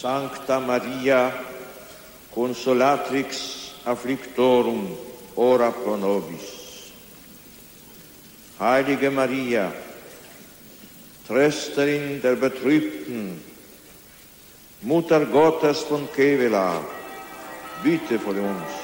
[0.00, 1.32] Sancta Maria,
[2.30, 4.96] consolatrix afflictorum,
[5.34, 6.92] ora pro nobis.
[8.60, 9.72] Heilige Maria,
[11.26, 13.42] Trösterin der Betrübten,
[14.82, 16.80] Mutter Gottes von Kevela,
[17.82, 18.77] bitte für uns.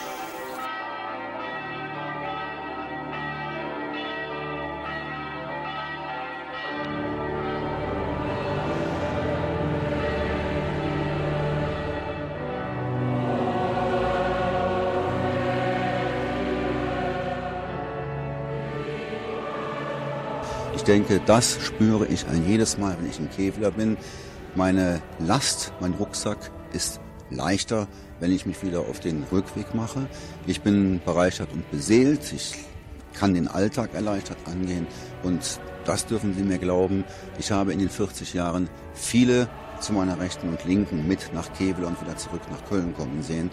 [20.84, 23.96] Denke, das spüre ich ein jedes Mal, wenn ich in Kevlar bin.
[24.54, 27.88] Meine Last, mein Rucksack ist leichter,
[28.20, 30.06] wenn ich mich wieder auf den Rückweg mache.
[30.46, 32.32] Ich bin bereichert und beseelt.
[32.32, 32.54] Ich
[33.14, 34.86] kann den Alltag erleichtert angehen.
[35.22, 37.04] Und das dürfen Sie mir glauben.
[37.38, 39.48] Ich habe in den 40 Jahren viele
[39.80, 43.50] zu meiner Rechten und Linken mit nach Kevlar und wieder zurück nach Köln kommen sehen.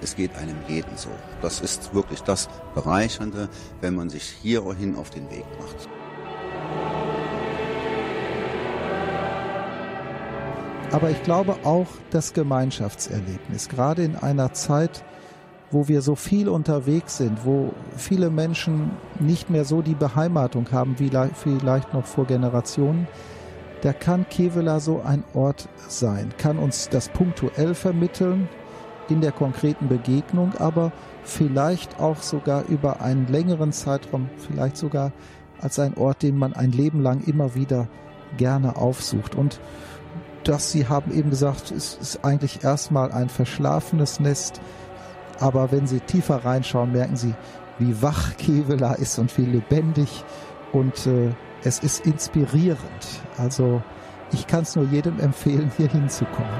[0.00, 1.10] Es geht einem jeden so.
[1.40, 3.48] Das ist wirklich das Bereichernde,
[3.80, 5.88] wenn man sich hierhin auf den Weg macht.
[10.94, 15.02] Aber ich glaube auch das Gemeinschaftserlebnis, gerade in einer Zeit,
[15.72, 20.94] wo wir so viel unterwegs sind, wo viele Menschen nicht mehr so die Beheimatung haben
[21.00, 23.08] wie vielleicht noch vor Generationen,
[23.80, 28.48] da kann Kevela so ein Ort sein, kann uns das punktuell vermitteln
[29.08, 30.92] in der konkreten Begegnung, aber
[31.24, 35.10] vielleicht auch sogar über einen längeren Zeitraum, vielleicht sogar
[35.60, 37.88] als ein Ort, den man ein Leben lang immer wieder
[38.36, 39.34] gerne aufsucht.
[39.34, 39.58] Und
[40.48, 44.60] dass sie haben eben gesagt, es ist eigentlich erstmal ein verschlafenes Nest,
[45.40, 47.34] aber wenn sie tiefer reinschauen, merken sie,
[47.78, 50.24] wie wach Kevela ist und wie lebendig
[50.72, 51.30] und äh,
[51.64, 52.78] es ist inspirierend.
[53.38, 53.82] Also
[54.32, 56.50] ich kann es nur jedem empfehlen, hier hinzukommen.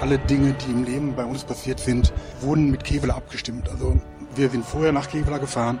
[0.00, 3.68] Alle Dinge, die im Leben bei uns passiert sind, wurden mit Kevela abgestimmt.
[3.68, 3.98] Also
[4.34, 5.78] wir sind vorher nach Kevela gefahren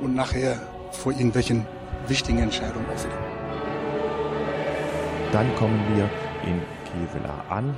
[0.00, 0.58] und nachher
[0.92, 1.66] vor irgendwelchen
[2.06, 3.33] wichtigen Entscheidungen auch.
[5.34, 6.08] Dann kommen wir
[6.48, 7.76] in Kevela an.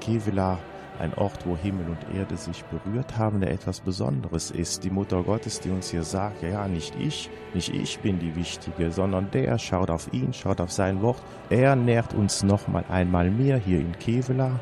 [0.00, 0.58] Kevela,
[0.98, 4.82] ein Ort, wo Himmel und Erde sich berührt haben, der etwas Besonderes ist.
[4.82, 8.34] Die Mutter Gottes, die uns hier sagt, ja, ja, nicht ich, nicht ich bin die
[8.34, 11.22] Wichtige, sondern der schaut auf ihn, schaut auf sein Wort.
[11.48, 14.58] Er nährt uns noch mal einmal mehr hier in Kevela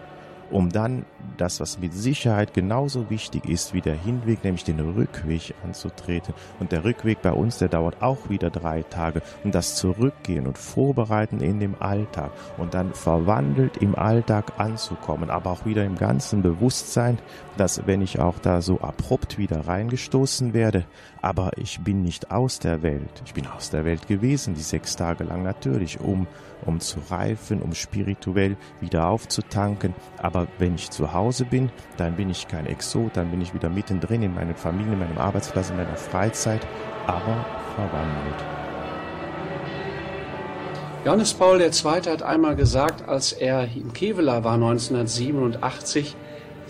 [0.55, 1.05] um dann
[1.37, 6.33] das, was mit Sicherheit genauso wichtig ist wie der Hinweg, nämlich den Rückweg anzutreten.
[6.61, 9.21] Und der Rückweg bei uns, der dauert auch wieder drei Tage.
[9.43, 15.51] Und das Zurückgehen und Vorbereiten in dem Alltag und dann verwandelt im Alltag anzukommen, aber
[15.51, 17.19] auch wieder im ganzen Bewusstsein,
[17.57, 20.85] dass wenn ich auch da so abrupt wieder reingestoßen werde,
[21.21, 23.23] aber ich bin nicht aus der Welt.
[23.25, 26.29] Ich bin aus der Welt gewesen, die sechs Tage lang natürlich, um,
[26.67, 29.95] um zu reifen, um spirituell wieder aufzutanken.
[30.19, 33.69] Aber wenn ich zu Hause bin, dann bin ich kein Exot, dann bin ich wieder
[33.69, 36.67] mittendrin in meiner Familie, in meinem Arbeitsplatz, in meiner Freizeit,
[37.07, 37.45] aber
[37.75, 38.45] verwandelt.
[41.05, 41.71] Johannes Paul II.
[42.11, 46.17] hat einmal gesagt, als er in Kevela war 1987,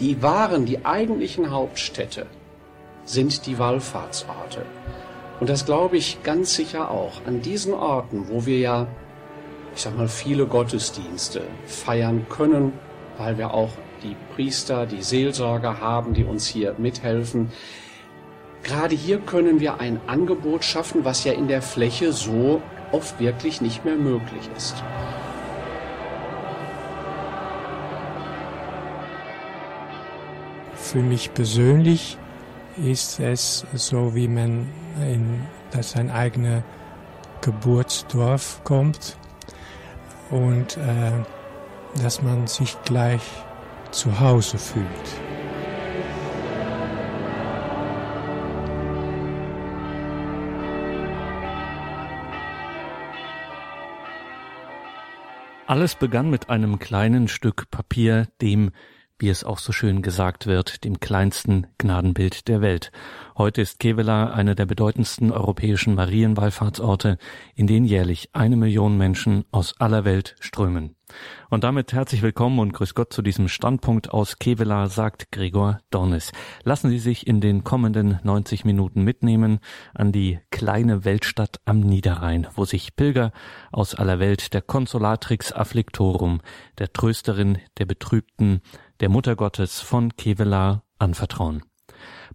[0.01, 2.27] die waren die eigentlichen Hauptstädte
[3.05, 4.65] sind die Wallfahrtsorte.
[5.41, 7.21] Und das glaube ich ganz sicher auch.
[7.27, 8.87] An diesen Orten, wo wir ja,
[9.75, 12.73] ich sag mal, viele Gottesdienste feiern können,
[13.19, 13.71] weil wir auch
[14.03, 17.51] die Priester, die Seelsorger haben, die uns hier mithelfen.
[18.63, 22.63] Gerade hier können wir ein Angebot schaffen, was ja in der Fläche so
[22.93, 24.77] oft wirklich nicht mehr möglich ist.
[30.77, 32.17] Für mich persönlich
[32.77, 34.69] ist es so, wie man
[35.01, 35.43] in
[35.73, 36.63] das sein eigenes
[37.41, 39.17] Geburtsdorf kommt
[40.35, 41.13] und äh,
[42.03, 43.23] dass man sich gleich
[43.93, 44.85] zu Hause fühlt.
[55.69, 58.73] Alles begann mit einem kleinen Stück Papier, dem
[59.19, 62.91] wie es auch so schön gesagt wird, dem kleinsten Gnadenbild der Welt.
[63.37, 67.19] Heute ist Kevela einer der bedeutendsten europäischen Marienwallfahrtsorte,
[67.55, 70.97] in denen jährlich eine Million Menschen aus aller Welt strömen.
[71.51, 76.33] Und damit herzlich willkommen und grüß Gott zu diesem Standpunkt aus Kevela, sagt Gregor Dornis.
[76.65, 79.61] Lassen Sie sich in den kommenden 90 Minuten mitnehmen
[79.95, 83.33] an die kleine Weltstadt am Niederrhein, wo sich Pilger
[83.71, 86.41] aus aller Welt der Consolatrix Afflictorum,
[86.79, 88.63] der Trösterin der Betrübten,
[89.01, 91.63] der Mutter Gottes von Kevela anvertrauen.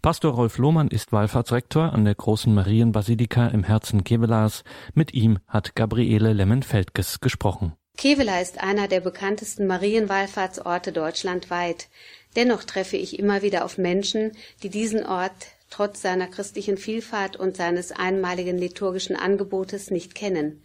[0.01, 4.63] Pastor Rolf Lohmann ist Wallfahrtsrektor an der großen Marienbasilika im Herzen Kevelas.
[4.93, 7.73] Mit ihm hat Gabriele Lemmenfeldges gesprochen.
[7.97, 11.89] Kevela ist einer der bekanntesten Marienwallfahrtsorte deutschlandweit.
[12.37, 14.31] Dennoch treffe ich immer wieder auf Menschen,
[14.63, 20.63] die diesen Ort trotz seiner christlichen Vielfalt und seines einmaligen liturgischen Angebotes nicht kennen.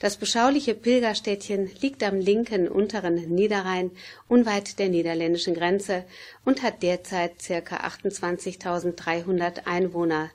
[0.00, 3.90] Das beschauliche Pilgerstädtchen liegt am linken unteren Niederrhein,
[4.28, 6.04] unweit der niederländischen Grenze
[6.44, 7.76] und hat derzeit ca.
[7.76, 10.30] 28.300 Einwohner.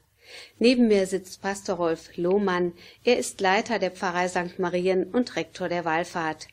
[0.60, 2.74] Neben mir sitzt Pastor Rolf Lohmann.
[3.04, 4.60] Er ist Leiter der Pfarrei St.
[4.60, 6.48] Marien und Rektor der Wallfahrt.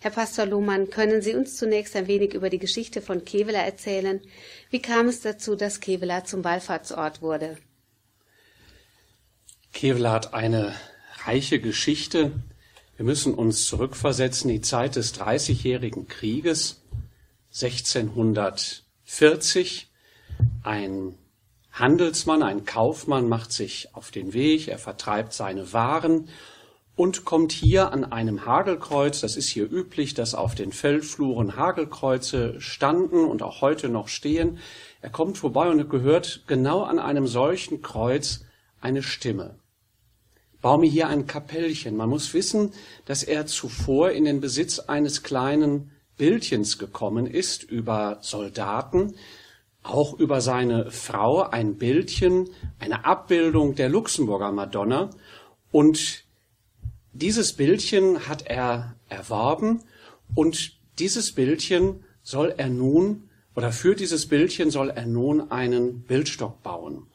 [0.00, 4.20] Herr Pastor Lohmann, können Sie uns zunächst ein wenig über die Geschichte von Kevela erzählen?
[4.70, 7.56] Wie kam es dazu, dass Kevela zum Wallfahrtsort wurde?
[9.72, 10.74] Kevela hat eine
[11.24, 12.32] reiche Geschichte.
[12.96, 16.82] Wir müssen uns zurückversetzen in die Zeit des Dreißigjährigen Krieges
[17.52, 19.90] 1640.
[20.62, 21.18] Ein
[21.72, 26.28] Handelsmann, ein Kaufmann macht sich auf den Weg, er vertreibt seine Waren
[26.96, 32.60] und kommt hier an einem Hagelkreuz, das ist hier üblich, dass auf den Feldfluren Hagelkreuze
[32.60, 34.58] standen und auch heute noch stehen.
[35.02, 38.44] Er kommt vorbei und gehört genau an einem solchen Kreuz
[38.80, 39.56] eine Stimme.
[40.60, 41.96] Bau mir hier ein Kapellchen.
[41.96, 42.72] Man muss wissen,
[43.04, 49.14] dass er zuvor in den Besitz eines kleinen Bildchens gekommen ist über Soldaten,
[49.82, 52.48] auch über seine Frau, ein Bildchen,
[52.78, 55.10] eine Abbildung der Luxemburger Madonna
[55.70, 56.23] und
[57.14, 59.82] dieses Bildchen hat er erworben
[60.34, 66.62] und dieses Bildchen soll er nun, oder für dieses Bildchen soll er nun einen Bildstock
[66.62, 67.06] bauen.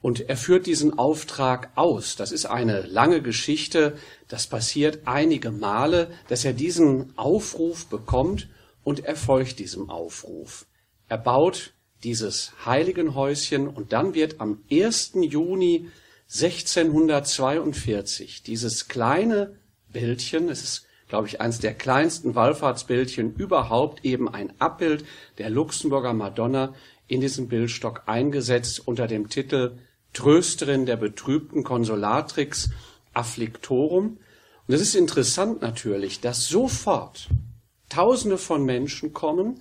[0.00, 2.16] Und er führt diesen Auftrag aus.
[2.16, 3.98] Das ist eine lange Geschichte.
[4.28, 8.48] Das passiert einige Male, dass er diesen Aufruf bekommt
[8.84, 10.66] und er folgt diesem Aufruf.
[11.08, 11.74] Er baut
[12.04, 15.12] dieses Heiligenhäuschen und dann wird am 1.
[15.20, 15.88] Juni
[16.28, 19.56] 1642 dieses kleine
[19.88, 25.04] Bildchen, es ist, glaube ich, eines der kleinsten Wallfahrtsbildchen überhaupt, eben ein Abbild
[25.38, 26.74] der Luxemburger Madonna
[27.06, 29.78] in diesem Bildstock eingesetzt unter dem Titel
[30.12, 32.70] Trösterin der betrübten Consolatrix
[33.14, 34.18] Afflictorum.
[34.66, 37.28] Und es ist interessant natürlich, dass sofort
[37.88, 39.60] Tausende von Menschen kommen,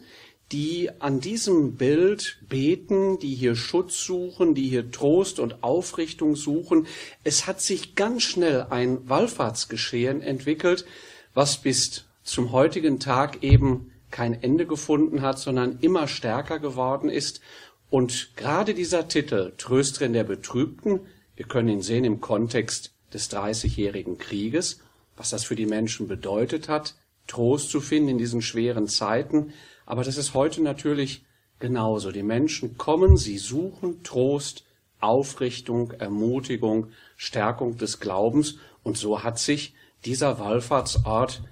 [0.51, 6.87] die an diesem Bild beten, die hier Schutz suchen, die hier Trost und Aufrichtung suchen.
[7.23, 10.85] Es hat sich ganz schnell ein Wallfahrtsgeschehen entwickelt,
[11.33, 17.41] was bis zum heutigen Tag eben kein Ende gefunden hat, sondern immer stärker geworden ist.
[17.89, 21.01] Und gerade dieser Titel, Trösterin der Betrübten,
[21.35, 24.81] wir können ihn sehen im Kontext des Dreißigjährigen Krieges,
[25.17, 26.95] was das für die Menschen bedeutet hat,
[27.27, 29.53] Trost zu finden in diesen schweren Zeiten,
[29.85, 31.25] aber das ist heute natürlich
[31.59, 32.11] genauso.
[32.11, 34.65] Die Menschen kommen, sie suchen Trost,
[34.99, 39.73] Aufrichtung, Ermutigung, Stärkung des Glaubens und so hat sich
[40.05, 41.43] dieser Wallfahrtsort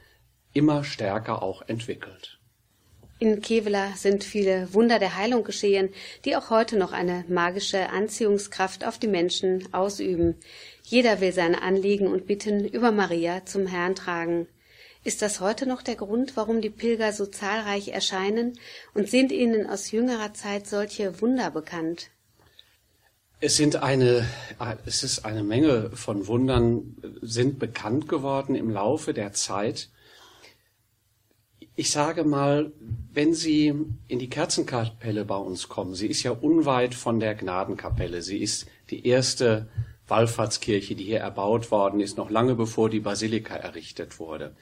[0.53, 2.39] immer stärker auch entwickelt.
[3.19, 5.89] In Kevela sind viele Wunder der Heilung geschehen,
[6.25, 10.35] die auch heute noch eine magische Anziehungskraft auf die Menschen ausüben.
[10.83, 14.47] Jeder will seine Anliegen und Bitten über Maria zum Herrn tragen.
[15.03, 18.57] Ist das heute noch der Grund, warum die Pilger so zahlreich erscheinen?
[18.93, 22.09] Und sind Ihnen aus jüngerer Zeit solche Wunder bekannt?
[23.41, 24.25] Es sind eine,
[24.85, 29.89] es ist eine Menge von Wundern sind bekannt geworden im Laufe der Zeit.
[31.75, 32.71] Ich sage mal,
[33.11, 33.73] wenn Sie
[34.07, 38.21] in die Kerzenkapelle bei uns kommen, sie ist ja unweit von der Gnadenkapelle.
[38.21, 39.67] Sie ist die erste
[40.07, 44.55] Wallfahrtskirche, die hier erbaut worden ist, noch lange bevor die Basilika errichtet wurde.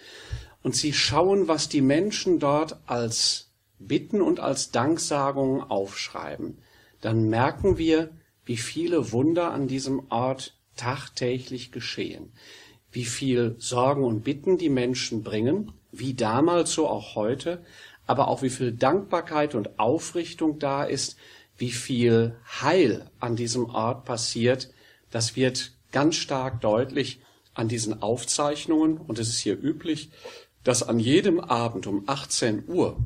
[0.61, 6.59] Und sie schauen, was die Menschen dort als Bitten und als Danksagungen aufschreiben.
[7.01, 8.11] Dann merken wir,
[8.45, 12.31] wie viele Wunder an diesem Ort tagtäglich geschehen,
[12.91, 17.63] wie viel Sorgen und Bitten die Menschen bringen, wie damals so auch heute,
[18.05, 21.17] aber auch wie viel Dankbarkeit und Aufrichtung da ist,
[21.57, 24.69] wie viel Heil an diesem Ort passiert,
[25.11, 27.21] das wird ganz stark deutlich
[27.53, 30.09] an diesen Aufzeichnungen, und es ist hier üblich,
[30.63, 32.97] dass an jedem Abend um 18 Uhr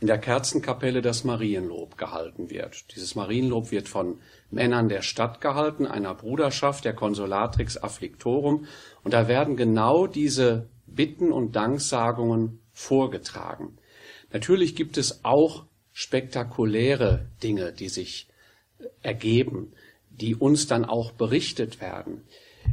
[0.00, 2.92] in der Kerzenkapelle das Marienlob gehalten wird.
[2.94, 4.20] Dieses Marienlob wird von
[4.50, 8.66] Männern der Stadt gehalten, einer Bruderschaft der Consolatrix Afflictorum,
[9.04, 13.78] und da werden genau diese Bitten und Danksagungen vorgetragen.
[14.32, 18.28] Natürlich gibt es auch spektakuläre Dinge, die sich
[19.02, 19.72] ergeben
[20.20, 22.22] die uns dann auch berichtet werden,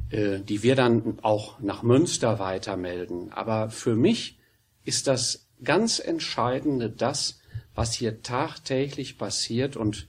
[0.10, 3.32] äh, die wir dann auch nach Münster weitermelden.
[3.32, 4.38] Aber für mich
[4.84, 7.40] ist das ganz Entscheidende das,
[7.76, 9.78] was hier tagtäglich passiert.
[9.78, 10.08] Und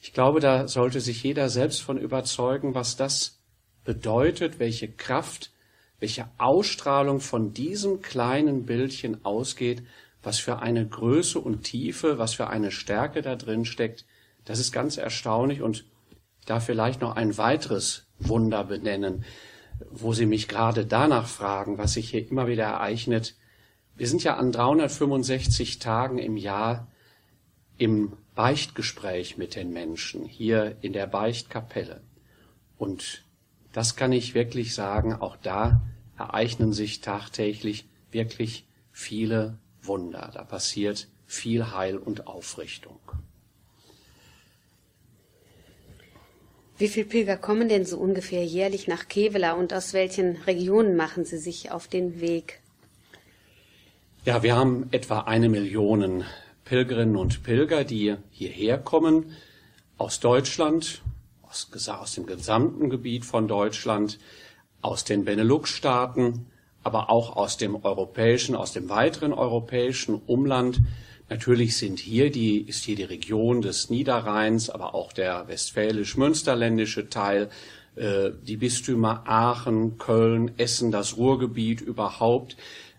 [0.00, 3.38] ich glaube, da sollte sich jeder selbst von überzeugen, was das
[3.84, 5.50] bedeutet, welche Kraft
[5.98, 9.82] welche Ausstrahlung von diesem kleinen Bildchen ausgeht,
[10.22, 14.04] was für eine Größe und Tiefe, was für eine Stärke da drin steckt,
[14.44, 15.84] das ist ganz erstaunlich und
[16.46, 19.24] da vielleicht noch ein weiteres Wunder benennen,
[19.90, 23.36] wo Sie mich gerade danach fragen, was sich hier immer wieder ereignet.
[23.94, 26.88] Wir sind ja an 365 Tagen im Jahr
[27.78, 32.02] im Beichtgespräch mit den Menschen, hier in der Beichtkapelle.
[32.78, 33.24] Und
[33.72, 35.82] das kann ich wirklich sagen, auch da
[36.16, 40.30] ereignen sich tagtäglich wirklich viele Wunder.
[40.32, 42.98] Da passiert viel Heil und Aufrichtung.
[46.78, 51.24] Wie viele Pilger kommen denn so ungefähr jährlich nach Kevela und aus welchen Regionen machen
[51.24, 52.60] sie sich auf den Weg?
[54.26, 56.24] Ja, wir haben etwa eine Million
[56.66, 59.36] Pilgerinnen und Pilger, die hierher kommen,
[59.96, 61.00] aus Deutschland,
[61.48, 64.18] aus, aus dem gesamten Gebiet von Deutschland,
[64.82, 66.46] aus den Benelux-Staaten,
[66.82, 70.80] aber auch aus dem europäischen, aus dem weiteren europäischen Umland.
[71.28, 77.50] Natürlich sind hier die, ist hier die Region des Niederrheins, aber auch der westfälisch-münsterländische Teil,
[77.96, 82.56] äh, die Bistümer Aachen, Köln, Essen, das Ruhrgebiet überhaupt.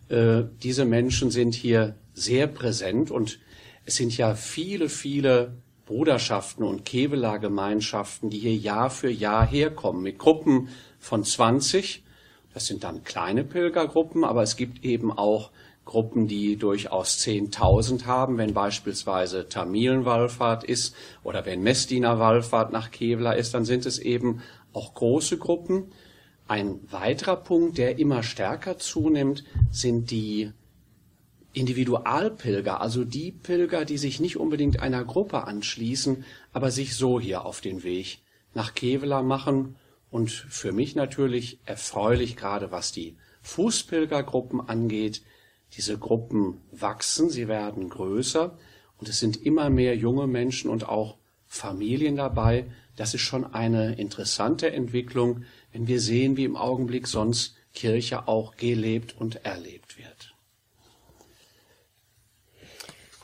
[0.10, 3.40] Äh, diese Menschen sind hier sehr präsent und
[3.86, 5.54] es sind ja viele, viele
[5.86, 10.68] Bruderschaften und Kevela-Gemeinschaften, die hier Jahr für Jahr herkommen, mit Gruppen
[11.00, 12.04] von 20.
[12.54, 15.52] Das sind dann kleine Pilgergruppen, aber es gibt eben auch
[15.88, 23.32] Gruppen, die durchaus 10.000 haben, wenn beispielsweise Tamilenwallfahrt ist oder wenn Messdiener Wallfahrt nach Kevela
[23.32, 25.92] ist, dann sind es eben auch große Gruppen.
[26.48, 30.52] Ein weiterer Punkt, der immer stärker zunimmt, sind die
[31.54, 37.46] Individualpilger, also die Pilger, die sich nicht unbedingt einer Gruppe anschließen, aber sich so hier
[37.46, 38.20] auf den Weg
[38.54, 39.76] nach Kevela machen
[40.12, 45.24] und für mich natürlich erfreulich, gerade was die Fußpilgergruppen angeht.
[45.78, 48.58] Diese Gruppen wachsen, sie werden größer
[48.98, 52.66] und es sind immer mehr junge Menschen und auch Familien dabei.
[52.96, 58.58] Das ist schon eine interessante Entwicklung, wenn wir sehen, wie im Augenblick sonst Kirche auch
[58.58, 60.34] gelebt und erlebt wird.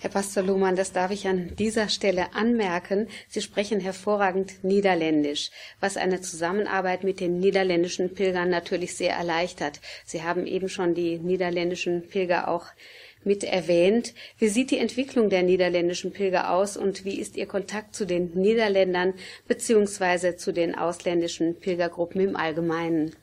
[0.04, 3.08] Herr Pastor Luhmann, das darf ich an dieser Stelle anmerken.
[3.30, 9.80] Sie sprechen hervorragend Niederländisch, was eine Zusammenarbeit mit den niederländischen Pilgern natürlich sehr erleichtert.
[10.04, 12.66] Sie haben eben schon die niederländischen Pilger auch
[13.24, 14.14] mit erwähnt.
[14.38, 18.32] Wie sieht die Entwicklung der niederländischen Pilger aus und wie ist Ihr Kontakt zu den
[18.34, 19.14] Niederländern
[19.48, 23.16] beziehungsweise zu den ausländischen Pilgergruppen im Allgemeinen?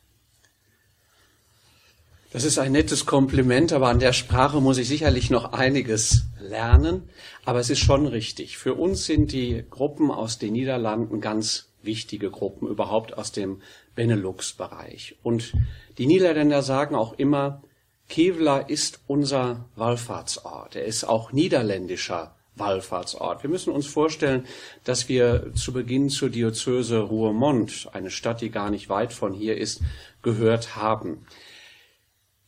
[2.32, 7.08] Das ist ein nettes Kompliment, aber an der Sprache muss ich sicherlich noch einiges lernen.
[7.44, 8.56] Aber es ist schon richtig.
[8.56, 13.62] Für uns sind die Gruppen aus den Niederlanden ganz wichtige Gruppen, überhaupt aus dem
[13.96, 15.16] Benelux-Bereich.
[15.24, 15.54] Und
[15.98, 17.62] die Niederländer sagen auch immer,
[18.08, 20.76] Kevlar ist unser Wallfahrtsort.
[20.76, 23.42] Er ist auch niederländischer Wallfahrtsort.
[23.42, 24.46] Wir müssen uns vorstellen,
[24.84, 29.56] dass wir zu Beginn zur Diözese Roermond, eine Stadt, die gar nicht weit von hier
[29.56, 29.82] ist,
[30.22, 31.26] gehört haben.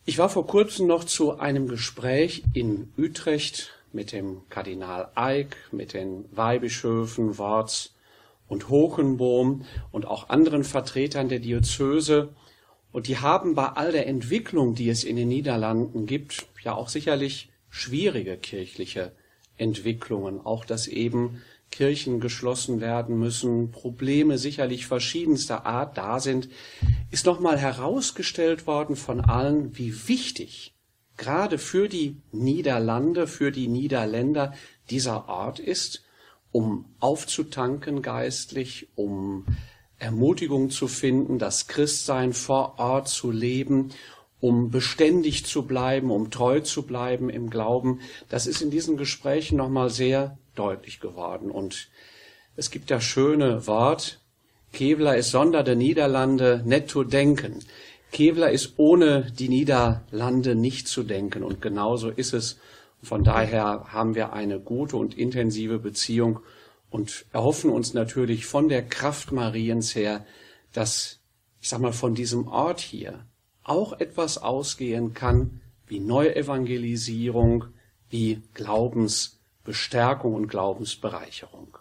[0.05, 5.93] Ich war vor kurzem noch zu einem Gespräch in Utrecht mit dem Kardinal Eick, mit
[5.95, 7.95] den Weihbischöfen Worts
[8.49, 12.31] und Hochenbohm und auch anderen Vertretern der Diözese.
[12.91, 16.89] Und die haben bei all der Entwicklung, die es in den Niederlanden gibt, ja auch
[16.89, 19.13] sicherlich schwierige kirchliche
[19.57, 20.45] Entwicklungen.
[20.45, 26.49] Auch dass eben Kirchen geschlossen werden müssen, Probleme sicherlich verschiedenster Art da sind,
[27.11, 30.75] ist nochmal herausgestellt worden von allen, wie wichtig
[31.17, 34.55] gerade für die Niederlande, für die Niederländer
[34.91, 36.05] dieser Ort ist,
[36.53, 39.47] um aufzutanken geistlich, um
[39.99, 43.91] Ermutigung zu finden, das Christsein vor Ort zu leben,
[44.41, 48.01] um beständig zu bleiben, um treu zu bleiben im Glauben.
[48.29, 51.51] Das ist in diesen Gesprächen nochmal sehr deutlich geworden.
[51.51, 51.89] Und
[52.57, 54.21] es gibt das schöne Wort,
[54.73, 57.59] Kevler ist Sonder der Niederlande netto denken.
[58.11, 61.43] Kevler ist ohne die Niederlande nicht zu denken.
[61.43, 62.59] Und genauso ist es.
[63.03, 66.41] Von daher haben wir eine gute und intensive Beziehung
[66.89, 70.25] und erhoffen uns natürlich von der Kraft Mariens her,
[70.73, 71.19] dass,
[71.61, 73.27] ich sag mal, von diesem Ort hier
[73.65, 77.65] auch etwas ausgehen kann, wie Neuevangelisierung,
[78.09, 81.79] wie Glaubens Bestärkung und Glaubensbereicherung.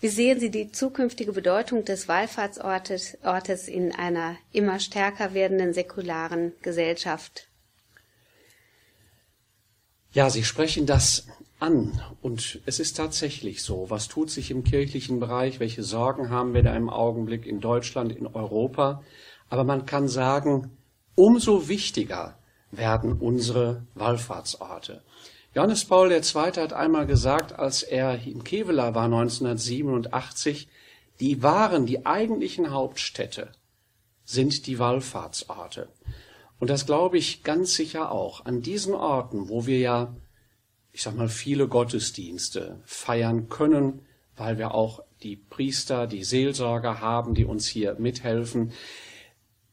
[0.00, 6.52] Wie sehen Sie die zukünftige Bedeutung des Wallfahrtsortes Ortes in einer immer stärker werdenden säkularen
[6.62, 7.48] Gesellschaft?
[10.12, 11.26] Ja, Sie sprechen das
[11.60, 12.00] an.
[12.20, 13.90] Und es ist tatsächlich so.
[13.90, 15.60] Was tut sich im kirchlichen Bereich?
[15.60, 19.04] Welche Sorgen haben wir da im Augenblick in Deutschland, in Europa?
[19.48, 20.76] Aber man kann sagen,
[21.14, 22.38] umso wichtiger
[22.70, 25.02] werden unsere Wallfahrtsorte.
[25.54, 26.20] Johannes Paul II.
[26.22, 30.68] hat einmal gesagt, als er in Kevela war 1987,
[31.18, 33.52] die wahren, die eigentlichen Hauptstädte
[34.24, 35.88] sind die Wallfahrtsorte.
[36.60, 38.44] Und das glaube ich ganz sicher auch.
[38.44, 40.14] An diesen Orten, wo wir ja,
[40.92, 47.34] ich sag mal, viele Gottesdienste feiern können, weil wir auch die Priester, die Seelsorger haben,
[47.34, 48.72] die uns hier mithelfen.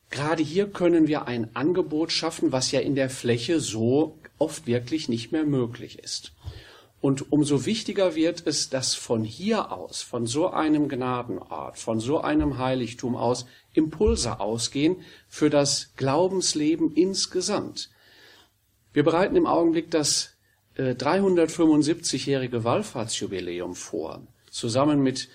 [0.10, 5.10] Gerade hier können wir ein Angebot schaffen, was ja in der Fläche so oft wirklich
[5.10, 6.34] nicht mehr möglich ist.
[7.00, 12.22] Und umso wichtiger wird es, dass von hier aus, von so einem Gnadenort, von so
[12.22, 14.98] einem Heiligtum aus Impulse ausgehen
[15.28, 17.92] für das Glaubensleben insgesamt.
[18.94, 20.38] Wir bereiten im Augenblick das
[20.78, 25.30] 375-jährige äh, Wallfahrtsjubiläum vor, zusammen mit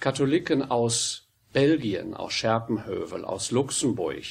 [0.00, 1.25] Katholiken aus
[1.56, 4.22] Belgien, aus Scherpenhövel, aus Luxemburg,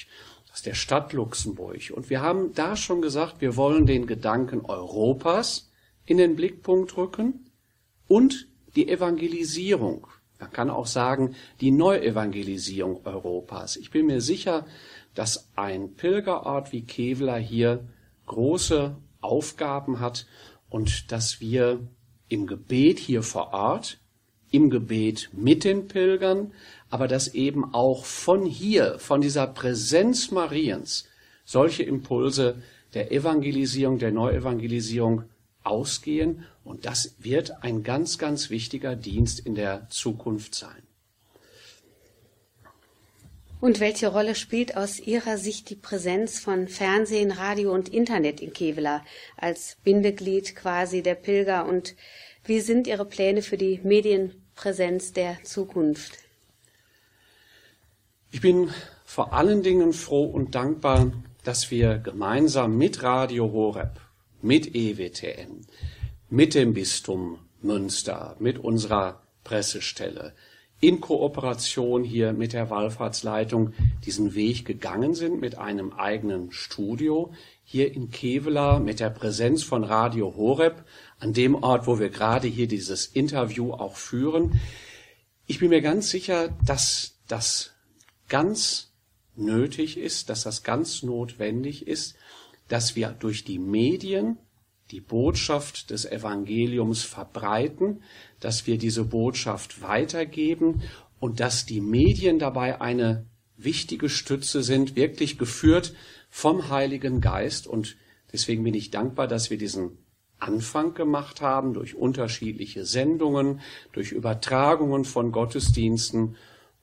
[0.53, 1.91] aus der Stadt Luxemburg.
[1.91, 5.71] Und wir haben da schon gesagt, wir wollen den Gedanken Europas
[6.05, 7.49] in den Blickpunkt rücken
[8.07, 10.05] und die Evangelisierung.
[10.39, 13.75] Man kann auch sagen, die Neuevangelisierung Europas.
[13.75, 14.67] Ich bin mir sicher,
[15.15, 17.87] dass ein Pilgerort wie Kevlar hier
[18.27, 20.27] große Aufgaben hat
[20.69, 21.79] und dass wir
[22.29, 23.97] im Gebet hier vor Ort,
[24.51, 26.53] im Gebet mit den Pilgern,
[26.89, 31.05] aber dass eben auch von hier, von dieser Präsenz Mariens,
[31.43, 32.61] solche Impulse
[32.93, 35.23] der Evangelisierung, der Neuevangelisierung
[35.63, 36.45] ausgehen.
[36.63, 40.81] Und das wird ein ganz, ganz wichtiger Dienst in der Zukunft sein.
[43.61, 48.53] Und welche Rolle spielt aus Ihrer Sicht die Präsenz von Fernsehen, Radio und Internet in
[48.53, 49.03] Kevela
[49.37, 51.65] als Bindeglied quasi der Pilger?
[51.65, 51.95] Und
[52.43, 56.24] wie sind Ihre Pläne für die Medienpräsenz der Zukunft?
[58.35, 58.69] Ich bin
[59.05, 61.13] vor allen Dingen froh und dankbar,
[61.45, 64.01] dass wir gemeinsam mit Radio Horeb
[64.41, 65.65] mit EWTN,
[66.29, 70.33] mit dem Bistum Münster, mit unserer Pressestelle,
[70.81, 73.71] in Kooperation hier mit der Wallfahrtsleitung
[74.05, 77.31] diesen Weg gegangen sind mit einem eigenen Studio
[77.63, 80.83] hier in Kevela mit der Präsenz von Radio Horeb
[81.19, 84.59] an dem Ort, wo wir gerade hier dieses Interview auch führen.
[85.47, 87.74] Ich bin mir ganz sicher, dass das
[88.29, 88.91] ganz
[89.35, 92.15] nötig ist, dass das ganz notwendig ist,
[92.67, 94.37] dass wir durch die Medien
[94.91, 98.03] die Botschaft des Evangeliums verbreiten,
[98.39, 100.83] dass wir diese Botschaft weitergeben
[101.19, 103.25] und dass die Medien dabei eine
[103.57, 105.93] wichtige Stütze sind, wirklich geführt
[106.29, 107.67] vom Heiligen Geist.
[107.67, 107.95] Und
[108.31, 109.97] deswegen bin ich dankbar, dass wir diesen
[110.37, 113.61] Anfang gemacht haben durch unterschiedliche Sendungen,
[113.93, 116.35] durch Übertragungen von Gottesdiensten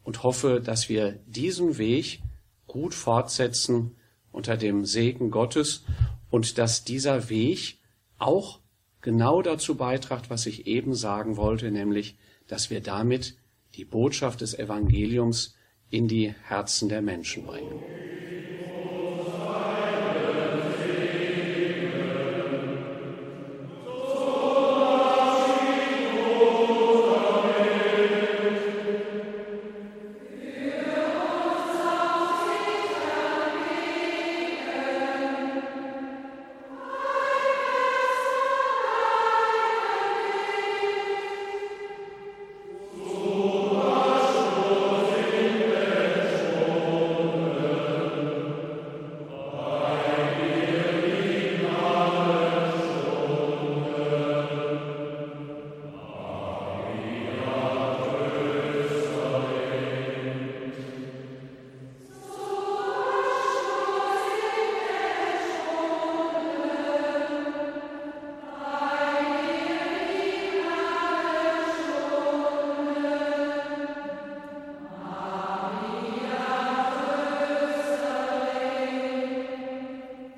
[0.05, 2.21] und hoffe, dass wir diesen Weg
[2.67, 3.97] gut fortsetzen
[4.31, 5.85] unter dem Segen Gottes
[6.31, 7.79] und dass dieser Weg
[8.19, 8.61] auch
[9.01, 13.37] genau dazu beitragt, was ich eben sagen wollte, nämlich, dass wir damit
[13.75, 15.57] die Botschaft des Evangeliums
[15.91, 17.83] in die Herzen der Menschen bringen.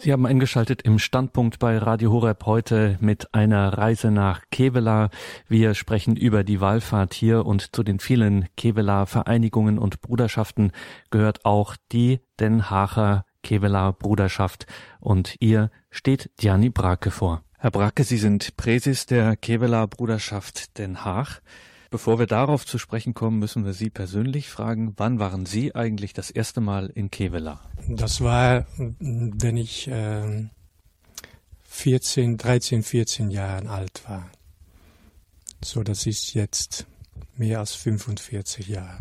[0.04, 5.08] Sie haben eingeschaltet im Standpunkt bei Radio Horeb heute mit einer Reise nach Kevela.
[5.48, 10.72] Wir sprechen über die Wallfahrt hier und zu den vielen Kevela Vereinigungen und Bruderschaften
[11.08, 14.66] gehört auch die Den Haacher Kevela Bruderschaft
[15.00, 17.42] und ihr steht Gianni Brake vor.
[17.56, 21.40] Herr Brake, Sie sind Präses der Kevela Bruderschaft Den Haag.
[21.94, 26.12] Bevor wir darauf zu sprechen kommen, müssen wir Sie persönlich fragen, wann waren Sie eigentlich
[26.12, 27.60] das erste Mal in Kevela?
[27.88, 28.66] Das war,
[28.98, 30.48] wenn ich äh,
[31.62, 34.28] 14, 13, 14 Jahren alt war.
[35.62, 36.84] So, das ist jetzt
[37.36, 38.98] mehr als 45 Jahre.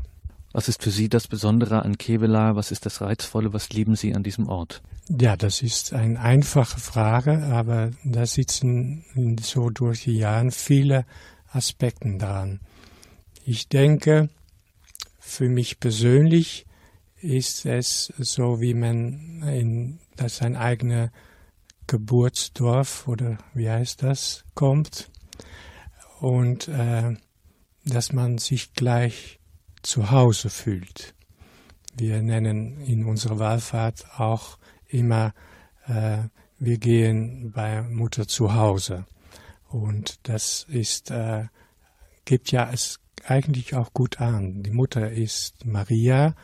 [0.51, 2.55] Was ist für Sie das Besondere an Kevela?
[2.55, 3.53] Was ist das Reizvolle?
[3.53, 4.83] Was lieben Sie an diesem Ort?
[5.09, 9.03] Ja, das ist eine einfache Frage, aber da sitzen
[9.41, 11.07] so durch die Jahre viele
[11.51, 12.59] Aspekte dran.
[13.45, 14.29] Ich denke,
[15.19, 16.65] für mich persönlich
[17.19, 21.09] ist es so, wie man in das sein eigenes
[21.87, 25.09] Geburtsdorf oder wie heißt das kommt
[26.21, 27.17] und äh,
[27.83, 29.41] dass man sich gleich
[29.81, 31.13] zu Hause fühlt.
[31.97, 35.33] Wir nennen in unserer Wallfahrt auch immer,
[35.87, 36.19] äh,
[36.59, 39.05] wir gehen bei Mutter zu Hause.
[39.67, 41.47] Und das ist, äh,
[42.23, 44.63] gibt ja es eigentlich auch gut an.
[44.63, 46.35] Die Mutter ist Maria,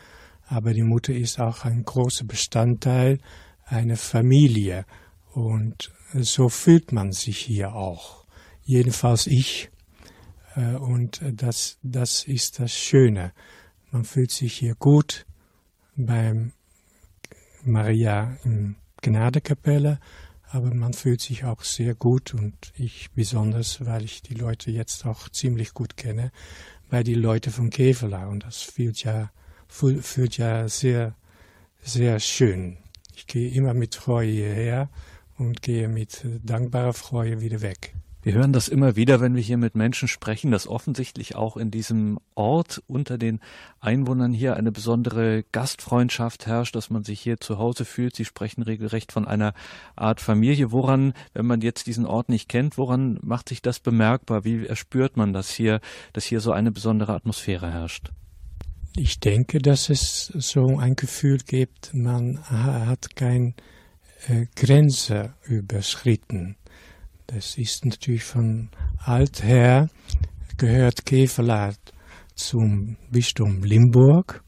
[0.46, 3.18] aber die Mutter ist auch ein großer Bestandteil
[3.66, 4.84] einer Familie.
[5.32, 8.24] Und so fühlt man sich hier auch.
[8.62, 9.70] Jedenfalls ich.
[10.56, 13.32] Äh, und das, das ist das Schöne.
[13.90, 15.26] Man fühlt sich hier gut
[15.96, 16.52] beim
[17.64, 19.98] Maria im Gnadekapelle,
[20.52, 25.06] aber man fühlt sich auch sehr gut und ich besonders, weil ich die Leute jetzt
[25.06, 26.32] auch ziemlich gut kenne,
[26.88, 29.30] bei die Leute von Kevela und das fühlt ja,
[29.68, 31.14] fühlt ja sehr,
[31.82, 32.78] sehr schön.
[33.14, 34.90] Ich gehe immer mit Freude hierher
[35.38, 37.94] und gehe mit dankbarer Freude wieder weg.
[38.22, 41.70] Wir hören das immer wieder, wenn wir hier mit Menschen sprechen, dass offensichtlich auch in
[41.70, 43.40] diesem Ort unter den
[43.80, 48.14] Einwohnern hier eine besondere Gastfreundschaft herrscht, dass man sich hier zu Hause fühlt.
[48.14, 49.54] Sie sprechen regelrecht von einer
[49.96, 50.70] Art Familie.
[50.70, 54.44] Woran, wenn man jetzt diesen Ort nicht kennt, woran macht sich das bemerkbar?
[54.44, 55.80] Wie erspürt man das hier,
[56.12, 58.10] dass hier so eine besondere Atmosphäre herrscht?
[58.96, 63.54] Ich denke, dass es so ein Gefühl gibt, man hat keine
[64.28, 66.56] äh, Grenze überschritten
[67.32, 69.88] das ist natürlich von alt her
[70.56, 71.78] gehört Kevelat
[72.34, 74.42] zum Bistum Limburg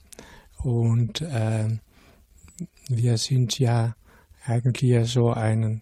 [0.58, 1.78] und äh,
[2.88, 3.94] wir sind ja
[4.44, 5.80] eigentlich so eine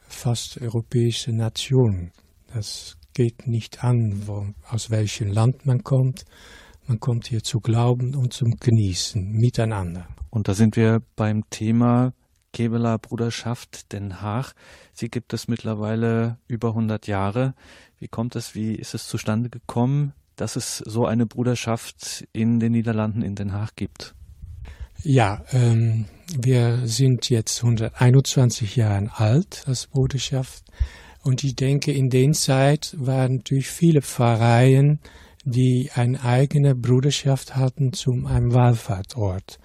[0.00, 2.10] fast europäische Nation.
[2.52, 6.24] Das geht nicht an, wo, aus welchem Land man kommt.
[6.88, 10.08] Man kommt hier zu glauben und zum Genießen miteinander.
[10.30, 12.12] Und da sind wir beim Thema
[12.52, 14.54] Kebeler Bruderschaft Den Haag.
[14.92, 17.54] Sie gibt es mittlerweile über 100 Jahre.
[17.98, 22.72] Wie kommt es, wie ist es zustande gekommen, dass es so eine Bruderschaft in den
[22.72, 24.14] Niederlanden in Den Haag gibt?
[25.02, 26.06] Ja, ähm,
[26.38, 30.64] wir sind jetzt 121 Jahre alt als Bruderschaft
[31.22, 35.00] und ich denke, in den Zeit waren natürlich viele Pfarreien,
[35.44, 39.58] die eine eigene Bruderschaft hatten zum einem Wallfahrtort.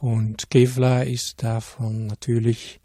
[0.00, 2.80] Und Kevlar ist davon natürlich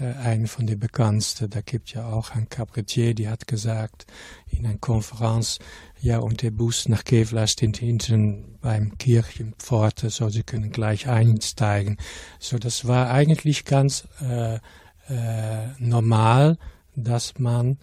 [0.00, 1.50] äh, ein von den bekanntesten.
[1.50, 4.06] Da gibt ja auch ein Cabaretier, die hat gesagt
[4.48, 5.58] in einer Konferenz,
[6.00, 11.98] ja, und der Bus nach Kevlar steht hinten beim Kirchenpforte, so sie können gleich einsteigen.
[12.38, 16.58] So, das war eigentlich ganz äh, äh, normal,
[16.96, 17.78] dass man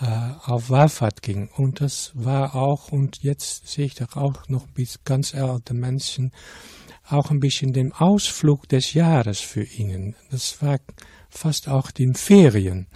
[0.00, 0.04] äh,
[0.44, 1.48] auf Wallfahrt ging.
[1.56, 6.32] Und das war auch, und jetzt sehe ich doch auch noch bis ganz alte Menschen,
[7.08, 10.14] auch ein bisschen den Ausflug des Jahres für ihn.
[10.30, 10.78] Das war
[11.28, 12.88] fast auch die Ferien.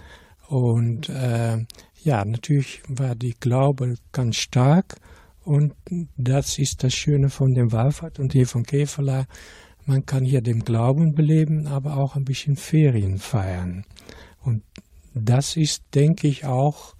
[0.47, 1.65] Und äh,
[2.03, 4.97] ja, natürlich war die Glaube ganz stark.
[5.43, 5.73] Und
[6.17, 9.25] das ist das Schöne von dem Wallfahrt und hier von Käferla.
[9.85, 13.85] Man kann hier den Glauben beleben, aber auch ein bisschen Ferien feiern.
[14.41, 14.63] Und
[15.13, 16.95] das ist, denke ich, auch,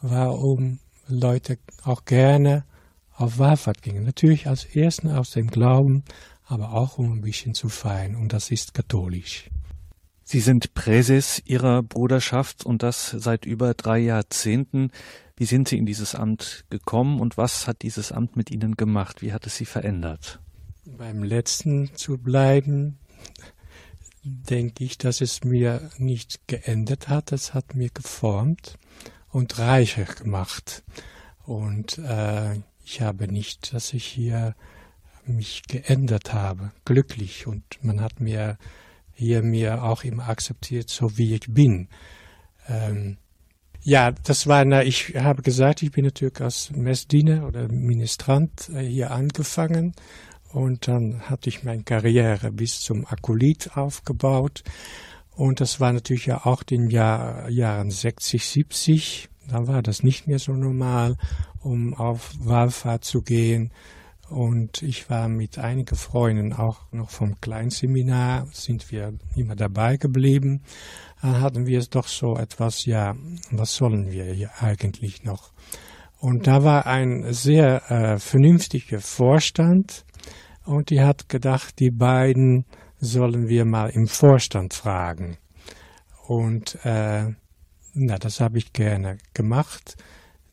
[0.00, 2.64] warum Leute auch gerne
[3.20, 4.04] auf Wallfahrt gingen.
[4.04, 6.04] Natürlich als Ersten aus dem Glauben,
[6.50, 8.16] aber auch um ein bisschen zu feiern.
[8.16, 9.50] Und das ist katholisch.
[10.24, 14.90] Sie sind Präses Ihrer Bruderschaft und das seit über drei Jahrzehnten.
[15.36, 19.22] Wie sind Sie in dieses Amt gekommen und was hat dieses Amt mit Ihnen gemacht?
[19.22, 20.40] Wie hat es Sie verändert?
[20.84, 22.98] Beim letzten zu bleiben,
[24.22, 27.32] denke ich, dass es mir nicht geändert hat.
[27.32, 28.78] Es hat mir geformt
[29.30, 30.82] und reicher gemacht.
[31.44, 34.54] Und äh, ich habe nicht, dass ich hier
[35.30, 37.46] mich geändert habe, glücklich.
[37.46, 38.58] Und man hat mir
[39.12, 41.88] hier mir auch immer akzeptiert, so wie ich bin.
[42.68, 43.18] Ähm,
[43.82, 48.80] ja, das war, na, ich habe gesagt, ich bin natürlich als Messdiener oder Ministrant äh,
[48.80, 49.94] hier angefangen.
[50.52, 54.62] Und dann hatte ich meine Karriere bis zum Akolit aufgebaut.
[55.30, 60.02] Und das war natürlich ja auch in den Jahr, Jahren 60, 70, dann war das
[60.02, 61.16] nicht mehr so normal,
[61.60, 63.70] um auf Wahlfahrt zu gehen
[64.30, 70.62] Und ich war mit einigen Freunden auch noch vom Kleinseminar, sind wir immer dabei geblieben.
[71.20, 73.16] Dann hatten wir doch so etwas, ja,
[73.50, 75.52] was sollen wir hier eigentlich noch?
[76.20, 80.04] Und da war ein sehr äh, vernünftiger Vorstand
[80.64, 82.66] und die hat gedacht, die beiden
[83.00, 85.38] sollen wir mal im Vorstand fragen.
[86.28, 87.34] Und äh,
[87.94, 89.96] na, das habe ich gerne gemacht.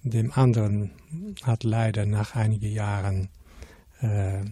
[0.02, 0.94] Dem anderen
[1.44, 3.30] hat leider nach einigen Jahren
[4.02, 4.44] äh,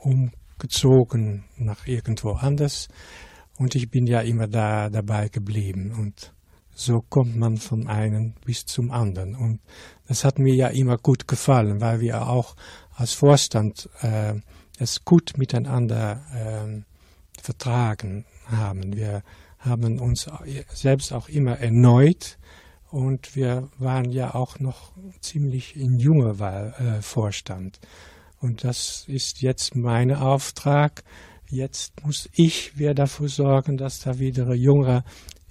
[0.00, 2.88] umgezogen nach irgendwo anders.
[3.58, 5.92] Und ich bin ja immer da dabei geblieben.
[5.92, 6.32] Und
[6.74, 9.34] so kommt man von einem bis zum anderen.
[9.34, 9.60] Und
[10.06, 12.54] das hat mir ja immer gut gefallen, weil wir auch
[12.94, 14.34] als Vorstand äh,
[14.78, 18.96] es gut miteinander äh, vertragen haben.
[18.96, 19.22] Wir
[19.58, 20.30] haben uns
[20.72, 22.38] selbst auch immer erneut
[22.90, 26.40] und wir waren ja auch noch ziemlich in junger
[26.78, 27.80] äh, Vorstand.
[28.40, 31.02] Und das ist jetzt mein Auftrag.
[31.48, 35.04] Jetzt muss ich wieder dafür sorgen, dass da wieder Jüngere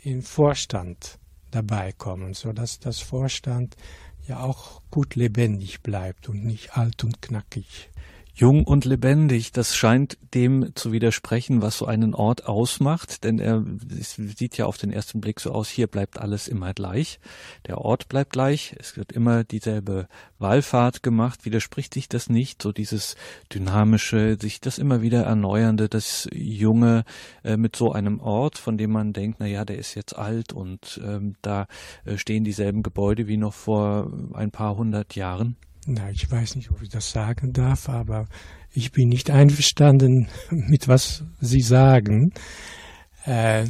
[0.04, 1.18] in Vorstand
[1.52, 3.76] dabei kommen, sodass das Vorstand
[4.28, 7.90] ja auch gut lebendig bleibt und nicht alt und knackig.
[8.40, 13.66] Jung und lebendig, das scheint dem zu widersprechen, was so einen Ort ausmacht, denn er
[13.90, 17.20] sieht ja auf den ersten Blick so aus, hier bleibt alles immer gleich.
[17.66, 22.72] Der Ort bleibt gleich, es wird immer dieselbe Wallfahrt gemacht, widerspricht sich das nicht, so
[22.72, 23.16] dieses
[23.52, 27.06] dynamische, sich das immer wieder erneuernde, das Junge
[27.44, 30.54] äh, mit so einem Ort, von dem man denkt, na ja, der ist jetzt alt
[30.54, 31.66] und ähm, da
[32.06, 35.56] äh, stehen dieselben Gebäude wie noch vor ein paar hundert Jahren.
[35.90, 38.28] Na, ich weiß nicht, ob ich das sagen darf, aber
[38.74, 42.34] ich bin nicht einverstanden mit was Sie sagen.
[43.24, 43.68] Äh,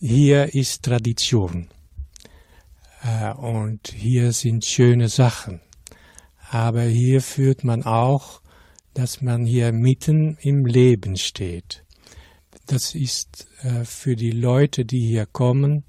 [0.00, 1.68] hier ist Tradition
[3.02, 5.60] äh, und hier sind schöne Sachen.
[6.50, 8.40] Aber hier führt man auch,
[8.94, 11.84] dass man hier mitten im Leben steht.
[12.64, 15.84] Das ist äh, für die Leute, die hier kommen,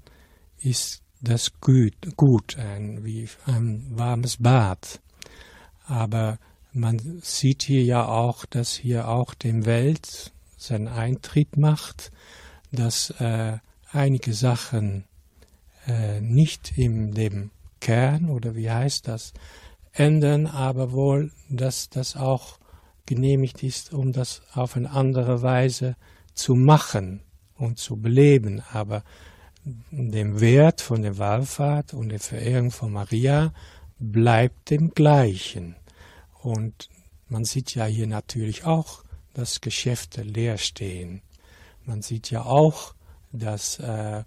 [0.58, 5.00] ist das gut, gut ein, wie ein warmes Bad.
[5.90, 6.38] Aber
[6.72, 12.12] man sieht hier ja auch, dass hier auch dem Welt seinen Eintritt macht,
[12.70, 13.58] dass äh,
[13.90, 15.04] einige Sachen
[15.88, 17.50] äh, nicht im dem
[17.80, 19.32] Kern oder wie heißt das
[19.92, 22.58] ändern, aber wohl, dass das auch
[23.06, 25.96] genehmigt ist, um das auf eine andere Weise
[26.34, 27.22] zu machen
[27.56, 28.62] und zu beleben.
[28.72, 29.02] Aber
[29.90, 33.52] dem Wert von der Wallfahrt und der Verehrung von Maria
[33.98, 35.76] bleibt dem gleichen.
[36.42, 36.88] Und
[37.28, 41.22] man sieht ja hier natürlich auch, dass Geschäfte leer stehen.
[41.84, 42.94] Man sieht ja auch,
[43.32, 44.24] dass, äh,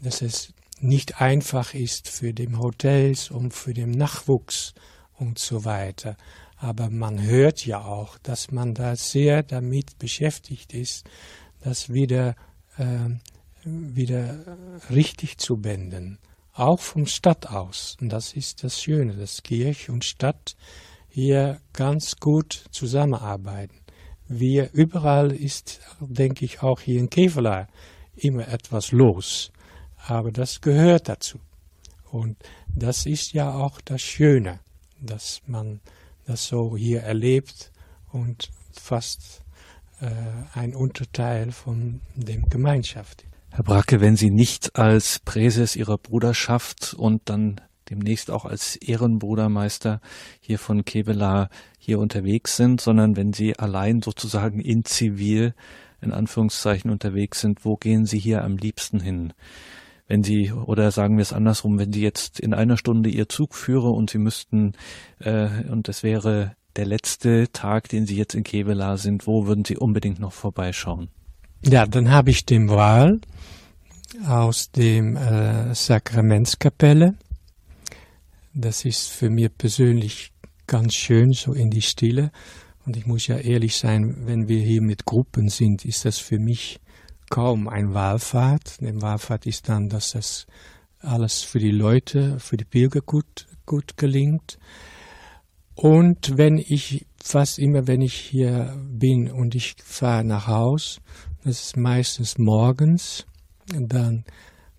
[0.00, 4.74] dass es nicht einfach ist für die Hotels und für den Nachwuchs
[5.14, 6.16] und so weiter.
[6.56, 11.08] Aber man hört ja auch, dass man da sehr damit beschäftigt ist,
[11.60, 12.36] das wieder,
[12.76, 13.08] äh,
[13.64, 14.56] wieder
[14.90, 16.18] richtig zu wenden.
[16.52, 17.96] Auch vom Stadt aus.
[18.00, 20.56] Und das ist das Schöne, dass Kirche und Stadt
[21.12, 23.76] hier ganz gut zusammenarbeiten.
[24.28, 27.68] Wir überall ist, denke ich, auch hier in Kevela
[28.16, 29.52] immer etwas los.
[30.06, 31.38] Aber das gehört dazu.
[32.10, 32.36] Und
[32.74, 34.60] das ist ja auch das Schöne,
[35.00, 35.80] dass man
[36.26, 37.72] das so hier erlebt
[38.10, 39.42] und fast
[40.00, 40.08] äh,
[40.54, 43.24] ein Unterteil von dem Gemeinschaft.
[43.50, 47.60] Herr Bracke, wenn Sie nicht als Präses Ihrer Bruderschaft und dann
[47.92, 50.00] demnächst auch als Ehrenbrudermeister
[50.40, 55.54] hier von Kevela hier unterwegs sind, sondern wenn Sie allein sozusagen in Zivil
[56.00, 59.32] in Anführungszeichen unterwegs sind, wo gehen Sie hier am liebsten hin?
[60.08, 63.54] Wenn Sie, oder sagen wir es andersrum, wenn Sie jetzt in einer Stunde Ihr Zug
[63.54, 64.72] führe und Sie müssten,
[65.20, 69.64] äh, und es wäre der letzte Tag, den Sie jetzt in Kevela sind, wo würden
[69.64, 71.08] Sie unbedingt noch vorbeischauen?
[71.64, 73.20] Ja, dann habe ich den Wahl
[74.26, 77.14] aus dem äh, Sakramentskapelle
[78.54, 80.32] das ist für mich persönlich
[80.66, 82.30] ganz schön, so in die Stille.
[82.84, 86.38] Und ich muss ja ehrlich sein, wenn wir hier mit Gruppen sind, ist das für
[86.38, 86.80] mich
[87.30, 88.78] kaum ein Wahlfahrt.
[88.80, 90.46] Eine Wahlfahrt ist dann, dass das
[91.00, 94.58] alles für die Leute, für die Pilger gut, gut gelingt.
[95.74, 101.00] Und wenn ich, fast immer, wenn ich hier bin und ich fahre nach Haus,
[101.44, 103.26] das ist meistens morgens,
[103.66, 104.24] dann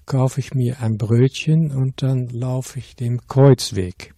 [0.05, 4.13] kaufe ich mir ein Brötchen und dann laufe ich dem Kreuzweg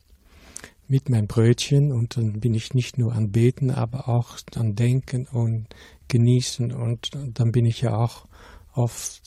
[0.87, 5.27] mit meinem Brötchen und dann bin ich nicht nur an Beten, aber auch an Denken
[5.27, 5.67] und
[6.07, 8.27] Genießen und dann bin ich ja auch
[8.73, 9.21] oft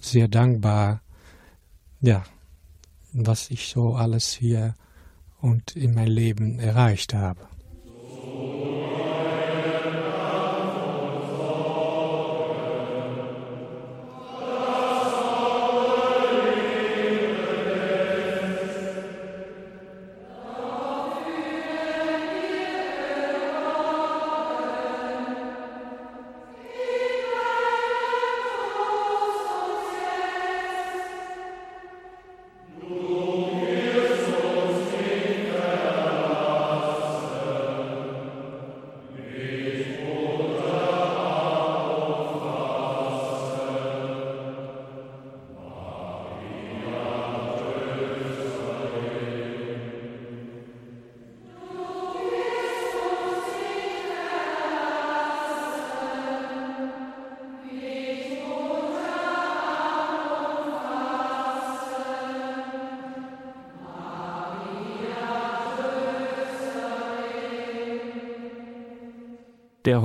[0.00, 1.00] sehr dankbar,
[2.00, 2.24] ja,
[3.12, 4.74] was ich so alles hier
[5.40, 7.48] und in mein Leben erreicht habe.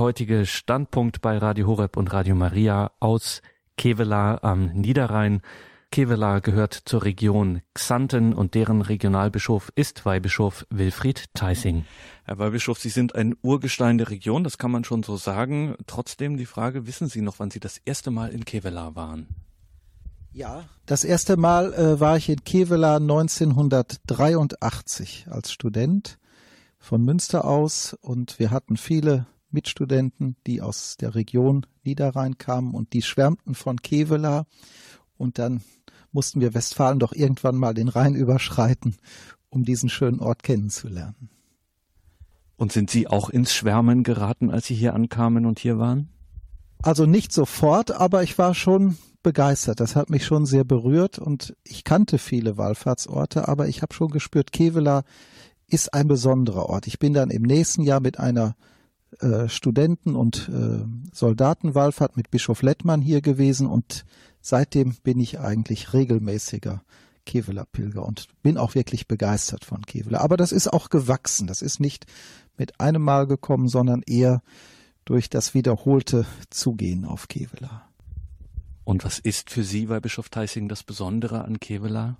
[0.00, 3.42] Heutige Standpunkt bei Radio Horeb und Radio Maria aus
[3.76, 5.42] Kevela am Niederrhein.
[5.92, 11.84] Kevela gehört zur Region Xanten und deren Regionalbischof ist Weihbischof Wilfried Theising.
[12.24, 15.74] Herr Weihbischof, Sie sind ein Urgestein der Region, das kann man schon so sagen.
[15.86, 19.26] Trotzdem die Frage, wissen Sie noch, wann Sie das erste Mal in Kevela waren?
[20.32, 26.18] Ja, das erste Mal äh, war ich in Kevela 1983 als Student
[26.78, 32.92] von Münster aus und wir hatten viele Mitstudenten, die aus der Region Niederrhein kamen und
[32.92, 34.46] die schwärmten von Kevela
[35.16, 35.62] und dann
[36.12, 38.96] mussten wir Westfalen doch irgendwann mal den Rhein überschreiten,
[39.48, 41.30] um diesen schönen Ort kennenzulernen.
[42.56, 46.10] Und sind Sie auch ins Schwärmen geraten, als Sie hier ankamen und hier waren?
[46.82, 49.80] Also nicht sofort, aber ich war schon begeistert.
[49.80, 54.10] Das hat mich schon sehr berührt und ich kannte viele Wallfahrtsorte, aber ich habe schon
[54.10, 55.04] gespürt, Kevela
[55.66, 56.86] ist ein besonderer Ort.
[56.86, 58.56] Ich bin dann im nächsten Jahr mit einer
[59.18, 64.04] äh, Studenten- und äh, Soldatenwallfahrt mit Bischof Lettmann hier gewesen und
[64.40, 66.82] seitdem bin ich eigentlich regelmäßiger
[67.26, 70.20] Keveler Pilger und bin auch wirklich begeistert von Keveler.
[70.20, 71.46] Aber das ist auch gewachsen.
[71.46, 72.06] Das ist nicht
[72.56, 74.42] mit einem Mal gekommen, sondern eher
[75.04, 77.82] durch das wiederholte Zugehen auf Kevela.
[78.84, 82.16] Und was ist für Sie bei Bischof Theissing das Besondere an Kevela?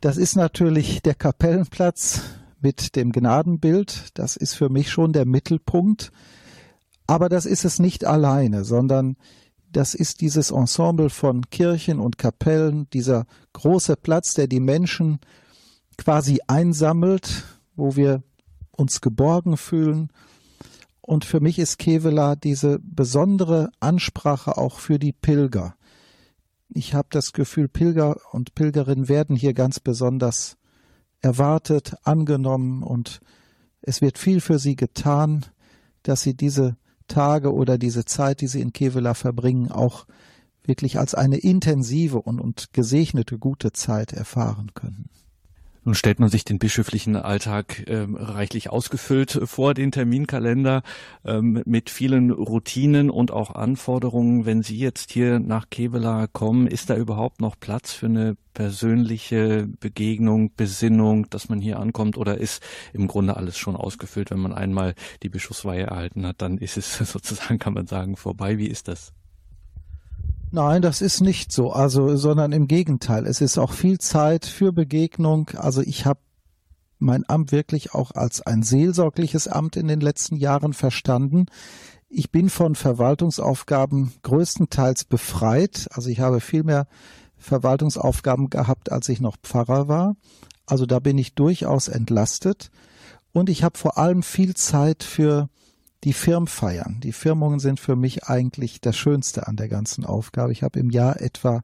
[0.00, 2.22] Das ist natürlich der Kapellenplatz
[2.62, 4.10] mit dem Gnadenbild.
[4.14, 6.12] Das ist für mich schon der Mittelpunkt.
[7.06, 9.16] Aber das ist es nicht alleine, sondern
[9.70, 15.18] das ist dieses Ensemble von Kirchen und Kapellen, dieser große Platz, der die Menschen
[15.96, 17.44] quasi einsammelt,
[17.74, 18.22] wo wir
[18.70, 20.10] uns geborgen fühlen.
[21.00, 25.74] Und für mich ist Kevela diese besondere Ansprache auch für die Pilger.
[26.68, 30.56] Ich habe das Gefühl, Pilger und Pilgerinnen werden hier ganz besonders
[31.22, 33.20] erwartet, angenommen und
[33.80, 35.46] es wird viel für sie getan,
[36.02, 36.76] dass sie diese
[37.08, 40.06] Tage oder diese Zeit, die sie in Kevela verbringen, auch
[40.64, 45.08] wirklich als eine intensive und, und gesegnete gute Zeit erfahren können.
[45.84, 50.82] Nun stellt man sich den bischöflichen Alltag ähm, reichlich ausgefüllt vor, den Terminkalender
[51.24, 54.46] ähm, mit vielen Routinen und auch Anforderungen.
[54.46, 59.66] Wenn Sie jetzt hier nach Kevela kommen, ist da überhaupt noch Platz für eine persönliche
[59.80, 64.52] Begegnung, Besinnung, dass man hier ankommt oder ist im Grunde alles schon ausgefüllt, wenn man
[64.52, 68.58] einmal die Bischofsweihe erhalten hat, dann ist es sozusagen, kann man sagen, vorbei.
[68.58, 69.12] Wie ist das?
[70.54, 73.26] Nein, das ist nicht so, also, sondern im Gegenteil.
[73.26, 75.48] Es ist auch viel Zeit für Begegnung.
[75.56, 76.20] Also ich habe
[76.98, 81.46] mein Amt wirklich auch als ein seelsorgliches Amt in den letzten Jahren verstanden.
[82.10, 85.88] Ich bin von Verwaltungsaufgaben größtenteils befreit.
[85.92, 86.86] Also ich habe viel mehr
[87.38, 90.16] Verwaltungsaufgaben gehabt, als ich noch Pfarrer war.
[90.66, 92.70] Also da bin ich durchaus entlastet.
[93.32, 95.48] Und ich habe vor allem viel Zeit für
[96.04, 96.98] die Firmfeiern.
[97.02, 100.52] Die Firmungen sind für mich eigentlich das Schönste an der ganzen Aufgabe.
[100.52, 101.62] Ich habe im Jahr etwa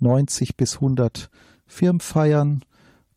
[0.00, 1.30] 90 bis 100
[1.66, 2.64] Firmfeiern,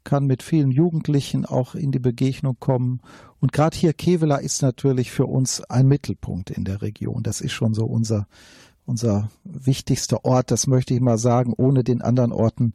[0.03, 3.01] kann mit vielen Jugendlichen auch in die Begegnung kommen.
[3.39, 7.23] Und gerade hier Kevela ist natürlich für uns ein Mittelpunkt in der Region.
[7.23, 8.27] Das ist schon so unser,
[8.85, 10.51] unser wichtigster Ort.
[10.51, 12.73] Das möchte ich mal sagen, ohne den anderen Orten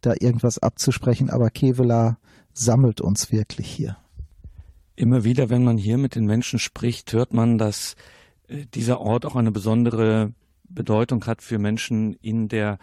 [0.00, 1.30] da irgendwas abzusprechen.
[1.30, 2.18] Aber Kevela
[2.52, 3.96] sammelt uns wirklich hier.
[4.94, 7.96] Immer wieder, wenn man hier mit den Menschen spricht, hört man, dass
[8.48, 10.32] äh, dieser Ort auch eine besondere
[10.64, 12.78] Bedeutung hat für Menschen in der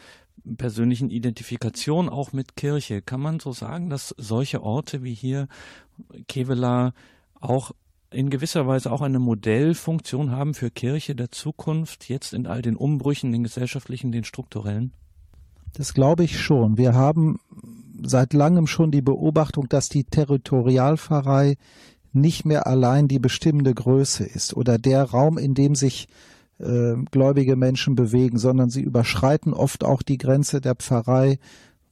[0.57, 3.01] persönlichen Identifikation auch mit Kirche.
[3.01, 5.47] Kann man so sagen, dass solche Orte wie hier
[6.27, 6.93] Kevela
[7.39, 7.71] auch
[8.11, 12.75] in gewisser Weise auch eine Modellfunktion haben für Kirche der Zukunft, jetzt in all den
[12.75, 14.93] Umbrüchen, den gesellschaftlichen, den strukturellen?
[15.73, 16.77] Das glaube ich schon.
[16.77, 17.39] Wir haben
[18.01, 21.57] seit langem schon die Beobachtung, dass die Territorialpfarrei
[22.11, 26.07] nicht mehr allein die bestimmende Größe ist oder der Raum, in dem sich
[26.59, 31.39] äh, gläubige Menschen bewegen, sondern sie überschreiten oft auch die Grenze der Pfarrei,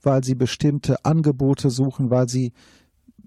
[0.02, 2.54] weil sie bestimmte Angebote suchen, weil sie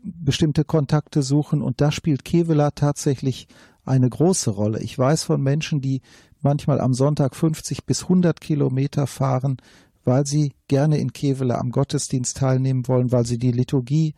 [0.02, 1.62] bestimmte Kontakte suchen.
[1.62, 3.48] Und da spielt Kevela tatsächlich
[3.84, 4.80] eine große Rolle.
[4.80, 6.00] Ich weiß von Menschen, die
[6.40, 9.58] manchmal am Sonntag 50 bis 100 Kilometer fahren,
[10.04, 14.14] weil sie gerne in Kevela am Gottesdienst teilnehmen wollen, weil sie die Liturgie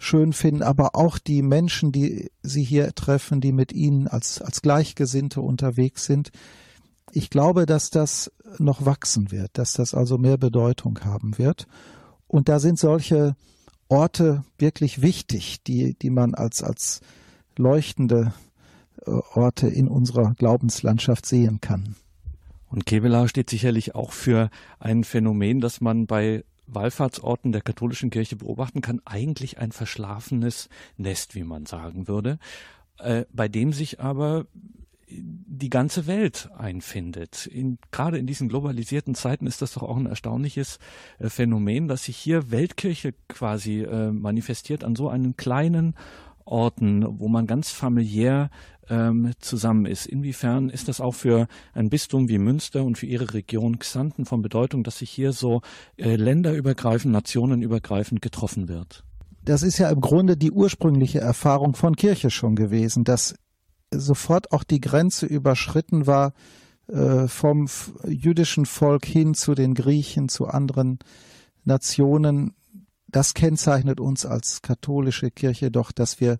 [0.00, 4.62] schön finden, aber auch die Menschen, die sie hier treffen, die mit ihnen als, als
[4.62, 6.32] Gleichgesinnte unterwegs sind.
[7.12, 11.66] Ich glaube, dass das noch wachsen wird, dass das also mehr Bedeutung haben wird.
[12.26, 13.36] Und da sind solche
[13.88, 17.00] Orte wirklich wichtig, die, die man als, als
[17.56, 18.32] leuchtende
[19.04, 21.94] äh, Orte in unserer Glaubenslandschaft sehen kann.
[22.70, 24.48] Und Kevela steht sicherlich auch für
[24.78, 26.44] ein Phänomen, das man bei
[26.74, 32.38] Wallfahrtsorten der katholischen Kirche beobachten kann, eigentlich ein verschlafenes Nest, wie man sagen würde,
[32.98, 34.46] äh, bei dem sich aber
[35.12, 37.46] die ganze Welt einfindet.
[37.46, 40.78] In, gerade in diesen globalisierten Zeiten ist das doch auch ein erstaunliches
[41.18, 45.94] äh, Phänomen, dass sich hier Weltkirche quasi äh, manifestiert an so einem kleinen
[46.44, 48.50] Orten, wo man ganz familiär
[48.90, 50.06] ähm, zusammen ist.
[50.06, 54.42] Inwiefern ist das auch für ein Bistum wie Münster und für Ihre Region Xanten von
[54.42, 55.62] Bedeutung, dass sich hier so
[55.96, 59.04] äh, länderübergreifend, nationenübergreifend getroffen wird?
[59.42, 63.34] Das ist ja im Grunde die ursprüngliche Erfahrung von Kirche schon gewesen, dass
[63.90, 66.34] sofort auch die Grenze überschritten war
[66.88, 67.68] äh, vom
[68.06, 70.98] jüdischen Volk hin zu den Griechen, zu anderen
[71.64, 72.54] Nationen.
[73.08, 76.38] Das kennzeichnet uns als katholische Kirche doch, dass wir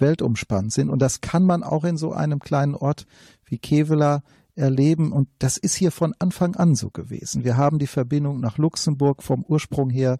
[0.00, 0.90] weltumspannt sind.
[0.90, 3.06] Und das kann man auch in so einem kleinen Ort
[3.44, 4.22] wie Kevela
[4.54, 5.12] erleben.
[5.12, 7.44] Und das ist hier von Anfang an so gewesen.
[7.44, 10.18] Wir haben die Verbindung nach Luxemburg vom Ursprung her,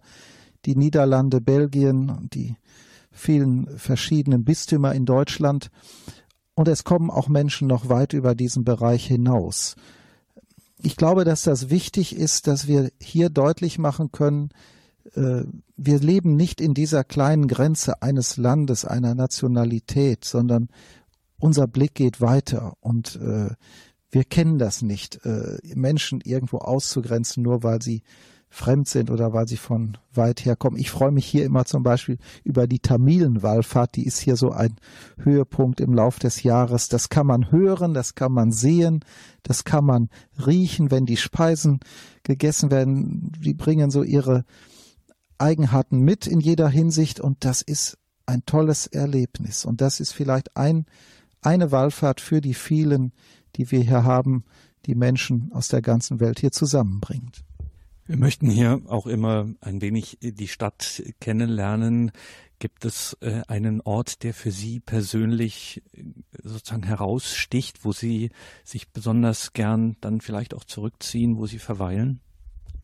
[0.65, 2.55] die Niederlande, Belgien und die
[3.11, 5.69] vielen verschiedenen Bistümer in Deutschland.
[6.53, 9.75] Und es kommen auch Menschen noch weit über diesen Bereich hinaus.
[10.83, 14.49] Ich glaube, dass das wichtig ist, dass wir hier deutlich machen können,
[15.13, 20.69] wir leben nicht in dieser kleinen Grenze eines Landes, einer Nationalität, sondern
[21.39, 23.49] unser Blick geht weiter und äh,
[24.11, 28.03] wir kennen das nicht, äh, Menschen irgendwo auszugrenzen, nur weil sie
[28.53, 30.75] fremd sind oder weil sie von weit her kommen.
[30.75, 34.75] Ich freue mich hier immer zum Beispiel über die Tamilenwallfahrt, die ist hier so ein
[35.17, 36.89] Höhepunkt im Lauf des Jahres.
[36.89, 39.05] Das kann man hören, das kann man sehen,
[39.41, 40.09] das kann man
[40.45, 41.79] riechen, wenn die Speisen
[42.23, 43.31] gegessen werden.
[43.39, 44.43] Die bringen so ihre
[45.41, 49.65] Eigenheiten mit in jeder Hinsicht und das ist ein tolles Erlebnis.
[49.65, 50.85] Und das ist vielleicht ein,
[51.41, 53.11] eine Wallfahrt für die vielen,
[53.55, 54.45] die wir hier haben,
[54.85, 57.43] die Menschen aus der ganzen Welt hier zusammenbringt.
[58.05, 62.11] Wir möchten hier auch immer ein wenig die Stadt kennenlernen.
[62.59, 66.03] Gibt es äh, einen Ort, der für Sie persönlich äh,
[66.43, 68.29] sozusagen heraussticht, wo Sie
[68.63, 72.19] sich besonders gern dann vielleicht auch zurückziehen, wo Sie verweilen?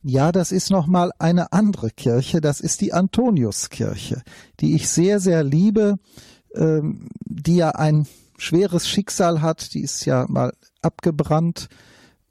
[0.01, 4.21] Ja, das ist nochmal eine andere Kirche, das ist die Antoniuskirche,
[4.59, 5.95] die ich sehr, sehr liebe,
[6.55, 11.67] ähm, die ja ein schweres Schicksal hat, die ist ja mal abgebrannt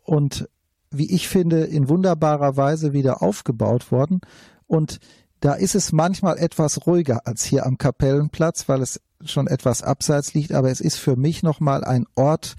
[0.05, 0.49] und
[0.91, 4.21] wie ich finde, in wunderbarer Weise wieder aufgebaut worden.
[4.67, 5.01] Und
[5.41, 10.35] da ist es manchmal etwas ruhiger als hier am Kapellenplatz, weil es schon etwas abseits
[10.35, 12.55] liegt, aber es ist für mich nochmal ein Ort,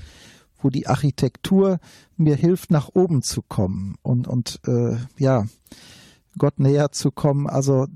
[0.61, 1.79] wo die Architektur
[2.15, 5.45] mir hilft, nach oben zu kommen und, und äh, ja,
[6.37, 7.47] Gott näher zu kommen.
[7.47, 7.87] Also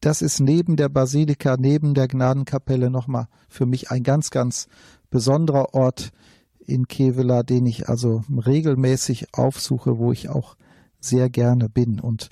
[0.00, 4.68] das ist neben der Basilika, neben der Gnadenkapelle nochmal für mich ein ganz, ganz
[5.10, 6.12] besonderer Ort
[6.58, 10.56] in Kevela, den ich also regelmäßig aufsuche, wo ich auch
[11.00, 12.28] sehr gerne bin und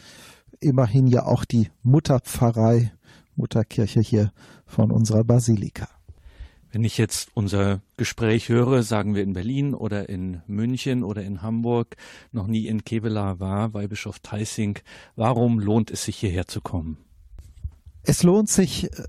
[0.61, 2.93] immerhin ja auch die Mutterpfarrei,
[3.37, 4.33] Mutterkirche hier
[4.67, 5.89] von unserer Basilika.
[6.75, 11.41] Wenn ich jetzt unser Gespräch höre, sagen wir in Berlin oder in München oder in
[11.41, 11.97] Hamburg,
[12.33, 14.81] noch nie in Kevela war, Weihbischof Theissing,
[15.15, 16.97] warum lohnt es sich hierher zu kommen?
[18.03, 19.05] Es lohnt sich äh,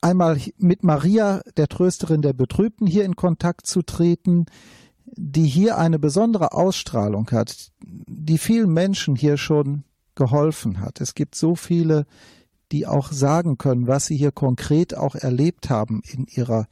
[0.00, 4.46] einmal mit Maria, der Trösterin der Betrübten, hier in Kontakt zu treten,
[5.04, 11.02] die hier eine besondere Ausstrahlung hat, die vielen Menschen hier schon geholfen hat.
[11.02, 12.06] Es gibt so viele,
[12.72, 16.66] die auch sagen können, was sie hier konkret auch erlebt haben in ihrer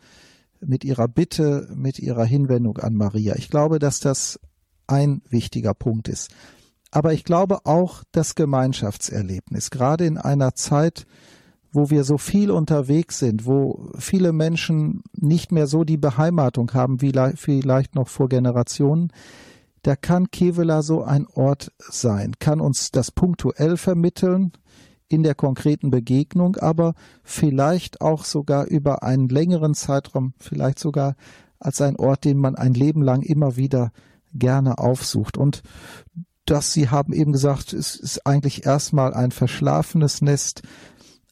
[0.61, 3.37] mit ihrer Bitte, mit ihrer Hinwendung an Maria.
[3.37, 4.41] Ich glaube, dass das
[4.87, 6.31] ein wichtiger Punkt ist.
[6.91, 11.07] Aber ich glaube auch das Gemeinschaftserlebnis, gerade in einer Zeit,
[11.71, 17.03] wo wir so viel unterwegs sind, wo viele Menschen nicht mehr so die Beheimatung haben
[17.03, 19.13] wie vielleicht noch vor Generationen,
[19.83, 24.53] da kann Kevela so ein Ort sein, kann uns das punktuell vermitteln,
[25.09, 31.17] in der konkreten Begegnung, aber vielleicht auch sogar über einen längeren Zeitraum, vielleicht sogar
[31.59, 33.93] als ein Ort, den man ein Leben lang immer wieder
[34.35, 35.37] gerne aufsucht.
[35.39, 35.63] Und
[36.45, 40.63] das, Sie haben eben gesagt, es ist eigentlich erstmal ein verschlafenes Nest,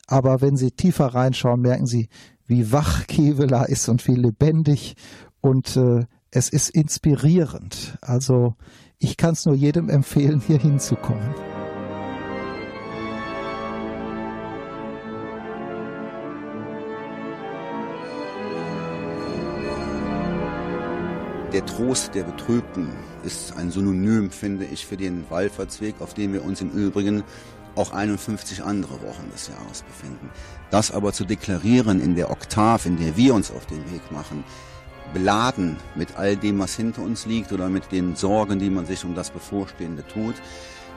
[0.06, 2.08] aber wenn Sie tiefer reinschauen, merken Sie,
[2.46, 4.94] wie wach Kevela ist und wie lebendig
[5.40, 7.98] und äh, es ist inspirierend.
[8.00, 8.54] Also
[8.98, 11.55] ich kann es nur jedem empfehlen, hier hinzukommen.
[21.56, 22.90] Der Trost der Betrübten
[23.24, 27.24] ist ein Synonym, finde ich, für den Wallfahrtsweg, auf dem wir uns im Übrigen
[27.76, 30.28] auch 51 andere Wochen des Jahres befinden.
[30.70, 34.44] Das aber zu deklarieren in der Oktav, in der wir uns auf den Weg machen,
[35.14, 39.02] beladen mit all dem, was hinter uns liegt oder mit den Sorgen, die man sich
[39.06, 40.34] um das Bevorstehende tut,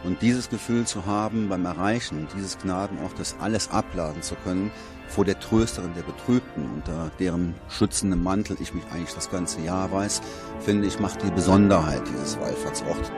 [0.03, 4.71] Und dieses Gefühl zu haben, beim Erreichen dieses Gnadenortes alles abladen zu können,
[5.09, 9.91] vor der Trösterin der Betrübten, unter deren schützendem Mantel ich mich eigentlich das ganze Jahr
[9.91, 10.21] weiß,
[10.59, 13.11] finde ich, macht die Besonderheit dieses Wallfahrtsorts.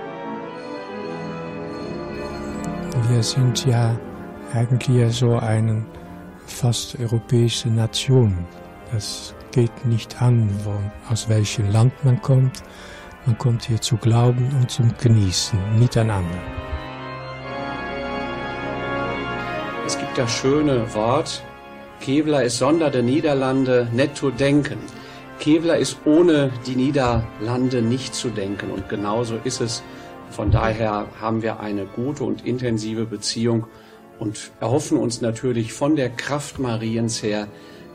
[3.10, 3.98] Wir sind ja
[4.54, 5.86] eigentlich so eine
[6.46, 8.38] fast europäische Nation.
[8.92, 10.74] Das geht nicht an, wo,
[11.12, 12.64] aus welchem Land man kommt.
[13.26, 16.40] Man kommt hier zu glauben und zum Genießen miteinander.
[19.86, 21.44] Es gibt das schöne Wort,
[22.02, 24.80] Kevlar ist Sonder der Niederlande netto denken.
[25.40, 29.84] Kevlar ist ohne die Niederlande nicht zu denken und genauso ist es.
[30.32, 33.68] Von daher haben wir eine gute und intensive Beziehung
[34.18, 37.48] und erhoffen uns natürlich von der Kraft Mariens her,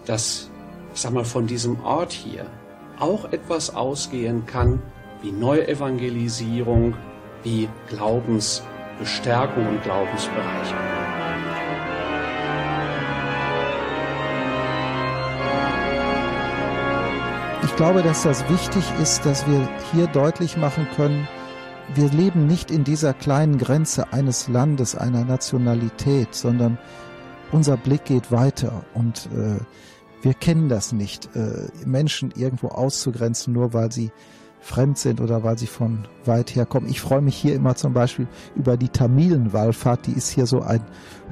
[0.05, 0.51] dass,
[0.95, 2.47] ich sag mal, von diesem Ort hier
[3.01, 4.81] auch etwas ausgehen kann,
[5.23, 6.95] wie Neuevangelisierung,
[7.43, 11.06] wie Glaubensbestärkung und Glaubensbereicherung.
[17.77, 21.29] Ich glaube, dass das wichtig ist, dass wir hier deutlich machen können,
[21.95, 26.79] wir leben nicht in dieser kleinen Grenze eines Landes, einer Nationalität, sondern
[27.53, 29.61] unser Blick geht weiter und äh,
[30.23, 34.11] wir kennen das nicht, äh, Menschen irgendwo auszugrenzen, nur weil sie
[34.61, 36.89] fremd sind oder weil sie von weit her kommen.
[36.89, 40.81] Ich freue mich hier immer zum Beispiel über die Tamilenwallfahrt, die ist hier so ein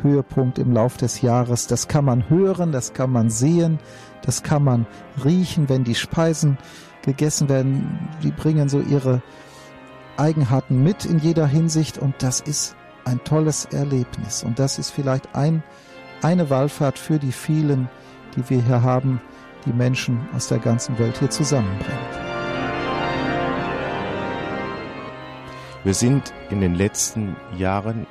[0.02, 1.66] Höhepunkt im Lauf des Jahres.
[1.66, 3.78] Das kann man hören, das kann man sehen,
[4.24, 4.86] das kann man
[5.22, 6.56] riechen, wenn die Speisen
[7.02, 8.08] gegessen werden.
[8.22, 9.22] Die bringen so ihre
[10.16, 14.42] Eigenheiten mit in jeder Hinsicht und das ist ein tolles Erlebnis.
[14.42, 15.62] Und das ist vielleicht ein,
[16.22, 17.88] eine Wallfahrt für die vielen,
[18.34, 19.20] die wir hier haben,
[19.66, 21.90] die Menschen aus der ganzen Welt hier zusammenbringt.
[25.84, 28.06] Wir sind in den letzten Jahren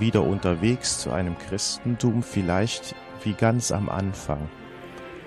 [0.00, 4.48] wieder unterwegs zu einem Christentum, vielleicht wie ganz am Anfang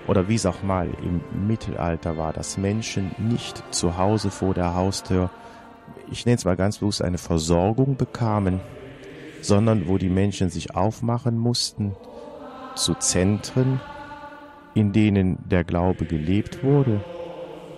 [0.06, 4.74] oder wie es auch mal im Mittelalter war, dass Menschen nicht zu Hause vor der
[4.74, 5.30] Haustür,
[6.10, 8.60] ich nenne es mal ganz bewusst, eine Versorgung bekamen,
[9.42, 11.94] sondern wo die Menschen sich aufmachen mussten
[12.74, 13.80] zu Zentren,
[14.74, 17.04] in denen der Glaube gelebt wurde.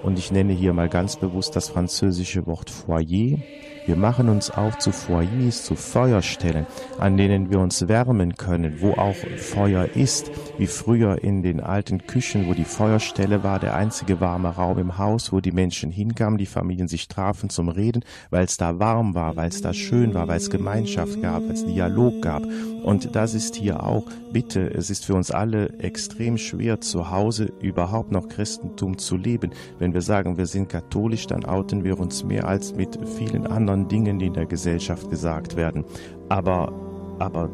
[0.03, 3.39] Und ich nenne hier mal ganz bewusst das französische Wort Foyer,
[3.85, 6.67] wir machen uns auf zu Foyers, zu Feuerstellen,
[6.99, 12.07] an denen wir uns wärmen können, wo auch Feuer ist, wie früher in den alten
[12.07, 16.39] Küchen, wo die Feuerstelle war, der einzige warme Raum im Haus, wo die Menschen hinkamen,
[16.39, 20.15] die Familien sich trafen zum Reden, weil es da warm war, weil es da schön
[20.15, 22.45] war, weil es Gemeinschaft gab, weil es Dialog gab.
[22.85, 27.53] Und das ist hier auch, bitte, es ist für uns alle extrem schwer, zu Hause
[27.61, 29.51] überhaupt noch Christentum zu leben.
[29.79, 33.72] Wenn wir sagen, wir sind katholisch, dann outen wir uns mehr als mit vielen anderen
[33.73, 35.85] anderen Dingen, die in der Gesellschaft gesagt werden.
[36.29, 36.73] Aber,
[37.19, 37.51] aber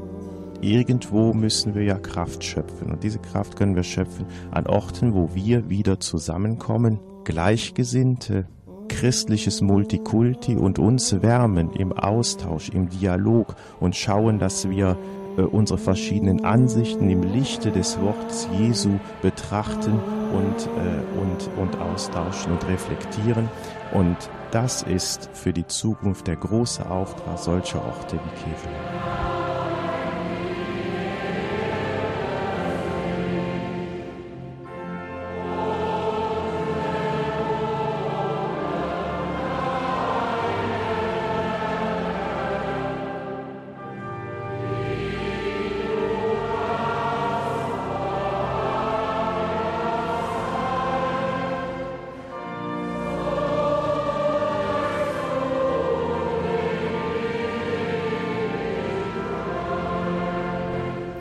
[0.60, 2.90] irgendwo müssen wir ja Kraft schöpfen.
[2.90, 8.46] Und diese Kraft können wir schöpfen an Orten, wo wir wieder zusammenkommen, Gleichgesinnte,
[8.88, 14.96] christliches Multikulti und uns wärmen im Austausch, im Dialog und schauen, dass wir
[15.36, 20.00] äh, unsere verschiedenen Ansichten im Lichte des Wortes Jesu betrachten
[20.32, 23.48] und, äh, und, und austauschen und reflektieren.
[23.92, 24.16] Und
[24.50, 29.37] das ist für die Zukunft der große Auftrag solcher Orte wie Kevlar.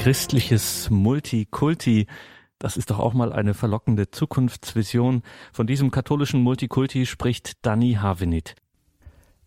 [0.07, 2.07] Christliches Multikulti.
[2.59, 5.21] Das ist doch auch mal eine verlockende Zukunftsvision.
[5.51, 8.55] Von diesem katholischen Multikulti spricht Danny Havenit.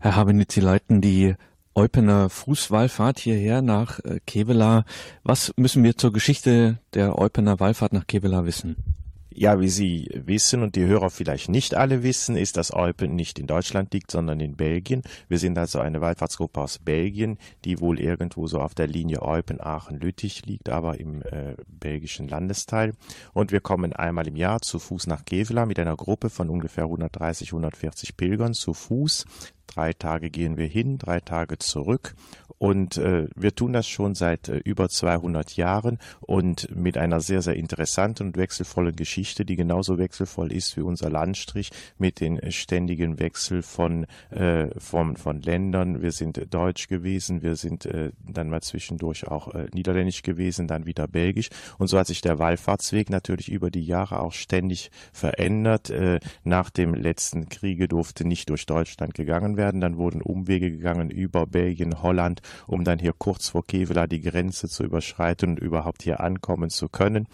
[0.01, 1.35] Herr Havenit, Sie leiten die
[1.75, 4.85] Eupener Fußwallfahrt hierher nach äh, Kevela.
[5.23, 9.00] Was müssen wir zur Geschichte der Eupener Wallfahrt nach Kevela wissen?
[9.33, 13.39] Ja, wie Sie wissen und die Hörer vielleicht nicht alle wissen, ist, dass Eupen nicht
[13.39, 15.03] in Deutschland liegt, sondern in Belgien.
[15.29, 19.61] Wir sind also eine Wallfahrtsgruppe aus Belgien, die wohl irgendwo so auf der Linie Eupen,
[19.61, 22.93] Aachen, Lüttich liegt, aber im äh, belgischen Landesteil.
[23.33, 26.85] Und wir kommen einmal im Jahr zu Fuß nach Kevela mit einer Gruppe von ungefähr
[26.85, 29.27] 130, 140 Pilgern zu Fuß
[29.71, 32.15] Drei Tage gehen wir hin, drei Tage zurück.
[32.59, 37.41] Und äh, wir tun das schon seit äh, über 200 Jahren und mit einer sehr,
[37.41, 43.19] sehr interessanten und wechselvollen Geschichte, die genauso wechselvoll ist wie unser Landstrich mit den ständigen
[43.19, 46.03] Wechsel von, äh, von, von Ländern.
[46.03, 50.85] Wir sind deutsch gewesen, wir sind äh, dann mal zwischendurch auch äh, niederländisch gewesen, dann
[50.85, 51.49] wieder belgisch.
[51.79, 55.89] Und so hat sich der Wallfahrtsweg natürlich über die Jahre auch ständig verändert.
[55.89, 59.60] Äh, nach dem letzten Kriege durfte nicht durch Deutschland gegangen werden.
[59.61, 64.69] Dann wurden Umwege gegangen über Belgien, Holland um dann hier kurz vor Kevela die Grenze
[64.69, 67.27] zu überschreiten und überhaupt hier ankommen zu können.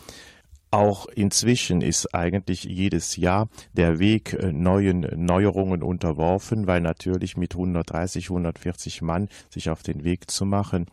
[0.71, 7.55] Auch inzwischen ist eigentlich jedes Jahr der Weg äh, neuen Neuerungen unterworfen, weil natürlich mit
[7.55, 10.87] 130, 140 Mann sich auf den Weg zu machen,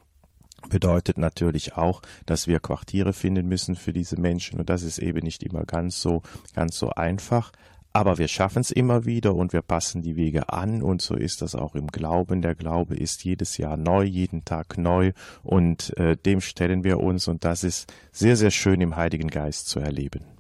[0.70, 5.20] bedeutet natürlich auch, dass wir Quartiere finden müssen für diese Menschen und das ist eben
[5.20, 6.22] nicht immer ganz so
[6.56, 7.52] ganz so einfach.
[7.96, 11.44] Aber wir schaffen es immer wieder und wir passen die Wege an und so ist
[11.44, 12.42] das auch im Glauben.
[12.42, 15.12] Der Glaube ist jedes Jahr neu, jeden Tag neu
[15.44, 19.68] und äh, dem stellen wir uns und das ist sehr, sehr schön im Heiligen Geist
[19.68, 20.33] zu erleben.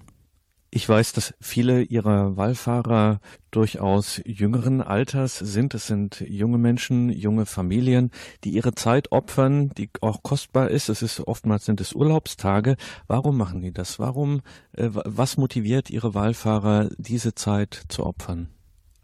[0.76, 3.20] Ich weiß, dass viele Ihrer Wallfahrer
[3.52, 5.76] durchaus jüngeren Alters sind.
[5.76, 8.10] Es sind junge Menschen, junge Familien,
[8.44, 10.90] die ihre Zeit opfern, die auch kostbar ist.
[10.90, 12.76] Es ist oftmals sind es Urlaubstage.
[13.06, 14.00] Warum machen die das?
[14.00, 14.42] Warum,
[14.76, 18.50] äh, was motiviert Ihre Wallfahrer, diese Zeit zu opfern?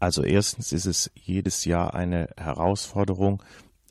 [0.00, 3.44] Also erstens ist es jedes Jahr eine Herausforderung,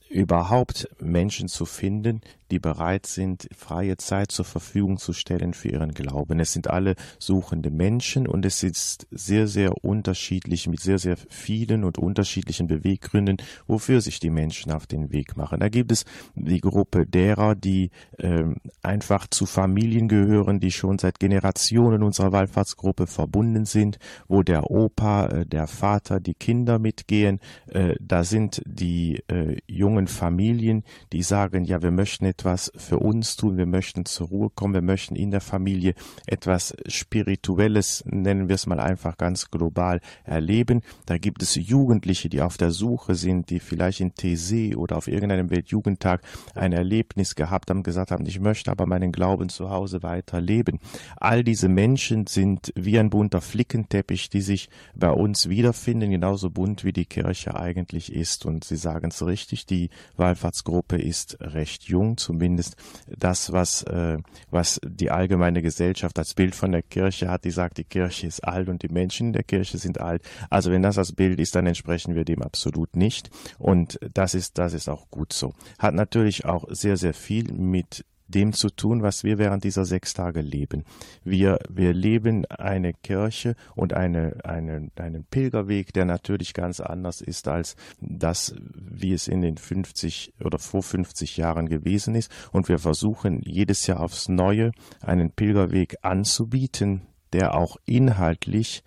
[0.10, 5.94] überhaupt Menschen zu finden, die bereit sind, freie Zeit zur Verfügung zu stellen für ihren
[5.94, 6.40] Glauben.
[6.40, 11.84] Es sind alle suchende Menschen und es ist sehr, sehr unterschiedlich mit sehr, sehr vielen
[11.84, 13.38] und unterschiedlichen Beweggründen,
[13.68, 15.60] wofür sich die Menschen auf den Weg machen.
[15.60, 16.06] Da gibt es
[16.36, 18.44] die Gruppe derer, die äh,
[18.82, 25.28] einfach zu Familien gehören, die schon seit Generationen unserer Wallfahrtsgruppe verbunden sind, wo der Opa,
[25.28, 27.40] äh, der Vater, die Kinder mitgehen.
[27.68, 33.36] Äh, da sind die äh, jungen Familien, die sagen, ja, wir möchten etwas für uns
[33.36, 35.94] tun, wir möchten zur Ruhe kommen, wir möchten in der Familie
[36.28, 40.82] etwas Spirituelles, nennen wir es mal einfach ganz global, erleben.
[41.06, 45.08] Da gibt es Jugendliche, die auf der Suche sind, die vielleicht in TC oder auf
[45.08, 46.22] irgendeinem Weltjugendtag
[46.56, 50.80] ein Erlebnis gehabt haben, gesagt haben, ich möchte aber meinen Glauben zu Hause weiterleben.
[51.18, 56.84] All diese Menschen sind wie ein bunter Flickenteppich, die sich bei uns wiederfinden, genauso bunt
[56.84, 58.46] wie die Kirche eigentlich ist.
[58.46, 62.76] Und Sie sagen es richtig, die Wallfahrtsgruppe ist recht jung, zumindest
[63.08, 64.18] das, was, äh,
[64.50, 68.44] was die allgemeine Gesellschaft als Bild von der Kirche hat, die sagt, die Kirche ist
[68.44, 70.22] alt und die Menschen in der Kirche sind alt.
[70.50, 73.30] Also wenn das das Bild ist, dann entsprechen wir dem absolut nicht.
[73.58, 75.54] Und das ist, das ist auch gut so.
[75.78, 80.14] Hat natürlich auch sehr, sehr viel mit dem zu tun, was wir während dieser sechs
[80.14, 80.86] Tage leben.
[81.24, 87.48] Wir, wir leben eine Kirche und eine, eine, einen Pilgerweg, der natürlich ganz anders ist
[87.48, 92.32] als das, wie es in den 50 oder vor 50 Jahren gewesen ist.
[92.52, 94.72] Und wir versuchen jedes Jahr aufs Neue
[95.02, 97.02] einen Pilgerweg anzubieten,
[97.34, 98.84] der auch inhaltlich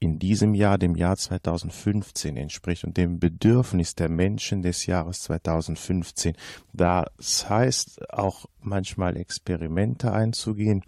[0.00, 6.34] in diesem Jahr, dem Jahr 2015 entspricht und dem Bedürfnis der Menschen des Jahres 2015.
[6.72, 10.82] Das heißt auch manchmal Experimente einzugehen.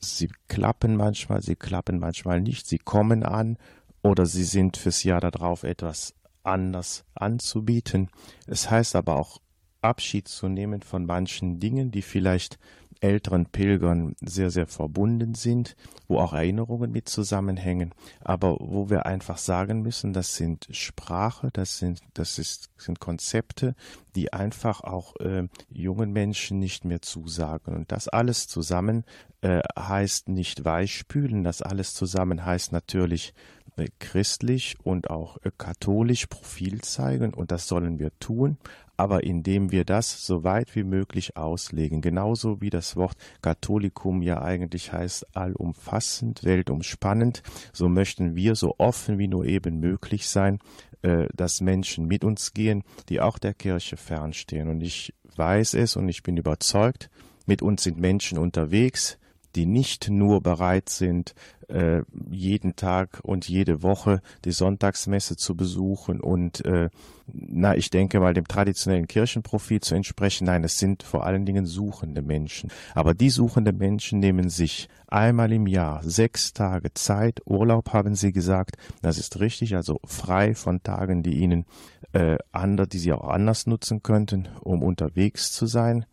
[0.00, 3.56] Sie klappen manchmal, sie klappen manchmal nicht, sie kommen an
[4.02, 8.10] oder sie sind fürs Jahr darauf etwas anders anzubieten.
[8.46, 9.40] Es heißt aber auch
[9.80, 12.58] Abschied zu nehmen von manchen Dingen, die vielleicht
[13.00, 15.76] älteren Pilgern sehr, sehr verbunden sind,
[16.08, 21.78] wo auch Erinnerungen mit zusammenhängen, aber wo wir einfach sagen müssen, das sind Sprache, das
[21.78, 23.74] sind, das ist, sind Konzepte,
[24.14, 27.74] die einfach auch äh, jungen Menschen nicht mehr zusagen.
[27.74, 29.04] Und das alles zusammen
[29.40, 33.34] äh, heißt nicht weichspülen, das alles zusammen heißt natürlich
[33.76, 37.34] äh, christlich und auch äh, katholisch Profil zeigen.
[37.34, 38.58] Und das sollen wir tun,
[38.96, 44.42] aber indem wir das so weit wie möglich auslegen, genauso wie das Wort Katholikum ja
[44.42, 47.42] eigentlich heißt allumfassend, weltumspannend,
[47.72, 50.58] so möchten wir so offen wie nur eben möglich sein,
[51.02, 54.68] äh, dass Menschen mit uns gehen, die auch der Kirche fernstehen.
[54.68, 57.10] Und ich weiß es und ich bin überzeugt,
[57.46, 59.18] mit uns sind Menschen unterwegs,
[59.54, 61.34] die nicht nur bereit sind,
[61.68, 66.90] äh, jeden Tag und jede Woche die Sonntagsmesse zu besuchen und äh,
[67.26, 70.44] na, ich denke mal dem traditionellen Kirchenprofil zu entsprechen.
[70.44, 72.70] Nein, es sind vor allen Dingen suchende Menschen.
[72.94, 78.32] Aber die suchenden Menschen nehmen sich einmal im Jahr sechs Tage Zeit, Urlaub haben sie
[78.32, 78.76] gesagt.
[79.00, 81.64] Das ist richtig, also frei von Tagen, die ihnen
[82.12, 86.04] äh, andere, die sie auch anders nutzen könnten, um unterwegs zu sein,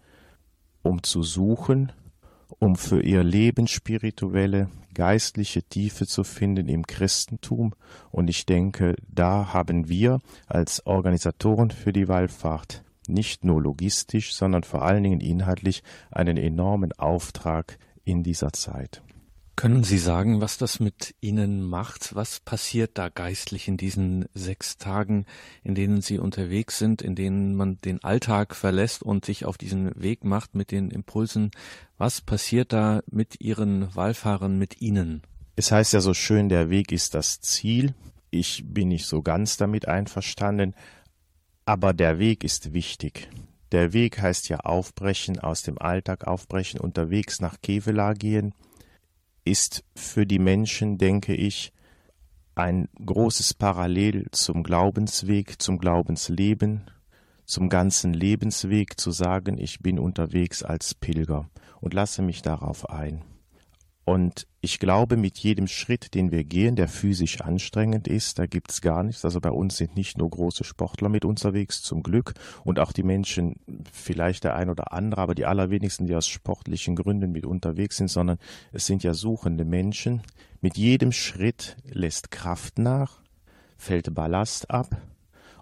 [0.81, 1.91] um zu suchen
[2.61, 7.73] um für ihr Leben spirituelle, geistliche Tiefe zu finden im Christentum.
[8.11, 14.61] Und ich denke, da haben wir als Organisatoren für die Wallfahrt nicht nur logistisch, sondern
[14.61, 15.81] vor allen Dingen inhaltlich
[16.11, 19.01] einen enormen Auftrag in dieser Zeit.
[19.61, 22.15] Können Sie sagen, was das mit Ihnen macht?
[22.15, 25.27] Was passiert da geistlich in diesen sechs Tagen,
[25.63, 29.91] in denen Sie unterwegs sind, in denen man den Alltag verlässt und sich auf diesen
[29.93, 31.51] Weg macht mit den Impulsen?
[31.99, 35.21] Was passiert da mit Ihren Wallfahrern, mit Ihnen?
[35.55, 37.93] Es heißt ja so schön, der Weg ist das Ziel.
[38.31, 40.73] Ich bin nicht so ganz damit einverstanden,
[41.65, 43.29] aber der Weg ist wichtig.
[43.71, 48.55] Der Weg heißt ja aufbrechen, aus dem Alltag aufbrechen, unterwegs nach Kevela gehen–
[49.43, 51.73] ist für die Menschen, denke ich,
[52.55, 56.91] ein großes Parallel zum Glaubensweg, zum Glaubensleben,
[57.45, 63.23] zum ganzen Lebensweg zu sagen, ich bin unterwegs als Pilger und lasse mich darauf ein.
[64.03, 68.81] Und ich glaube, mit jedem Schritt, den wir gehen, der physisch anstrengend ist, da gibt's
[68.81, 69.25] gar nichts.
[69.25, 72.33] Also bei uns sind nicht nur große Sportler mit unterwegs, zum Glück.
[72.63, 73.57] Und auch die Menschen,
[73.91, 78.09] vielleicht der ein oder andere, aber die allerwenigsten, die aus sportlichen Gründen mit unterwegs sind,
[78.09, 78.37] sondern
[78.71, 80.21] es sind ja suchende Menschen.
[80.61, 83.21] Mit jedem Schritt lässt Kraft nach,
[83.77, 84.97] fällt Ballast ab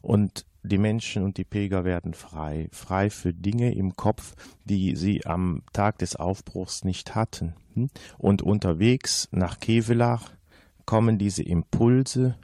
[0.01, 4.35] und die Menschen und die Pilger werden frei, frei für Dinge im Kopf,
[4.65, 7.53] die sie am Tag des Aufbruchs nicht hatten.
[7.73, 7.89] Hm?
[8.17, 10.31] Und unterwegs nach Kevelach
[10.85, 12.35] kommen diese Impulse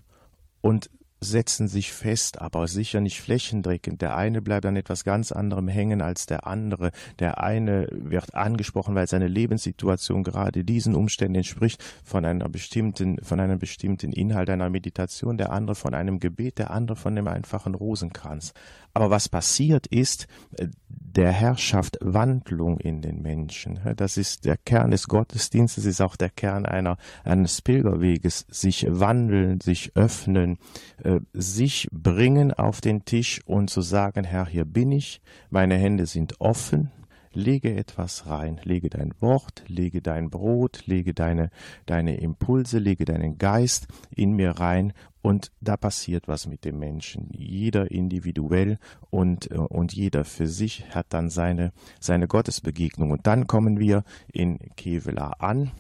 [0.62, 0.90] und
[1.26, 4.02] setzen sich fest, aber sicher nicht flächendeckend.
[4.02, 6.92] Der eine bleibt an etwas ganz anderem hängen als der andere.
[7.20, 13.40] Der eine wird angesprochen, weil seine Lebenssituation gerade diesen Umständen entspricht, von einer bestimmten, von
[13.40, 17.76] einem bestimmten Inhalt einer Meditation, der andere von einem Gebet, der andere von einem einfachen
[17.76, 18.54] Rosenkranz.
[18.96, 20.26] Aber was passiert ist,
[20.58, 23.80] äh, der Herr schafft Wandlung in den Menschen.
[23.98, 28.46] Das ist der Kern des Gottesdienstes, ist auch der Kern einer, eines Pilgerweges.
[28.50, 30.58] Sich wandeln, sich öffnen,
[31.04, 36.06] äh, sich bringen auf den Tisch und zu sagen, Herr, hier bin ich, meine Hände
[36.06, 36.92] sind offen,
[37.36, 41.50] lege etwas rein, lege dein Wort, lege dein Brot, lege deine,
[41.86, 44.94] deine Impulse, lege deinen Geist in mir rein
[45.26, 47.30] und da passiert was mit dem Menschen.
[47.32, 48.78] Jeder individuell
[49.10, 53.10] und, äh, und jeder für sich hat dann seine, seine Gottesbegegnung.
[53.10, 55.72] Und dann kommen wir in Kevela an.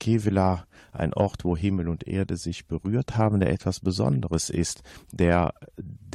[0.00, 5.52] Kevela, ein Ort, wo Himmel und Erde sich berührt haben, der etwas Besonderes ist, der,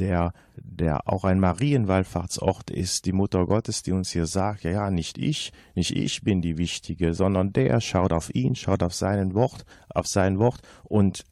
[0.00, 3.06] der, der auch ein Marienwallfahrtsort ist.
[3.06, 6.58] Die Mutter Gottes, die uns hier sagt, ja, ja, nicht ich, nicht ich bin die
[6.58, 11.24] Wichtige, sondern der schaut auf ihn, schaut auf seinen Wort, auf sein Wort und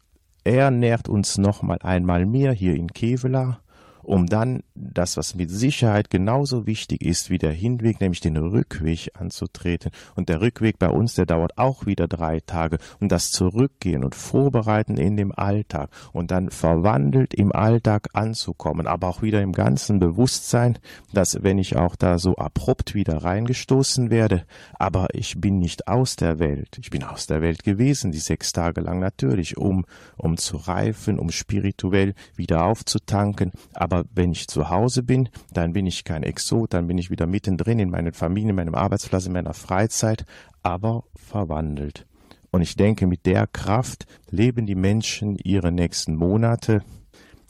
[0.44, 3.60] er nährt uns noch mal einmal mehr hier in Kevela
[4.08, 9.10] um dann das, was mit Sicherheit genauso wichtig ist wie der Hinweg, nämlich den Rückweg
[9.12, 9.90] anzutreten.
[10.16, 12.78] Und der Rückweg bei uns, der dauert auch wieder drei Tage.
[13.00, 19.08] Und das Zurückgehen und Vorbereiten in dem Alltag und dann verwandelt im Alltag anzukommen, aber
[19.08, 20.78] auch wieder im ganzen Bewusstsein,
[21.12, 24.44] dass wenn ich auch da so abrupt wieder reingestoßen werde,
[24.78, 26.78] aber ich bin nicht aus der Welt.
[26.80, 29.84] Ich bin aus der Welt gewesen, die sechs Tage lang natürlich, um,
[30.16, 35.72] um zu reifen, um spirituell wieder aufzutanken, aber aber wenn ich zu Hause bin, dann
[35.72, 39.26] bin ich kein Exot, dann bin ich wieder mittendrin in meinen Familien, in meinem Arbeitsplatz,
[39.26, 40.24] in meiner Freizeit,
[40.62, 42.06] aber verwandelt.
[42.50, 46.82] Und ich denke, mit der Kraft leben die Menschen ihre nächsten Monate.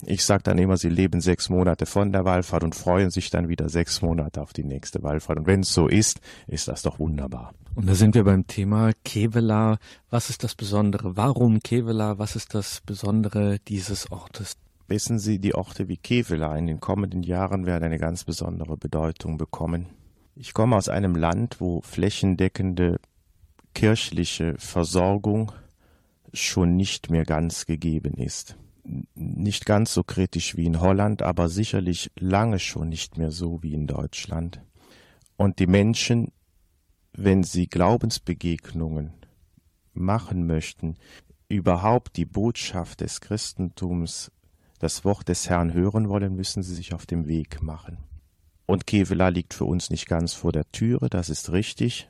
[0.05, 3.49] Ich sage dann immer, sie leben sechs Monate von der Wallfahrt und freuen sich dann
[3.49, 5.39] wieder sechs Monate auf die nächste Wallfahrt.
[5.39, 7.53] Und wenn es so ist, ist das doch wunderbar.
[7.75, 9.77] Und da sind wir beim Thema Kevela.
[10.09, 11.15] Was ist das Besondere?
[11.15, 12.17] Warum Kevela?
[12.17, 14.57] Was ist das Besondere dieses Ortes?
[14.89, 19.37] Wissen Sie, die Orte wie Kevela in den kommenden Jahren werden eine ganz besondere Bedeutung
[19.37, 19.85] bekommen.
[20.33, 22.99] Ich komme aus einem Land, wo flächendeckende
[23.75, 25.51] kirchliche Versorgung
[26.33, 28.57] schon nicht mehr ganz gegeben ist.
[29.13, 33.75] Nicht ganz so kritisch wie in Holland, aber sicherlich lange schon nicht mehr so wie
[33.75, 34.59] in Deutschland.
[35.37, 36.31] Und die Menschen,
[37.13, 39.13] wenn sie Glaubensbegegnungen
[39.93, 40.95] machen möchten,
[41.47, 44.31] überhaupt die Botschaft des Christentums
[44.79, 47.97] das Wort des Herrn hören wollen, müssen sie sich auf dem Weg machen.
[48.65, 52.09] Und Kevela liegt für uns nicht ganz vor der Türe, das ist richtig,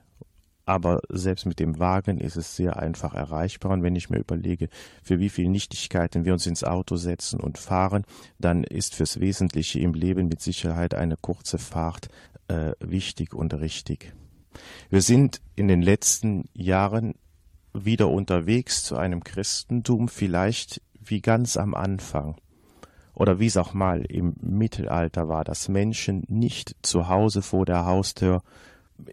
[0.69, 3.71] aber selbst mit dem Wagen ist es sehr einfach erreichbar.
[3.71, 4.69] Und wenn ich mir überlege,
[5.01, 8.03] für wie viele Nichtigkeiten wir uns ins Auto setzen und fahren,
[8.37, 12.09] dann ist fürs Wesentliche im Leben mit Sicherheit eine kurze Fahrt
[12.49, 14.13] äh, wichtig und richtig.
[14.91, 17.15] Wir sind in den letzten Jahren
[17.73, 22.35] wieder unterwegs zu einem Christentum, vielleicht wie ganz am Anfang
[23.19, 27.85] oder wie es auch mal im Mittelalter war, dass Menschen nicht zu Hause vor der
[27.85, 28.41] Haustür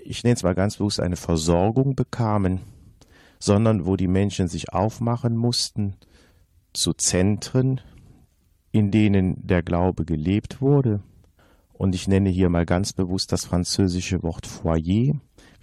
[0.04, 2.60] ich nenne es mal ganz bewusst, eine Versorgung bekamen,
[3.38, 5.94] sondern wo die Menschen sich aufmachen mussten
[6.72, 7.80] zu Zentren,
[8.72, 11.00] in denen der Glaube gelebt wurde.
[11.72, 15.14] Und ich nenne hier mal ganz bewusst das französische Wort Foyer,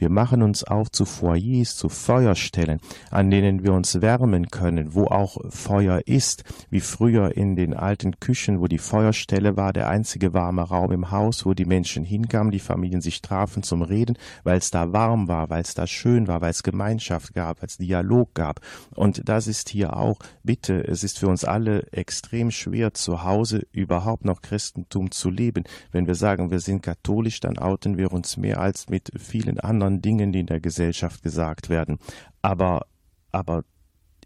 [0.03, 5.05] wir machen uns auf zu Foyers, zu Feuerstellen, an denen wir uns wärmen können, wo
[5.05, 10.33] auch Feuer ist, wie früher in den alten Küchen, wo die Feuerstelle war, der einzige
[10.33, 14.57] warme Raum im Haus, wo die Menschen hinkamen, die Familien sich trafen zum Reden, weil
[14.57, 17.77] es da warm war, weil es da schön war, weil es Gemeinschaft gab, weil es
[17.77, 18.59] Dialog gab.
[18.95, 23.65] Und das ist hier auch, bitte, es ist für uns alle extrem schwer, zu Hause
[23.71, 25.63] überhaupt noch Christentum zu leben.
[25.93, 29.92] Wenn wir sagen, wir sind katholisch, dann outen wir uns mehr als mit vielen anderen
[29.93, 31.97] anderen Dingen, die in der Gesellschaft gesagt werden.
[32.41, 32.85] Aber,
[33.31, 33.63] aber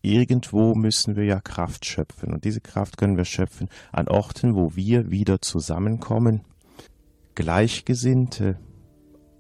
[0.02, 2.34] irgendwo müssen wir ja Kraft schöpfen.
[2.34, 6.42] Und diese Kraft können wir schöpfen an Orten, wo wir wieder zusammenkommen.
[7.36, 8.58] Gleichgesinnte,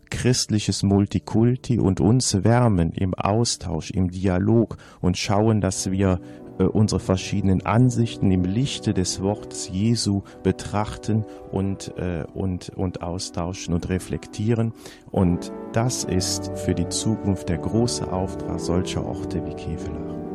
[0.10, 6.20] christliches Multikulti und uns wärmen im Austausch, im Dialog und schauen, dass wir
[6.66, 13.90] unsere verschiedenen Ansichten im Lichte des Wortes Jesu betrachten und, äh, und, und austauschen und
[13.90, 14.74] reflektieren.
[15.12, 20.27] Und das ist für die Zukunft der große Auftrag solcher Orte wie Kevelach.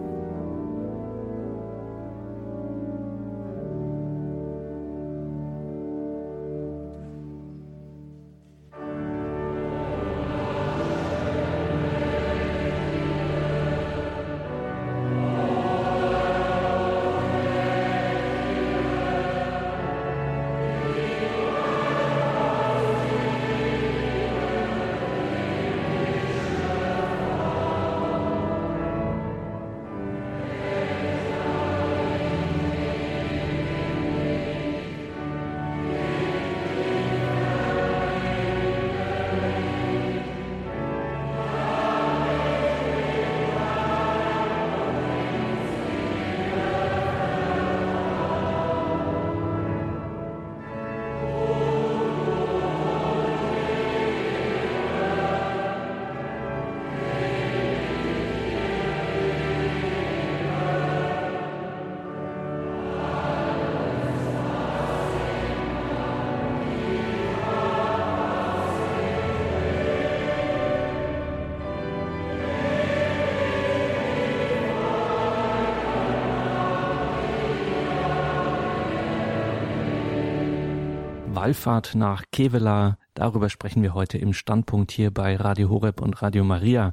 [81.43, 82.99] Wallfahrt nach Kevela.
[83.15, 86.93] Darüber sprechen wir heute im Standpunkt hier bei Radio Horeb und Radio Maria.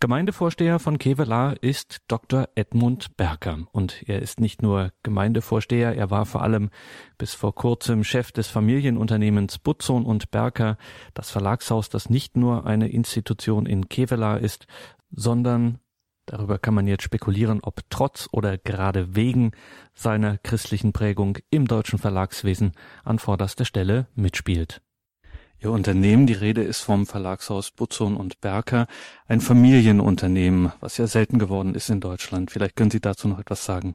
[0.00, 2.46] Gemeindevorsteher von Kevela ist Dr.
[2.56, 3.60] Edmund Berger.
[3.72, 6.68] Und er ist nicht nur Gemeindevorsteher, er war vor allem
[7.16, 10.76] bis vor kurzem Chef des Familienunternehmens Butzon und Berger,
[11.14, 14.66] das Verlagshaus, das nicht nur eine Institution in Kevela ist,
[15.10, 15.78] sondern
[16.26, 19.52] Darüber kann man jetzt spekulieren, ob trotz oder gerade wegen
[19.94, 22.72] seiner christlichen Prägung im deutschen Verlagswesen
[23.04, 24.82] an vorderster Stelle mitspielt.
[25.58, 28.88] Ihr Unternehmen, die Rede ist vom Verlagshaus Butzon und Berker,
[29.26, 32.50] ein Familienunternehmen, was ja selten geworden ist in Deutschland.
[32.50, 33.94] Vielleicht können Sie dazu noch etwas sagen.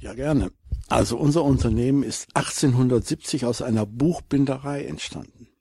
[0.00, 0.50] Ja, gerne.
[0.88, 5.51] Also unser Unternehmen ist 1870 aus einer Buchbinderei entstanden.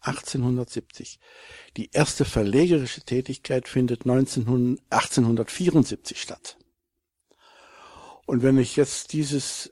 [0.00, 1.18] 1870.
[1.76, 6.58] Die erste verlegerische Tätigkeit findet 19, 1874 statt.
[8.26, 9.70] Und wenn ich jetzt dieses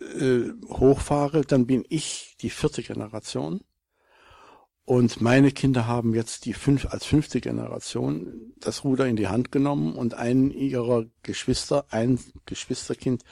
[0.00, 3.64] äh, hochfahre, dann bin ich die vierte Generation.
[4.88, 9.52] Und meine Kinder haben jetzt die fünf, als fünfte Generation das Ruder in die Hand
[9.52, 13.22] genommen und einen ihrer Geschwister, ein Geschwisterkind,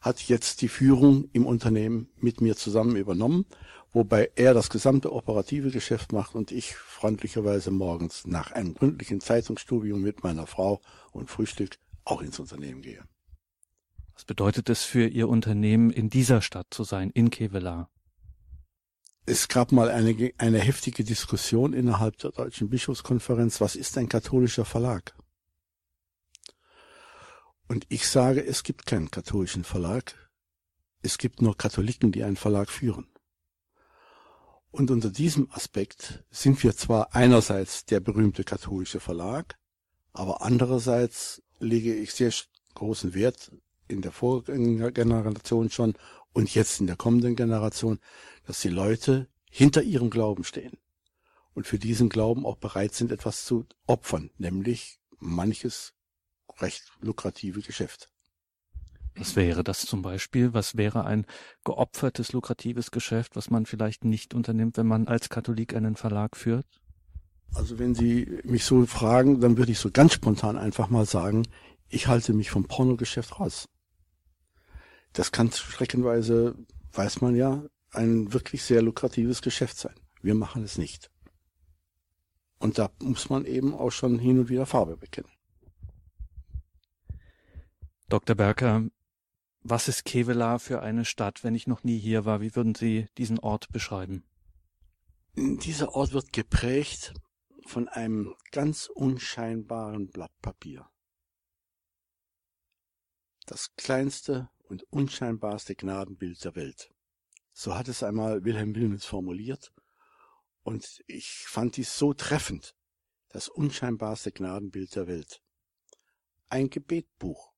[0.00, 3.44] hat jetzt die Führung im Unternehmen mit mir zusammen übernommen
[3.92, 10.00] wobei er das gesamte operative Geschäft macht und ich freundlicherweise morgens nach einem gründlichen Zeitungsstudium
[10.00, 10.80] mit meiner Frau
[11.12, 13.02] und Frühstück auch ins Unternehmen gehe.
[14.14, 17.88] Was bedeutet es für Ihr Unternehmen, in dieser Stadt zu sein, in Kevela?
[19.26, 24.64] Es gab mal eine, eine heftige Diskussion innerhalb der Deutschen Bischofskonferenz, was ist ein katholischer
[24.64, 25.14] Verlag?
[27.68, 30.14] Und ich sage, es gibt keinen katholischen Verlag.
[31.02, 33.06] Es gibt nur Katholiken, die einen Verlag führen.
[34.72, 39.56] Und unter diesem Aspekt sind wir zwar einerseits der berühmte katholische Verlag,
[40.12, 42.32] aber andererseits lege ich sehr
[42.74, 43.52] großen Wert
[43.88, 45.94] in der Vorgängergeneration schon
[46.32, 47.98] und jetzt in der kommenden Generation,
[48.46, 50.78] dass die Leute hinter ihrem Glauben stehen
[51.54, 55.92] und für diesen Glauben auch bereit sind, etwas zu opfern, nämlich manches
[56.60, 58.10] recht lukrative Geschäft.
[59.16, 60.54] Was wäre das zum Beispiel?
[60.54, 61.26] Was wäre ein
[61.64, 66.66] geopfertes, lukratives Geschäft, was man vielleicht nicht unternimmt, wenn man als Katholik einen Verlag führt?
[67.52, 71.46] Also wenn Sie mich so fragen, dann würde ich so ganz spontan einfach mal sagen,
[71.88, 73.68] ich halte mich vom Pornogeschäft raus.
[75.12, 76.54] Das kann streckenweise,
[76.92, 79.94] weiß man ja, ein wirklich sehr lukratives Geschäft sein.
[80.22, 81.10] Wir machen es nicht.
[82.58, 85.30] Und da muss man eben auch schon hin und wieder Farbe bekennen.
[88.08, 88.36] Dr.
[88.36, 88.90] Berker,
[89.62, 92.40] was ist Kevela für eine Stadt, wenn ich noch nie hier war?
[92.40, 94.24] Wie würden Sie diesen Ort beschreiben?
[95.36, 97.14] Dieser Ort wird geprägt
[97.66, 100.88] von einem ganz unscheinbaren Blatt Papier.
[103.46, 106.90] Das kleinste und unscheinbarste Gnadenbild der Welt.
[107.52, 109.72] So hat es einmal Wilhelm Wilmes formuliert,
[110.62, 112.76] und ich fand dies so treffend,
[113.30, 115.42] das unscheinbarste Gnadenbild der Welt.
[116.48, 117.52] Ein Gebetbuch.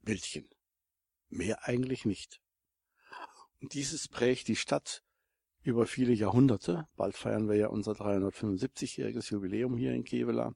[0.00, 0.48] Bildchen.
[1.28, 2.40] Mehr eigentlich nicht.
[3.60, 5.02] Und dieses prägt die Stadt
[5.62, 6.88] über viele Jahrhunderte.
[6.96, 10.54] Bald feiern wir ja unser 375-jähriges Jubiläum hier in Kevela.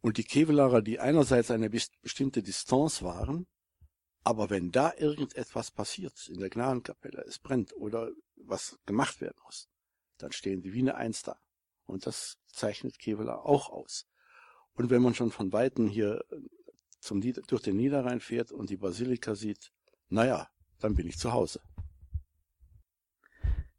[0.00, 3.46] Und die Kevelarer, die einerseits eine bestimmte Distanz waren,
[4.26, 9.68] aber wenn da irgendetwas passiert in der Gnadenkapelle, es brennt oder was gemacht werden muss,
[10.18, 11.38] dann stehen sie wie eine Eins da.
[11.84, 14.08] Und das zeichnet Kevela auch aus.
[14.72, 16.24] Und wenn man schon von Weitem hier
[16.98, 19.70] zum, durch den Niederrhein fährt und die Basilika sieht,
[20.08, 20.48] naja,
[20.80, 21.60] dann bin ich zu Hause.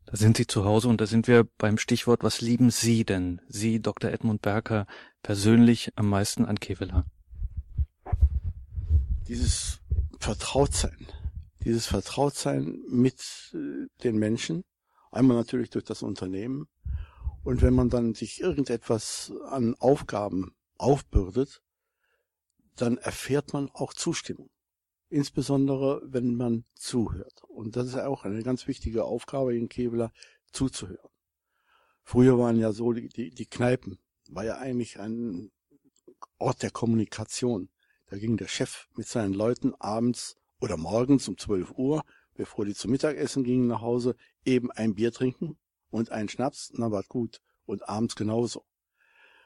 [0.06, 3.42] Da sind Sie zu Hause und da sind wir beim Stichwort, was lieben Sie denn,
[3.50, 4.12] Sie, Dr.
[4.12, 4.88] Edmund Berker,
[5.24, 7.06] persönlich am meisten an Kevela?
[9.28, 9.82] Dieses
[10.20, 11.08] Vertrautsein,
[11.64, 14.64] dieses Vertrautsein mit äh, den Menschen,
[15.12, 16.68] einmal natürlich durch das Unternehmen
[17.44, 21.62] und wenn man dann sich irgendetwas an Aufgaben aufbürdet,
[22.76, 24.50] dann erfährt man auch Zustimmung.
[25.10, 27.44] Insbesondere, wenn man zuhört.
[27.48, 30.12] Und das ist auch eine ganz wichtige Aufgabe in Kevela,
[30.52, 31.10] zuzuhören.
[32.04, 34.00] Früher waren ja so die, die, die Kneipen,
[34.30, 35.52] war ja eigentlich ein
[36.38, 37.70] Ort der Kommunikation.
[38.08, 42.04] Da ging der Chef mit seinen Leuten abends oder morgens um 12 Uhr,
[42.36, 45.58] bevor die zum Mittagessen gingen nach Hause, eben ein Bier trinken
[45.90, 47.42] und einen Schnaps, na war gut.
[47.66, 48.66] Und abends genauso.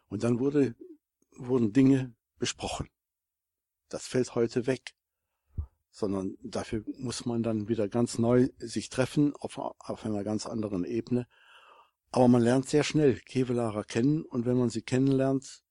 [0.08, 0.76] Und dann wurde,
[1.36, 2.88] wurden Dinge besprochen.
[3.90, 4.94] Das fällt heute weg.
[5.90, 10.86] Sondern dafür muss man dann wieder ganz neu sich treffen auf, auf einer ganz anderen
[10.86, 11.28] Ebene.
[12.12, 15.64] Aber man lernt sehr schnell Kevelarer kennen und wenn man sie kennenlernt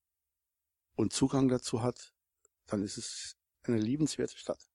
[0.96, 2.12] und Zugang dazu hat,
[2.70, 4.70] dann ist es eine liebenswerte Stadt.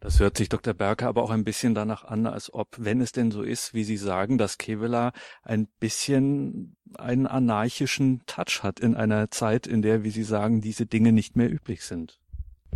[0.00, 0.74] Das hört sich Dr.
[0.74, 3.84] Berker aber auch ein bisschen danach an, als ob, wenn es denn so ist, wie
[3.84, 5.12] Sie sagen, dass Kevela
[5.42, 10.84] ein bisschen einen anarchischen Touch hat in einer Zeit, in der, wie Sie sagen, diese
[10.84, 12.20] Dinge nicht mehr üblich sind.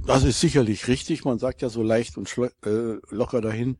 [0.06, 1.24] Das ist sicherlich richtig.
[1.24, 3.78] Man sagt ja so leicht und äh, locker dahin,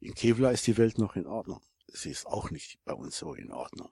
[0.00, 1.60] in Kevlar ist die Welt noch in Ordnung.
[1.88, 3.90] Sie ist auch nicht bei uns so in Ordnung.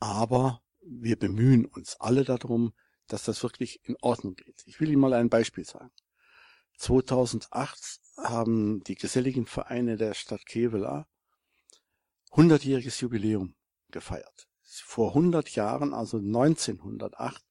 [0.00, 2.72] Aber wir bemühen uns alle darum,
[3.08, 4.62] dass das wirklich in Ordnung geht.
[4.66, 5.90] Ich will Ihnen mal ein Beispiel sagen.
[6.78, 11.06] 2008 haben die geselligen Vereine der Stadt Kevela
[12.32, 13.54] 100-jähriges Jubiläum
[13.90, 14.48] gefeiert.
[14.62, 17.42] Vor 100 Jahren, also 1908,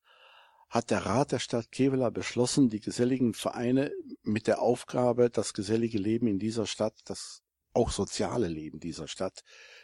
[0.69, 3.91] hat der Rat der Stadt Kevela beschlossen, die geselligen Vereine
[4.23, 7.41] mit der Aufgabe, das gesellige Leben in dieser Stadt, das
[7.73, 9.43] auch soziale Leben dieser Stadt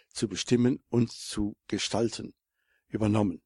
[0.10, 2.34] zu bestimmen und zu gestalten,
[2.88, 3.42] übernommen.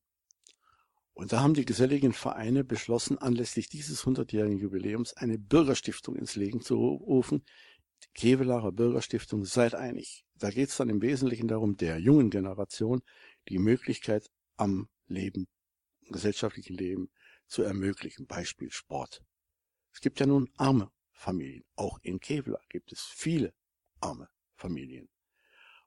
[1.15, 6.59] Und da haben die geselligen Vereine beschlossen, anlässlich dieses hundertjährigen Jubiläums eine Bürgerstiftung ins Leben
[6.59, 7.45] zu rufen.
[8.03, 10.25] Die Kevelarer Bürgerstiftung seid einig.
[10.35, 13.01] Da geht es dann im Wesentlichen darum, der jungen Generation
[13.47, 15.47] die Möglichkeit am Leben,
[16.09, 17.09] gesellschaftlichen Leben
[17.47, 18.27] zu ermöglichen.
[18.27, 19.23] Beispiel Sport.
[19.93, 21.63] Es gibt ja nun arme Familien.
[21.77, 23.53] Auch in Kevlar gibt es viele
[24.01, 25.07] arme Familien.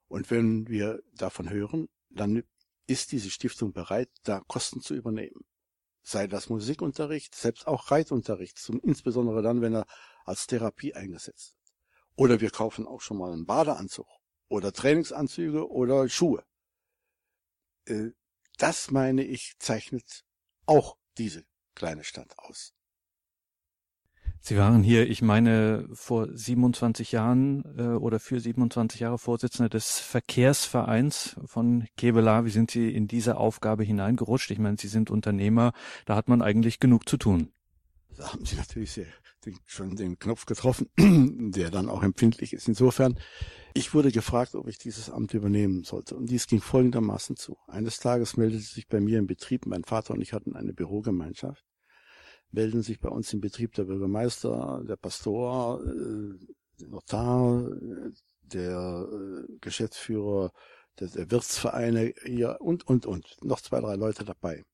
[0.06, 2.44] Und wenn wir davon hören, dann
[2.88, 5.44] ist diese Stiftung bereit, da Kosten zu übernehmen.
[6.02, 9.86] Sei das Musikunterricht, selbst auch Reitunterricht, zum, insbesondere dann, wenn er
[10.24, 11.74] als Therapie eingesetzt wird.
[12.16, 14.08] Oder wir kaufen auch schon mal einen Badeanzug
[14.48, 16.44] oder Trainingsanzüge oder Schuhe.
[17.84, 18.10] Äh,
[18.56, 20.24] das, meine ich, zeichnet
[20.64, 22.72] auch diese kleine Stadt aus.
[24.40, 29.98] Sie waren hier, ich meine, vor 27 Jahren äh, oder für 27 Jahre Vorsitzender des
[29.98, 32.44] Verkehrsvereins von Kevela.
[32.44, 34.50] Wie sind Sie in diese Aufgabe hineingerutscht?
[34.50, 35.72] Ich meine, Sie sind Unternehmer,
[36.06, 37.52] da hat man eigentlich genug zu tun.
[38.16, 39.06] Da haben Sie natürlich sehr,
[39.44, 40.88] den, schon den Knopf getroffen,
[41.52, 42.68] der dann auch empfindlich ist.
[42.68, 43.18] Insofern,
[43.74, 46.16] ich wurde gefragt, ob ich dieses Amt übernehmen sollte.
[46.16, 47.58] Und dies ging folgendermaßen zu.
[47.66, 51.67] Eines Tages meldete sich bei mir im Betrieb, mein Vater und ich hatten eine Bürogemeinschaft
[52.50, 56.34] melden sich bei uns im Betrieb der Bürgermeister, der Pastor, äh,
[56.80, 57.70] der Notar,
[58.42, 60.52] der äh, Geschäftsführer
[61.00, 63.36] der Wirtsvereine hier und, und, und.
[63.42, 64.64] Noch zwei, drei Leute dabei.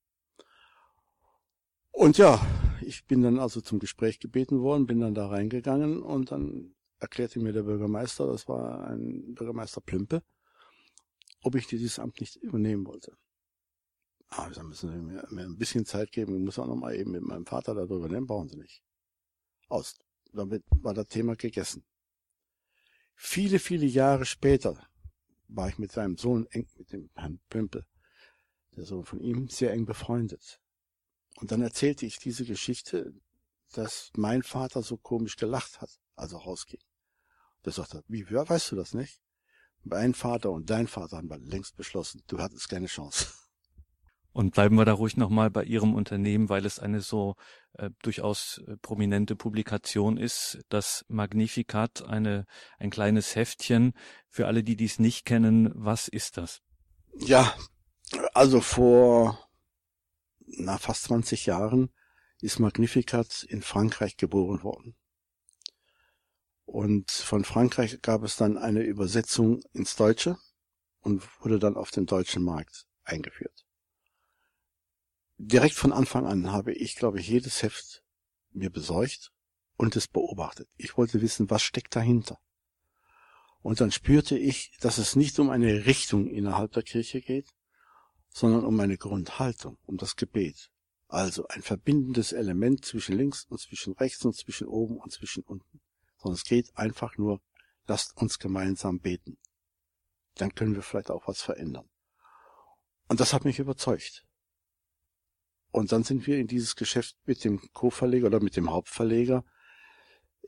[1.91, 2.41] Und ja,
[2.81, 7.41] ich bin dann also zum Gespräch gebeten worden, bin dann da reingegangen und dann erklärte
[7.41, 10.23] mir der Bürgermeister, das war ein Bürgermeister Plümpe,
[11.43, 13.17] ob ich dieses Amt nicht übernehmen wollte.
[14.37, 16.35] Ah, dann müssen Sie mir, mir ein bisschen Zeit geben.
[16.35, 18.83] Ich muss auch noch mal eben mit meinem Vater darüber nehmen, brauchen Sie nicht.
[19.69, 19.97] Aus.
[20.33, 21.85] Damit war das Thema gegessen.
[23.15, 24.89] Viele, viele Jahre später
[25.47, 27.87] war ich mit seinem Sohn eng, mit dem Herrn Plümpe,
[28.75, 30.61] der Sohn von ihm, sehr eng befreundet.
[31.37, 33.15] Und dann erzählte ich diese Geschichte,
[33.73, 36.81] dass mein Vater so komisch gelacht hat, als er rausging.
[37.65, 39.21] Der sagte, wie, weißt du das nicht?
[39.85, 43.29] Mein Vater und dein Vater haben längst beschlossen, du hattest keine Chance.
[44.35, 47.37] Und bleiben wir da ruhig nochmal bei Ihrem Unternehmen, weil es eine so
[47.75, 50.59] äh, durchaus äh, prominente Publikation ist.
[50.69, 52.45] Das Magnificat, eine,
[52.79, 53.93] ein kleines Heftchen.
[54.29, 56.63] Für alle, die dies nicht kennen, was ist das?
[57.17, 57.55] Ja,
[58.35, 59.39] also vor
[60.47, 61.91] na, fast 20 Jahren
[62.41, 64.97] ist Magnificat in Frankreich geboren worden.
[66.65, 70.39] Und von Frankreich gab es dann eine Übersetzung ins Deutsche
[71.01, 73.64] und wurde dann auf den deutschen Markt eingeführt.
[75.47, 78.03] Direkt von Anfang an habe ich, glaube ich, jedes Heft
[78.53, 79.31] mir besorgt
[79.77, 80.71] und es beobachtet.
[80.79, 82.39] Ich wollte wissen, was steckt dahinter.
[83.61, 87.51] Und dann spürte ich, dass es nicht um eine Richtung innerhalb der Kirche geht,
[88.31, 90.71] sondern um eine Grundhaltung, um das Gebet.
[91.09, 95.83] Also ein verbindendes Element zwischen links und zwischen rechts und zwischen oben und zwischen unten.
[96.17, 97.43] Sondern es geht einfach nur,
[97.87, 99.37] lasst uns gemeinsam beten.
[100.37, 101.89] Dann können wir vielleicht auch was verändern.
[103.09, 104.25] Und das hat mich überzeugt.
[105.75, 109.45] Und dann sind wir in dieses Geschäft mit dem Co-Verleger oder mit dem Hauptverleger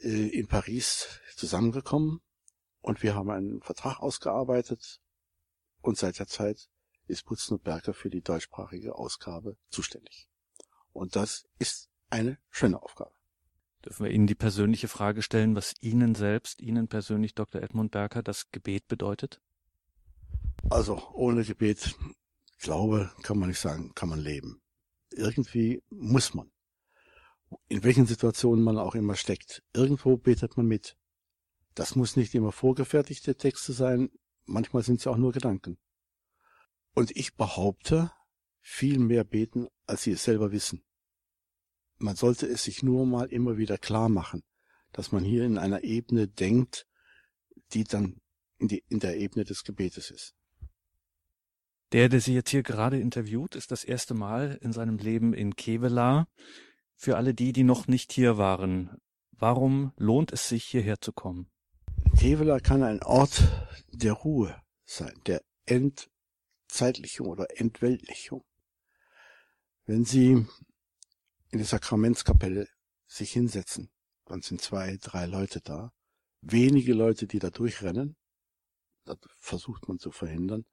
[0.00, 2.20] äh, in Paris zusammengekommen
[2.80, 5.00] und wir haben einen Vertrag ausgearbeitet
[5.80, 6.68] und seit der Zeit
[7.08, 10.28] ist Putzen und Berger für die deutschsprachige Ausgabe zuständig.
[10.92, 13.10] Und das ist eine schöne Aufgabe.
[13.84, 17.62] Dürfen wir Ihnen die persönliche Frage stellen, was Ihnen selbst, Ihnen persönlich, Dr.
[17.62, 19.42] Edmund Berger, das Gebet bedeutet?
[20.70, 21.96] Also ohne Gebet,
[22.60, 24.62] Glaube kann man nicht sagen, kann man leben.
[25.16, 26.50] Irgendwie muss man.
[27.68, 29.62] In welchen Situationen man auch immer steckt.
[29.72, 30.96] Irgendwo betet man mit.
[31.74, 34.10] Das muss nicht immer vorgefertigte Texte sein,
[34.44, 35.78] manchmal sind es auch nur Gedanken.
[36.94, 38.10] Und ich behaupte,
[38.60, 40.82] viel mehr beten, als sie es selber wissen.
[41.98, 44.42] Man sollte es sich nur mal immer wieder klar machen,
[44.92, 46.86] dass man hier in einer Ebene denkt,
[47.72, 48.20] die dann
[48.58, 50.34] in, die, in der Ebene des Gebetes ist.
[51.92, 55.54] Der, der Sie jetzt hier gerade interviewt, ist das erste Mal in seinem Leben in
[55.54, 56.26] Kevela.
[56.94, 58.96] Für alle die, die noch nicht hier waren,
[59.32, 61.50] warum lohnt es sich, hierher zu kommen?
[62.18, 63.42] Kevela kann ein Ort
[63.92, 66.10] der Ruhe sein, der End
[66.68, 68.44] Zeitlichung oder Entweltlichung.
[69.84, 70.46] Wenn Sie
[71.50, 72.68] in der Sakramentskapelle
[73.06, 73.90] sich hinsetzen,
[74.24, 75.92] dann sind zwei, drei Leute da,
[76.40, 78.16] wenige Leute, die da durchrennen,
[79.04, 80.64] das versucht man zu verhindern.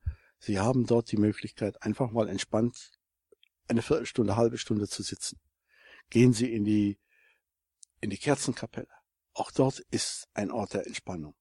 [0.45, 2.91] Sie haben dort die Möglichkeit, einfach mal entspannt
[3.69, 5.39] eine Viertelstunde, halbe Stunde zu sitzen.
[6.09, 6.99] Gehen Sie in die,
[8.01, 8.89] in die Kerzenkapelle.
[9.31, 11.33] Auch dort ist ein Ort der Entspannung.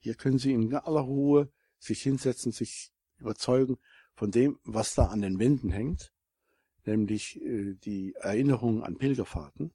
[0.00, 3.78] Hier können Sie in aller Ruhe sich hinsetzen, sich überzeugen
[4.12, 6.12] von dem, was da an den Wänden hängt,
[6.84, 9.72] nämlich äh, die Erinnerung an Pilgerfahrten.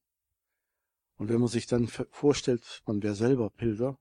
[1.15, 3.97] Und wenn man sich dann vorstellt, man wäre selber Pilger,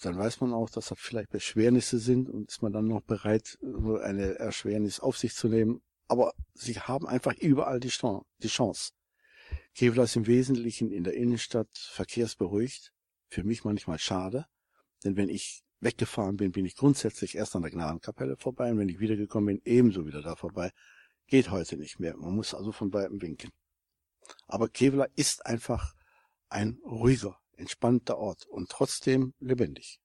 [0.00, 3.58] dann weiß man auch, dass das vielleicht Beschwernisse sind und ist man dann noch bereit,
[3.62, 5.82] eine Erschwernis auf sich zu nehmen.
[6.06, 8.92] Aber sie haben einfach überall die Chance.
[9.74, 12.92] Kevlar ist im Wesentlichen in der Innenstadt verkehrsberuhigt.
[13.28, 14.46] Für mich manchmal schade,
[15.04, 18.88] denn wenn ich weggefahren bin, bin ich grundsätzlich erst an der Gnadenkapelle vorbei und wenn
[18.88, 20.70] ich wiedergekommen bin, ebenso wieder da vorbei.
[21.26, 22.16] Geht heute nicht mehr.
[22.16, 23.50] Man muss also von beiden winken.
[24.46, 25.94] Aber Kevela ist einfach
[26.48, 30.00] ein ruhiger, entspannter Ort und trotzdem lebendig.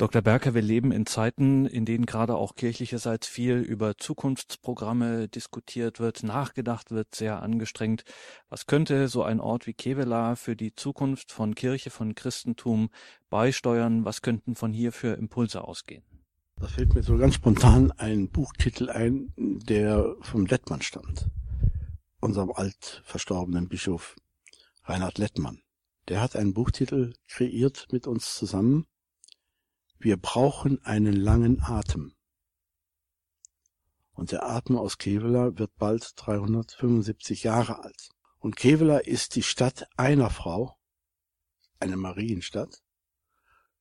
[0.00, 0.22] Dr.
[0.22, 6.22] Berker, wir leben in Zeiten, in denen gerade auch kirchlicherseits viel über Zukunftsprogramme diskutiert wird,
[6.22, 8.04] nachgedacht wird, sehr angestrengt.
[8.48, 12.88] Was könnte so ein Ort wie Kevela für die Zukunft von Kirche, von Christentum
[13.28, 14.06] beisteuern?
[14.06, 16.02] Was könnten von hier für Impulse ausgehen?
[16.56, 21.28] Da fällt mir so ganz spontan ein Buchtitel ein, der vom Lettmann stammt.
[22.20, 24.16] Unserem alt verstorbenen Bischof
[24.84, 25.60] Reinhard Lettmann.
[26.10, 28.86] Der hat einen Buchtitel kreiert mit uns zusammen
[30.02, 32.14] wir brauchen einen langen Atem.
[34.14, 38.08] Und der Atem aus Kevela wird bald 375 Jahre alt.
[38.38, 40.78] Und Kevela ist die Stadt einer Frau,
[41.80, 42.82] eine Marienstadt,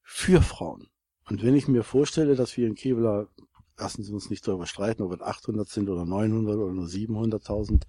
[0.01, 0.89] für Frauen.
[1.23, 3.29] Und wenn ich mir vorstelle, dass wir in Kevela
[3.77, 7.83] lassen Sie uns nicht darüber streiten, ob es 800 sind oder 900 oder nur 700.000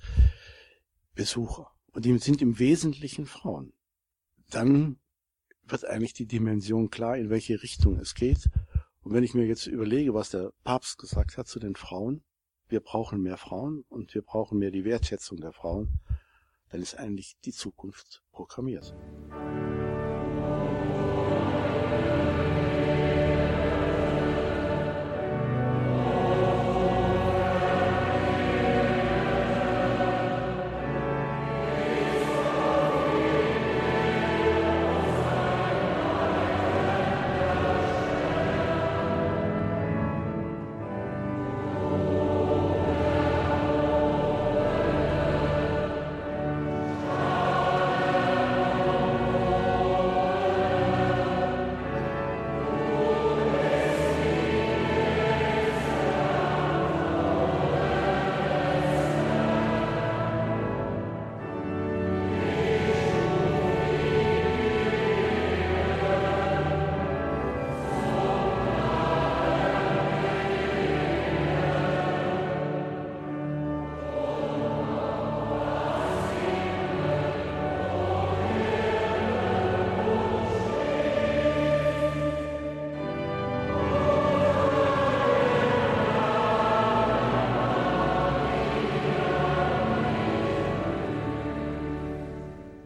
[1.17, 1.73] Besucher.
[1.91, 3.73] Und die sind im Wesentlichen Frauen.
[4.51, 4.99] Dann
[5.63, 8.51] wird eigentlich die Dimension klar, in welche Richtung es geht.
[9.03, 12.23] Und wenn ich mir jetzt überlege, was der Papst gesagt hat zu den Frauen,
[12.69, 16.01] wir brauchen mehr Frauen und wir brauchen mehr die Wertschätzung der Frauen,
[16.69, 18.95] dann ist eigentlich die Zukunft programmiert.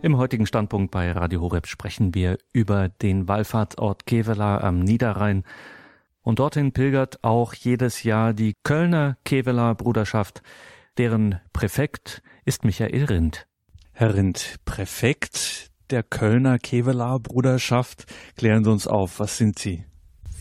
[0.05, 5.45] Im heutigen Standpunkt bei Radio Horeb sprechen wir über den Wallfahrtsort Kevela am Niederrhein.
[6.21, 10.43] Und dorthin pilgert auch jedes Jahr die Kölner Kevela Bruderschaft,
[10.99, 13.47] deren Präfekt ist Michael Rindt.
[13.93, 18.05] Herr Rindt, Präfekt der Kölner Kevela Bruderschaft,
[18.37, 19.87] klären Sie uns auf, was sind Sie?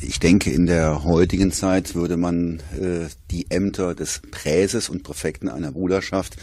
[0.05, 5.47] Ich denke, in der heutigen Zeit würde man äh, die Ämter des Präses und Präfekten
[5.47, 6.35] einer Bruderschaft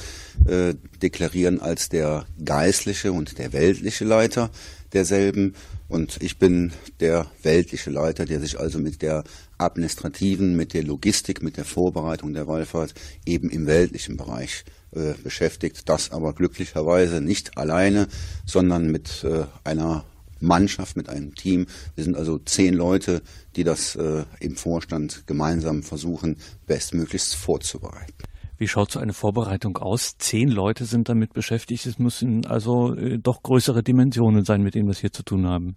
[0.47, 4.51] äh, deklarieren als der geistliche und der weltliche Leiter
[4.95, 5.55] derselben.
[5.89, 9.25] Und ich bin der weltliche Leiter, der sich also mit der
[9.59, 12.95] administrativen, mit der Logistik, mit der Vorbereitung der Wallfahrt
[13.27, 15.89] eben im weltlichen Bereich äh, beschäftigt.
[15.89, 18.09] Das aber glücklicherweise nicht alleine,
[18.47, 20.05] sondern mit äh, einer
[20.41, 21.67] Mannschaft, mit einem Team.
[21.95, 23.23] Wir sind also zehn Leute,
[23.57, 26.37] die das äh, im Vorstand gemeinsam versuchen,
[26.67, 28.15] bestmöglichst vorzubereiten.
[28.59, 30.19] Wie schaut so eine Vorbereitung aus?
[30.19, 31.87] Zehn Leute sind damit beschäftigt.
[31.87, 35.47] Es müssen also äh, doch größere Dimensionen sein, mit denen wir es hier zu tun
[35.47, 35.77] haben.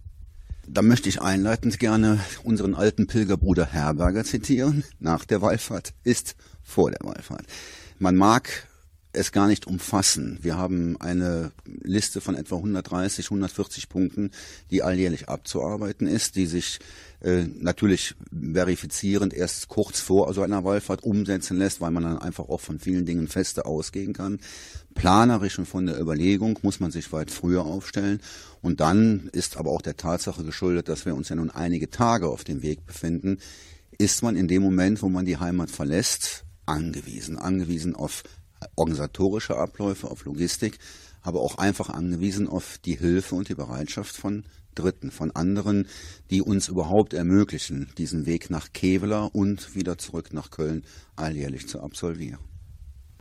[0.66, 4.84] Da möchte ich einleitend gerne unseren alten Pilgerbruder Herberger zitieren.
[4.98, 7.44] Nach der Wallfahrt ist vor der Wallfahrt.
[7.98, 8.66] Man mag
[9.14, 10.38] es gar nicht umfassen.
[10.42, 14.30] Wir haben eine Liste von etwa 130, 140 Punkten,
[14.70, 16.80] die alljährlich abzuarbeiten ist, die sich
[17.20, 22.48] äh, natürlich verifizierend erst kurz vor so einer Wallfahrt umsetzen lässt, weil man dann einfach
[22.48, 24.40] auch von vielen Dingen feste ausgehen kann.
[24.94, 28.20] Planerisch und von der Überlegung muss man sich weit früher aufstellen.
[28.62, 32.28] Und dann ist aber auch der Tatsache geschuldet, dass wir uns ja nun einige Tage
[32.28, 33.38] auf dem Weg befinden,
[33.98, 38.22] ist man in dem Moment, wo man die Heimat verlässt, angewiesen, angewiesen auf
[38.76, 40.78] organisatorische Abläufe, auf Logistik,
[41.22, 45.86] aber auch einfach angewiesen auf die Hilfe und die Bereitschaft von Dritten, von anderen,
[46.30, 50.84] die uns überhaupt ermöglichen, diesen Weg nach Kevela und wieder zurück nach Köln
[51.16, 52.40] alljährlich zu absolvieren.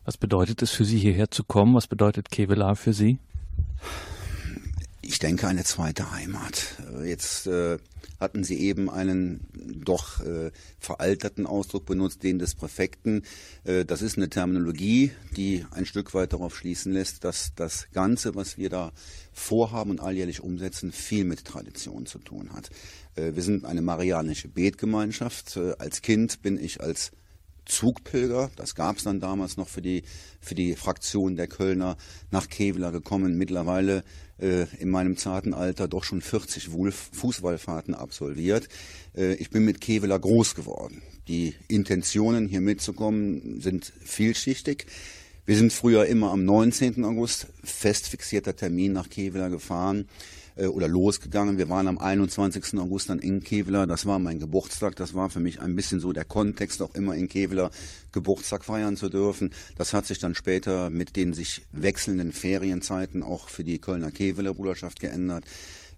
[0.06, 1.76] Was bedeutet es für Sie, hierher zu kommen?
[1.76, 3.20] Was bedeutet Kevela für Sie?
[5.06, 6.78] Ich denke, eine zweite Heimat.
[7.04, 7.78] Jetzt äh,
[8.22, 9.46] hatten Sie eben einen
[9.84, 13.24] doch äh, veralterten Ausdruck benutzt, den des Präfekten.
[13.66, 18.36] Äh, das ist eine Terminologie, die ein Stück weit darauf schließen lässt, dass das Ganze,
[18.36, 18.94] was wir da
[19.34, 22.70] vorhaben und alljährlich umsetzen, viel mit Tradition zu tun hat.
[23.16, 25.58] Äh, wir sind eine marianische Betgemeinschaft.
[25.58, 27.12] Äh, als Kind bin ich als
[27.66, 30.04] Zugpilger, das gab es dann damals noch für die,
[30.40, 31.98] für die Fraktion der Kölner,
[32.32, 33.38] nach Kevela gekommen.
[33.38, 34.04] Mittlerweile
[34.40, 36.70] äh, in meinem zarten Alter doch schon 40
[37.12, 38.68] Fußballfahrten absolviert.
[39.16, 41.02] Äh, ich bin mit Kevela groß geworden.
[41.28, 44.86] Die Intentionen, hier mitzukommen, sind vielschichtig.
[45.46, 47.04] Wir sind früher immer am 19.
[47.04, 50.08] August, fest fixierter Termin nach Kevela gefahren
[50.56, 51.58] äh, oder losgegangen.
[51.58, 52.80] Wir waren am 21.
[52.80, 53.86] August dann in Kevela.
[53.86, 54.96] Das war mein Geburtstag.
[54.96, 57.72] Das war für mich ein bisschen so der Kontext, auch immer in Kevela
[58.12, 59.52] Geburtstag feiern zu dürfen.
[59.78, 64.54] Das hat sich dann später mit den sich wechselnden Ferienzeiten auch für die Kölner Keveler
[64.54, 65.46] Bruderschaft geändert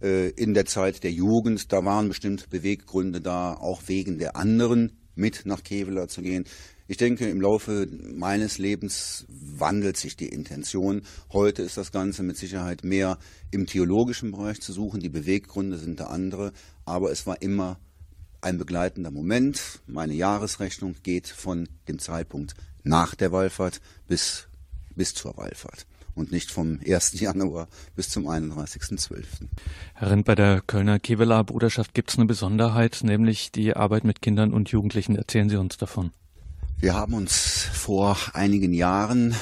[0.01, 4.91] äh, in der Zeit der Jugend, da waren bestimmt Beweggründe da, auch wegen der anderen
[5.15, 6.45] mit nach Kevela zu gehen.
[6.87, 11.01] Ich denke, im Laufe meines Lebens wandelt sich die Intention.
[11.33, 13.17] Heute ist das Ganze mit Sicherheit mehr
[13.49, 14.99] im theologischen Bereich zu suchen.
[14.99, 16.51] Die Beweggründe sind da andere.
[16.85, 17.79] Aber es war immer
[18.41, 19.79] ein begleitender Moment.
[19.87, 22.53] Meine Jahresrechnung geht von dem Zeitpunkt
[22.83, 24.47] nach der Wallfahrt bis,
[24.95, 27.19] bis zur Wallfahrt und nicht vom 1.
[27.19, 29.23] Januar bis zum 31.12.
[29.95, 34.21] Herr Renn, bei der Kölner Kevelaer Bruderschaft gibt es eine Besonderheit, nämlich die Arbeit mit
[34.21, 35.15] Kindern und Jugendlichen.
[35.15, 36.11] Erzählen Sie uns davon.
[36.77, 39.33] Wir haben uns vor einigen Jahren,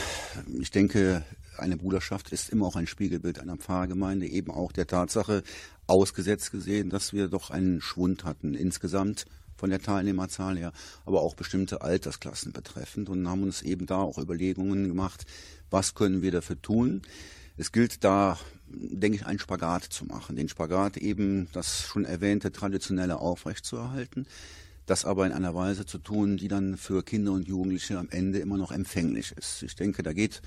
[0.60, 1.23] ich denke,
[1.57, 5.43] eine Bruderschaft ist immer auch ein Spiegelbild einer Pfarrgemeinde, eben auch der Tatsache
[5.88, 9.26] ausgesetzt gesehen, dass wir doch einen Schwund hatten insgesamt
[9.57, 10.73] von der Teilnehmerzahl her,
[11.05, 15.26] aber auch bestimmte Altersklassen betreffend und haben uns eben da auch Überlegungen gemacht,
[15.72, 17.01] was können wir dafür tun.
[17.57, 18.38] Es gilt da,
[18.68, 20.35] denke ich, einen Spagat zu machen.
[20.35, 24.27] Den Spagat eben, das schon erwähnte traditionelle aufrechtzuerhalten,
[24.85, 28.39] das aber in einer Weise zu tun, die dann für Kinder und Jugendliche am Ende
[28.39, 29.64] immer noch empfänglich ist.
[29.64, 30.41] Ich denke, da geht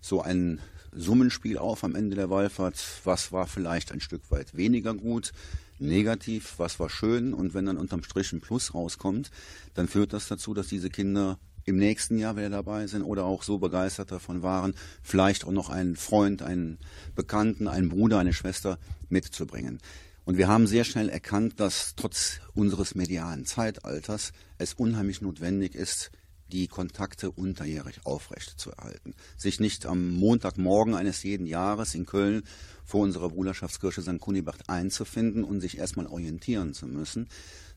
[0.00, 0.60] so ein
[0.92, 2.76] Summenspiel auf am Ende der Wallfahrt.
[3.04, 5.32] Was war vielleicht ein Stück weit weniger gut,
[5.78, 9.30] negativ, was war schön und wenn dann unterm Strich ein Plus rauskommt,
[9.74, 13.42] dann führt das dazu, dass diese Kinder im nächsten Jahr wieder dabei sind oder auch
[13.42, 16.78] so begeistert davon waren, vielleicht auch noch einen Freund, einen
[17.14, 18.78] Bekannten, einen Bruder, eine Schwester
[19.08, 19.78] mitzubringen.
[20.24, 26.12] Und wir haben sehr schnell erkannt, dass trotz unseres medialen Zeitalters es unheimlich notwendig ist,
[26.52, 29.14] die Kontakte unterjährig aufrecht zu erhalten.
[29.36, 32.42] Sich nicht am Montagmorgen eines jeden Jahres in Köln
[32.84, 34.20] vor unserer Bruderschaftskirche St.
[34.20, 37.28] Kunibert einzufinden und sich erstmal orientieren zu müssen,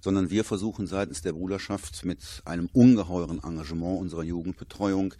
[0.02, 5.14] sondern wir versuchen seitens der Bruderschaft mit einem ungeheuren Engagement unserer Jugendbetreuung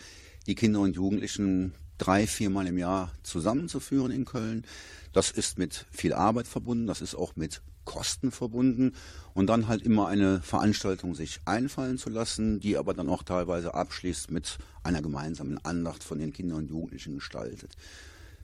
[0.48, 4.66] die Kinder und Jugendlichen drei, viermal im Jahr zusammenzuführen in Köln.
[5.14, 8.94] Das ist mit viel Arbeit verbunden, das ist auch mit Kosten verbunden
[9.34, 13.74] und dann halt immer eine Veranstaltung sich einfallen zu lassen, die aber dann auch teilweise
[13.74, 17.76] abschließt mit einer gemeinsamen Andacht von den Kindern und Jugendlichen gestaltet.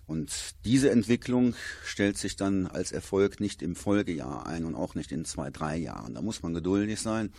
[0.08, 0.32] Und
[0.66, 1.56] diese Entwicklung
[1.86, 5.78] stellt sich dann als Erfolg nicht im Folgejahr ein und auch nicht in zwei, drei
[5.78, 6.14] Jahren.
[6.14, 7.32] Da muss man geduldig sein.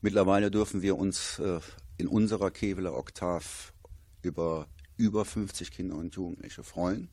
[0.00, 1.60] Mittlerweile dürfen wir uns äh,
[1.96, 3.72] in unserer Keveler Oktav
[4.22, 4.66] über
[4.98, 7.08] über 50 Kinder und Jugendliche freuen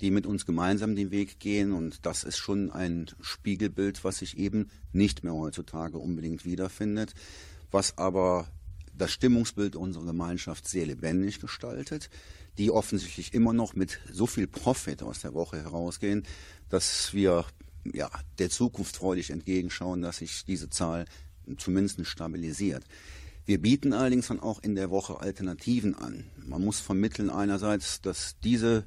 [0.00, 1.72] die mit uns gemeinsam den Weg gehen.
[1.72, 7.14] Und das ist schon ein Spiegelbild, was sich eben nicht mehr heutzutage unbedingt wiederfindet,
[7.70, 8.48] was aber
[8.94, 12.10] das Stimmungsbild unserer Gemeinschaft sehr lebendig gestaltet,
[12.58, 16.24] die offensichtlich immer noch mit so viel Profit aus der Woche herausgehen,
[16.68, 17.44] dass wir
[17.92, 21.04] ja, der Zukunft freudig entgegenschauen, dass sich diese Zahl
[21.56, 22.84] zumindest stabilisiert.
[23.48, 26.26] Wir bieten allerdings dann auch in der Woche Alternativen an.
[26.36, 28.84] Man muss vermitteln einerseits, dass diese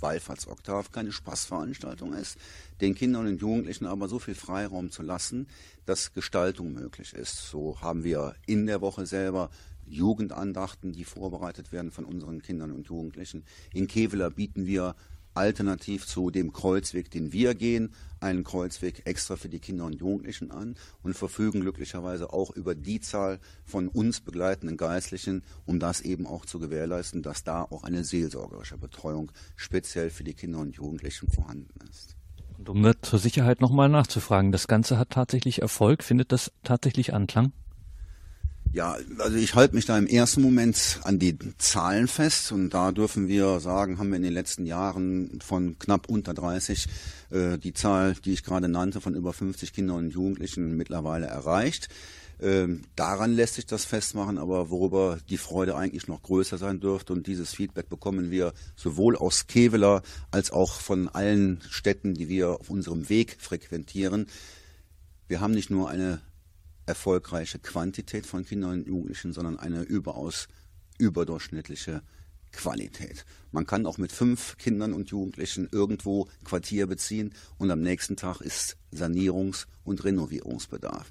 [0.00, 2.38] Wallfahrtsoktav keine Spaßveranstaltung ist,
[2.80, 5.46] den Kindern und Jugendlichen aber so viel Freiraum zu lassen,
[5.84, 7.50] dass Gestaltung möglich ist.
[7.50, 9.50] So haben wir in der Woche selber
[9.84, 13.44] Jugendandachten, die vorbereitet werden von unseren Kindern und Jugendlichen.
[13.74, 14.96] In Kevela bieten wir
[15.38, 20.50] alternativ zu dem Kreuzweg, den wir gehen, einen Kreuzweg extra für die Kinder und Jugendlichen
[20.50, 26.26] an und verfügen glücklicherweise auch über die Zahl von uns begleitenden Geistlichen, um das eben
[26.26, 31.30] auch zu gewährleisten, dass da auch eine seelsorgerische Betreuung speziell für die Kinder und Jugendlichen
[31.30, 32.16] vorhanden ist.
[32.58, 37.14] Und um da zur Sicherheit nochmal nachzufragen, das Ganze hat tatsächlich Erfolg, findet das tatsächlich
[37.14, 37.52] Anklang?
[38.72, 42.92] Ja, also ich halte mich da im ersten Moment an die Zahlen fest und da
[42.92, 46.86] dürfen wir sagen, haben wir in den letzten Jahren von knapp unter 30
[47.30, 51.88] äh, die Zahl, die ich gerade nannte, von über 50 Kindern und Jugendlichen mittlerweile erreicht.
[52.40, 57.14] Ähm, daran lässt sich das festmachen, aber worüber die Freude eigentlich noch größer sein dürfte
[57.14, 62.60] und dieses Feedback bekommen wir sowohl aus Kevela als auch von allen Städten, die wir
[62.60, 64.26] auf unserem Weg frequentieren.
[65.26, 66.20] Wir haben nicht nur eine
[66.88, 70.48] erfolgreiche Quantität von Kindern und Jugendlichen, sondern eine überaus
[70.98, 72.02] überdurchschnittliche
[72.50, 73.24] Qualität.
[73.52, 78.40] Man kann auch mit fünf Kindern und Jugendlichen irgendwo Quartier beziehen und am nächsten Tag
[78.40, 81.10] ist Sanierungs- und Renovierungsbedarf.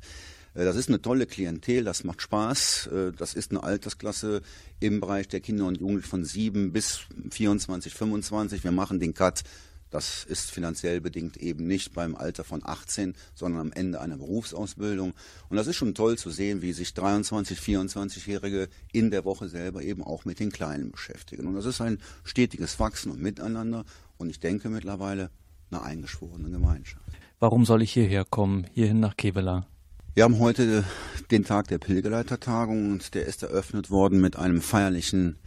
[0.56, 2.88] Äh, das ist eine tolle Klientel, das macht Spaß.
[2.88, 4.42] Äh, das ist eine Altersklasse
[4.80, 8.64] im Bereich der Kinder und Jugendlichen von sieben bis 24, 25.
[8.64, 9.44] Wir machen den Cut
[9.90, 15.14] das ist finanziell bedingt eben nicht beim Alter von 18, sondern am Ende einer Berufsausbildung.
[15.50, 19.82] Und das ist schon toll zu sehen, wie sich 23, 24-Jährige in der Woche selber
[19.82, 21.48] eben auch mit den Kleinen beschäftigen.
[21.48, 23.86] Und das ist ein stetiges Wachsen und Miteinander.
[24.18, 25.30] Und ich denke mittlerweile
[25.72, 27.04] eine eingeschworene Gemeinschaft.
[27.40, 29.68] Warum soll ich hierher kommen, hierhin nach Kevela?
[30.16, 30.84] Wir haben heute
[31.30, 35.38] den Tag der Pilgerleitertagung und der ist eröffnet worden mit einem feierlichen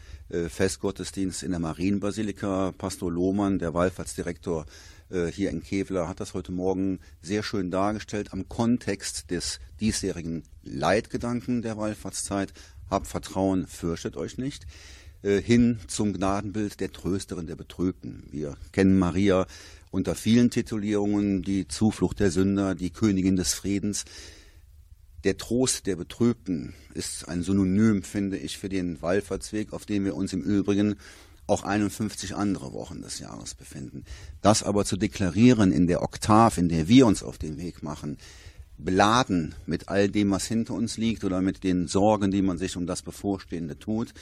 [0.49, 2.73] Festgottesdienst in der Marienbasilika.
[2.77, 4.67] Pastor Lohmann, der Wallfahrtsdirektor
[5.11, 10.45] äh, hier in Kevlar, hat das heute Morgen sehr schön dargestellt am Kontext des diesjährigen
[10.63, 12.53] Leitgedanken der Wallfahrtszeit.
[12.89, 14.67] Habt Vertrauen, fürchtet euch nicht
[15.23, 18.25] äh, hin zum Gnadenbild der Trösterin der Betrübten.
[18.31, 19.47] Wir kennen Maria
[19.91, 24.05] unter vielen Titulierungen, die Zuflucht der Sünder, die Königin des Friedens.
[25.25, 30.17] Der Trost der Betrübten ist ein Synonym, finde ich, für den Wallfahrtsweg, auf dem wir
[30.17, 30.97] uns im Übrigen
[31.47, 34.05] auch 51 andere Wochen des Jahres befinden.
[34.41, 38.17] Das aber zu deklarieren in der Oktav, in der wir uns auf den Weg machen,
[38.79, 42.77] beladen mit all dem, was hinter uns liegt oder mit den Sorgen, die man sich
[42.77, 44.15] um das Bevorstehende tut.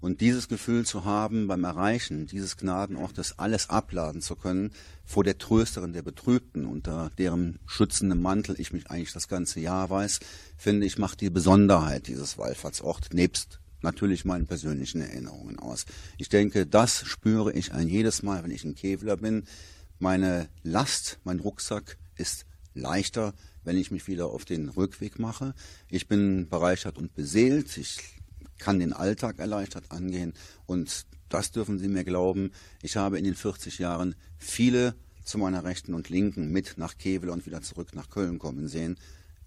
[0.00, 4.70] Und dieses Gefühl zu haben, beim Erreichen dieses Gnadenortes alles abladen zu können
[5.04, 9.90] vor der Trösterin der Betrübten, unter deren schützendem Mantel ich mich eigentlich das ganze Jahr
[9.90, 10.20] weiß,
[10.56, 15.86] finde ich, macht die Besonderheit dieses Wallfahrtsort nebst natürlich meinen persönlichen Erinnerungen aus.
[16.18, 19.44] Ich denke, das spüre ich ein jedes Mal, wenn ich in Kevlar bin.
[19.98, 25.54] Meine Last, mein Rucksack ist leichter, wenn ich mich wieder auf den Rückweg mache.
[25.88, 27.76] Ich bin bereichert und beseelt.
[27.76, 28.19] Ich
[28.60, 30.32] kann den Alltag erleichtert angehen.
[30.66, 32.52] Und das dürfen Sie mir glauben.
[32.82, 37.34] Ich habe in den 40 Jahren viele zu meiner Rechten und Linken mit nach Kevlar
[37.34, 38.96] und wieder zurück nach Köln kommen sehen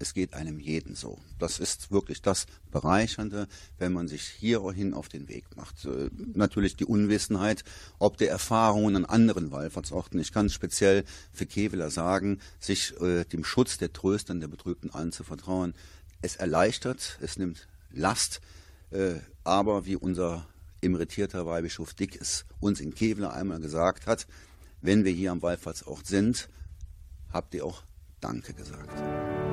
[0.03, 1.18] es geht einem jeden so.
[1.40, 5.85] Das ist wirklich das Bereichernde, wenn man sich hierhin auf den Weg macht.
[5.85, 7.64] Äh, natürlich die Unwissenheit,
[7.99, 10.19] ob der Erfahrungen an anderen Wallfahrtsorten.
[10.19, 15.73] Ich kann speziell für Keveler sagen, sich äh, dem Schutz der Tröstern, der Betrübten anzuvertrauen.
[16.22, 18.41] Es erleichtert, es nimmt Last,
[19.44, 20.48] aber wie unser
[20.82, 24.28] emeritierter Weihbischof Dick es uns in Kevler einmal gesagt hat,
[24.82, 26.49] wenn wir hier am Wallfahrtsort sind,
[27.32, 27.84] habt ihr auch
[28.20, 29.52] Danke gesagt.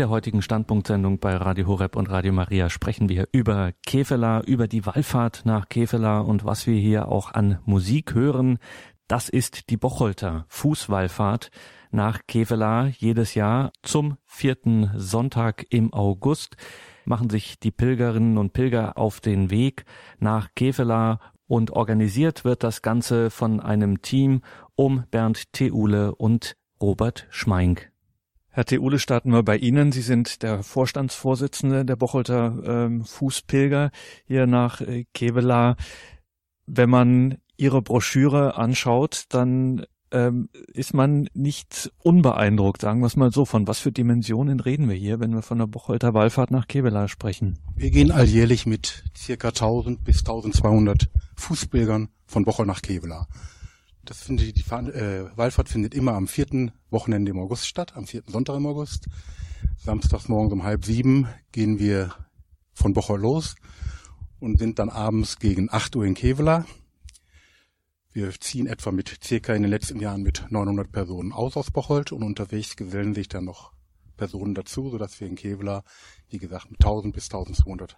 [0.00, 4.86] Der heutigen Standpunktsendung bei Radio Horeb und Radio Maria sprechen wir über Kefela, über die
[4.86, 8.58] Wallfahrt nach Kefela und was wir hier auch an Musik hören.
[9.08, 11.50] Das ist die Bocholter Fußwallfahrt
[11.90, 16.56] nach Kefela jedes Jahr zum vierten Sonntag im August
[17.04, 19.84] machen sich die Pilgerinnen und Pilger auf den Weg
[20.18, 24.40] nach Kefela und organisiert wird das Ganze von einem Team
[24.76, 27.89] um Bernd Theule und Robert Schmeink.
[28.60, 29.90] Herr Theule, starten wir bei Ihnen.
[29.90, 33.90] Sie sind der Vorstandsvorsitzende der Bocholter ähm, Fußpilger
[34.26, 35.76] hier nach äh, Kevela.
[36.66, 43.32] Wenn man Ihre Broschüre anschaut, dann ähm, ist man nicht unbeeindruckt, sagen wir es mal
[43.32, 43.46] so.
[43.46, 47.08] Von was für Dimensionen reden wir hier, wenn wir von der Bocholter Wallfahrt nach Kevela
[47.08, 47.60] sprechen?
[47.76, 53.26] Wir gehen alljährlich mit circa 1000 bis 1200 Fußpilgern von Bocholt nach Kevela.
[54.10, 58.32] Das findet die äh, Wallfahrt findet immer am vierten Wochenende im August statt, am vierten
[58.32, 59.06] Sonntag im August.
[59.76, 62.12] Samstags morgens um halb sieben gehen wir
[62.72, 63.54] von Bocholt los
[64.40, 66.66] und sind dann abends gegen acht Uhr in Kevela.
[68.12, 72.10] Wir ziehen etwa mit circa in den letzten Jahren mit 900 Personen aus aus Bocholt
[72.10, 73.70] und unterwegs gesellen sich dann noch
[74.16, 75.84] Personen dazu, sodass wir in Kevela,
[76.30, 77.96] wie gesagt, mit 1000 bis 1200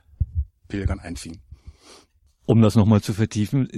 [0.69, 1.41] Pilgern einziehen.
[2.45, 3.69] Um das nochmal zu vertiefen,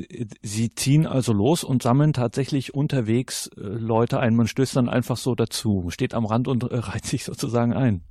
[0.43, 4.35] Sie ziehen also los und sammeln tatsächlich unterwegs äh, Leute ein.
[4.37, 8.03] Man stößt dann einfach so dazu, steht am Rand und äh, reiht sich sozusagen ein.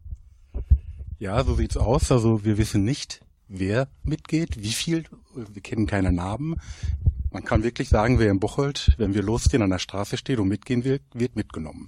[1.18, 2.12] Ja, so sieht's aus.
[2.12, 5.06] Also wir wissen nicht, wer mitgeht, wie viel.
[5.34, 6.60] Wir kennen keine Namen.
[7.32, 10.48] Man kann wirklich sagen, wer im Bocholt, wenn wir losgehen, an der Straße steht und
[10.48, 11.88] mitgehen will, wird mitgenommen.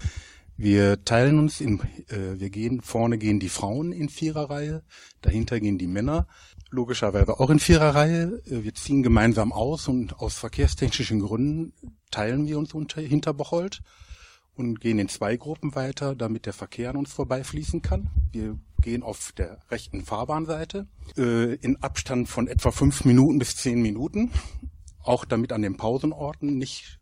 [0.58, 4.84] Wir teilen uns in, äh, wir gehen, vorne gehen die Frauen in Viererreihe,
[5.22, 6.28] dahinter gehen die Männer,
[6.76, 8.42] logischerweise auch in Viererreihe.
[8.46, 11.74] Äh, wir ziehen gemeinsam aus und aus verkehrstechnischen Gründen
[12.12, 13.34] teilen wir uns unter, hinter
[14.56, 18.10] und gehen in zwei Gruppen weiter, damit der Verkehr an uns vorbeifließen kann.
[18.32, 20.88] Wir gehen auf der rechten Fahrbahnseite
[21.18, 24.32] äh, in Abstand von etwa fünf Minuten bis zehn Minuten,
[25.04, 27.00] auch damit an den Pausenorten nicht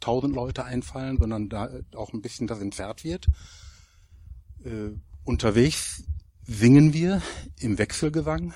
[0.00, 3.26] tausend Leute einfallen, sondern da auch ein bisschen das entzerrt wird.
[4.64, 4.90] Äh,
[5.24, 6.04] Unterwegs
[6.44, 7.20] singen wir
[7.60, 8.54] im Wechselgesang.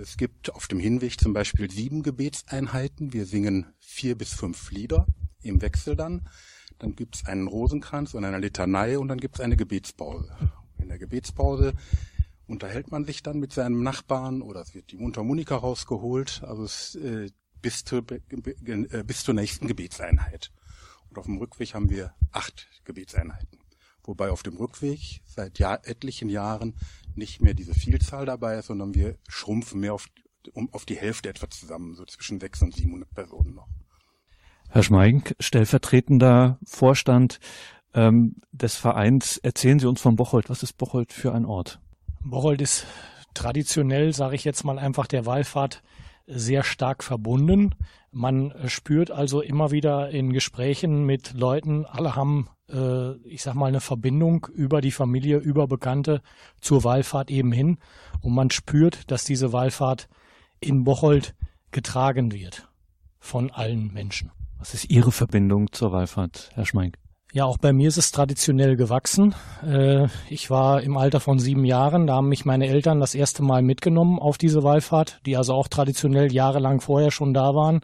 [0.00, 3.12] Es gibt auf dem Hinweg zum Beispiel sieben Gebetseinheiten.
[3.12, 5.06] Wir singen vier bis fünf Lieder
[5.42, 6.28] im Wechsel dann.
[6.78, 10.36] Dann gibt es einen Rosenkranz und eine Litanei und dann gibt es eine Gebetspause.
[10.78, 11.74] In der Gebetspause
[12.46, 16.96] unterhält man sich dann mit seinem Nachbarn oder es wird die Mundharmonika rausgeholt, also es,
[16.96, 17.30] äh,
[17.62, 20.50] bis, zur, äh, bis zur nächsten Gebetseinheit.
[21.08, 23.60] Und auf dem Rückweg haben wir acht Gebetseinheiten.
[24.02, 26.74] Wobei auf dem Rückweg seit Jahr, etlichen Jahren
[27.16, 30.06] nicht mehr diese Vielzahl dabei ist, sondern wir schrumpfen mehr auf,
[30.52, 33.68] um, auf die Hälfte etwa zusammen, so zwischen 600 und 700 Personen noch.
[34.70, 37.38] Herr Schmeink, stellvertretender Vorstand
[37.94, 40.50] ähm, des Vereins, erzählen Sie uns von Bocholt.
[40.50, 41.80] Was ist Bocholt für ein Ort?
[42.22, 42.86] Bocholt ist
[43.34, 45.82] traditionell, sage ich jetzt mal einfach, der Wallfahrt
[46.26, 47.74] sehr stark verbunden.
[48.10, 53.80] Man spürt also immer wieder in Gesprächen mit Leuten, alle haben, ich sag mal, eine
[53.80, 56.22] Verbindung über die Familie, über Bekannte
[56.60, 57.78] zur Wallfahrt eben hin.
[58.20, 60.08] Und man spürt, dass diese Wallfahrt
[60.60, 61.34] in Bocholt
[61.72, 62.68] getragen wird
[63.18, 64.30] von allen Menschen.
[64.58, 66.96] Was ist Ihre Verbindung zur Wallfahrt, Herr Schmeink?
[67.34, 69.34] Ja, auch bei mir ist es traditionell gewachsen.
[69.66, 73.42] Äh, ich war im Alter von sieben Jahren, da haben mich meine Eltern das erste
[73.42, 77.80] Mal mitgenommen auf diese Wallfahrt, die also auch traditionell jahrelang vorher schon da waren.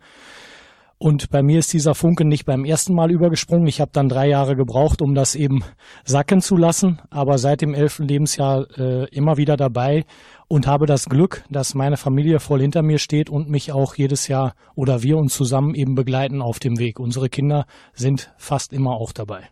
[1.02, 3.66] Und bei mir ist dieser Funke nicht beim ersten Mal übergesprungen.
[3.66, 5.64] Ich habe dann drei Jahre gebraucht, um das eben
[6.04, 10.04] sacken zu lassen, aber seit dem elften Lebensjahr äh, immer wieder dabei
[10.46, 14.28] und habe das Glück, dass meine Familie voll hinter mir steht und mich auch jedes
[14.28, 17.00] Jahr oder wir uns zusammen eben begleiten auf dem Weg.
[17.00, 17.64] Unsere Kinder
[17.94, 19.48] sind fast immer auch dabei.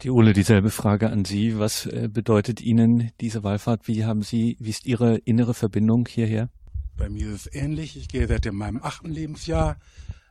[0.00, 1.58] Die Ole, dieselbe Frage an Sie.
[1.58, 3.88] Was äh, bedeutet Ihnen diese Wallfahrt?
[3.88, 6.48] Wie haben Sie, wie ist Ihre innere Verbindung hierher?
[6.96, 7.98] Bei mir ist es ähnlich.
[7.98, 9.76] Ich gehe seit meinem achten Lebensjahr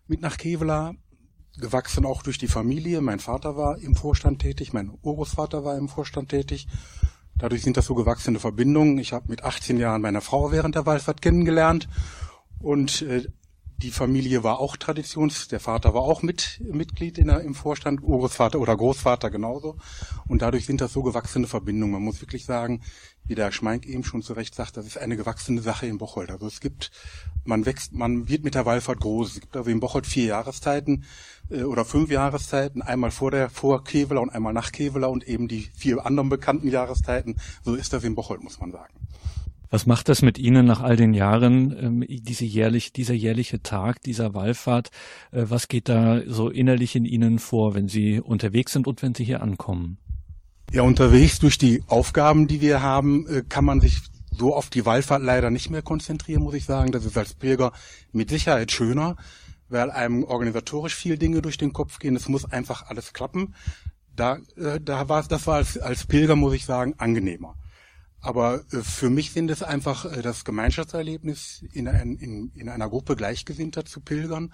[0.08, 0.94] mit nach Kevela,
[1.58, 3.02] gewachsen auch durch die Familie.
[3.02, 6.68] Mein Vater war im Vorstand tätig, mein Urgroßvater war im Vorstand tätig.
[7.38, 8.98] Dadurch sind das so gewachsene Verbindungen.
[8.98, 11.88] Ich habe mit 18 Jahren meine Frau während der Wallfahrt kennengelernt
[12.60, 13.28] und äh,
[13.82, 18.04] die Familie war auch Traditions, der Vater war auch mit, Mitglied in der, im Vorstand,
[18.04, 19.78] Urgroßvater oder Großvater genauso.
[20.28, 21.94] Und dadurch sind das so gewachsene Verbindungen.
[21.94, 22.82] Man muss wirklich sagen,
[23.26, 26.30] wie der Schmeink eben schon zu Recht sagt, das ist eine gewachsene Sache in Bocholt.
[26.30, 26.92] Also es gibt,
[27.44, 29.36] man wächst, man wird mit der Wallfahrt groß.
[29.36, 31.06] Es gibt also in Bocholt vier Jahreszeiten
[31.50, 35.48] äh, oder fünf Jahreszeiten, einmal vor der vor Kevela und einmal nach Kevela und eben
[35.48, 37.38] die vier anderen bekannten Jahreszeiten.
[37.64, 38.94] So ist das in Bocholt, muss man sagen.
[39.72, 44.02] Was macht das mit Ihnen nach all den Jahren, ähm, diese jährlich, dieser jährliche Tag
[44.02, 44.92] dieser Wallfahrt?
[45.32, 49.16] Äh, was geht da so innerlich in Ihnen vor, wenn Sie unterwegs sind und wenn
[49.16, 49.98] Sie hier ankommen?
[50.74, 54.02] Ja, unterwegs durch die Aufgaben, die wir haben, äh, kann man sich
[54.38, 56.92] so auf die Wallfahrt leider nicht mehr konzentrieren, muss ich sagen.
[56.92, 57.72] Das ist als Pilger
[58.12, 59.16] mit Sicherheit schöner,
[59.70, 62.18] weil einem organisatorisch viel Dinge durch den Kopf gehen.
[62.18, 63.56] Es muss einfach alles klappen.
[64.18, 67.56] Da, äh, da war das war als, als Pilger, muss ich sagen, angenehmer.
[68.22, 73.16] Aber äh, für mich sind es einfach äh, das Gemeinschaftserlebnis, in, in, in einer Gruppe
[73.16, 74.54] Gleichgesinnter zu pilgern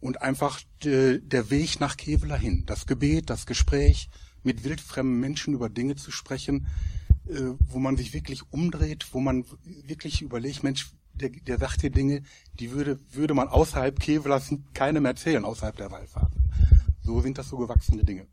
[0.00, 2.64] und einfach de, der Weg nach Kevela hin.
[2.66, 4.08] Das Gebet, das Gespräch,
[4.42, 6.66] mit wildfremden Menschen über Dinge zu sprechen,
[7.28, 11.90] äh, wo man sich wirklich umdreht, wo man wirklich überlegt, Mensch, der, der sagt hier
[11.90, 12.22] Dinge,
[12.58, 16.32] die würde, würde man außerhalb Kevelas keinem erzählen, außerhalb der Wallfahrt.
[17.02, 18.26] So sind das so gewachsene Dinge.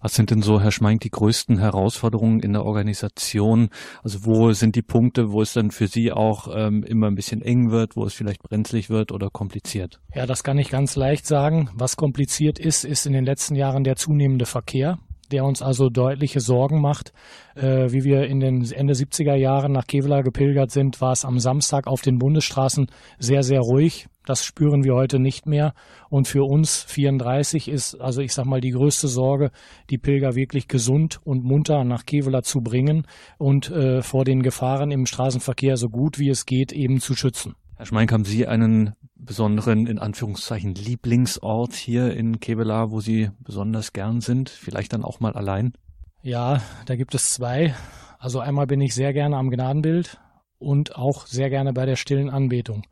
[0.00, 3.68] Was sind denn so, Herr Schmeink, die größten Herausforderungen in der Organisation?
[4.02, 7.42] Also wo sind die Punkte, wo es dann für Sie auch ähm, immer ein bisschen
[7.42, 10.00] eng wird, wo es vielleicht brenzlig wird oder kompliziert?
[10.14, 11.68] Ja, das kann ich ganz leicht sagen.
[11.74, 14.98] Was kompliziert ist, ist in den letzten Jahren der zunehmende Verkehr
[15.30, 17.12] der uns also deutliche Sorgen macht.
[17.54, 21.38] Äh, wie wir in den Ende 70er Jahren nach Kevela gepilgert sind, war es am
[21.38, 22.86] Samstag auf den Bundesstraßen
[23.18, 24.08] sehr, sehr ruhig.
[24.26, 25.74] Das spüren wir heute nicht mehr.
[26.08, 29.50] Und für uns 34 ist, also ich sag mal, die größte Sorge,
[29.88, 33.06] die Pilger wirklich gesund und munter nach Kevela zu bringen
[33.38, 37.54] und äh, vor den Gefahren im Straßenverkehr so gut wie es geht eben zu schützen.
[37.80, 43.94] Herr Schmeink, haben Sie einen besonderen, in Anführungszeichen, Lieblingsort hier in Kevela, wo Sie besonders
[43.94, 44.50] gern sind?
[44.50, 45.72] Vielleicht dann auch mal allein?
[46.20, 47.74] Ja, da gibt es zwei.
[48.18, 50.20] Also einmal bin ich sehr gerne am Gnadenbild
[50.58, 52.82] und auch sehr gerne bei der stillen Anbetung.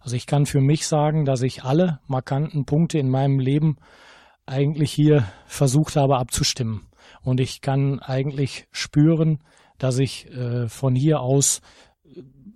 [0.00, 3.78] Also ich kann für mich sagen, dass ich alle markanten Punkte in meinem Leben
[4.46, 6.86] eigentlich hier versucht habe abzustimmen.
[7.20, 9.40] Und ich kann eigentlich spüren,
[9.78, 11.62] dass ich äh, von hier aus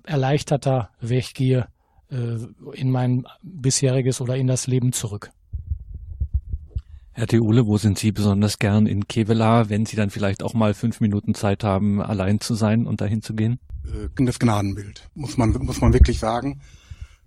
[0.05, 1.80] erleichterter weggehe äh,
[2.11, 5.31] in mein bisheriges oder in das Leben zurück.
[7.13, 10.75] Herr Theule, wo sind Sie besonders gern in Kevela, wenn Sie dann vielleicht auch mal
[10.75, 13.59] fünf Minuten Zeit haben, allein zu sein und dahin zu gehen?
[13.85, 16.61] Äh, das Gnadenbild, muss man, muss man wirklich sagen.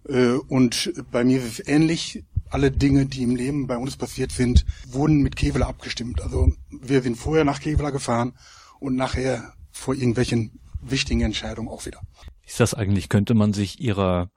[0.07, 2.23] Äh, und bei mir ist es ähnlich.
[2.49, 6.21] Alle Dinge, die im Leben bei uns passiert sind, wurden mit Kevela abgestimmt.
[6.21, 8.33] Also wir sind vorher nach Kevela gefahren
[8.79, 12.01] und nachher vor irgendwelchen wichtigen Entscheidungen auch wieder.
[12.45, 14.29] Ist das eigentlich, könnte man sich Ihrer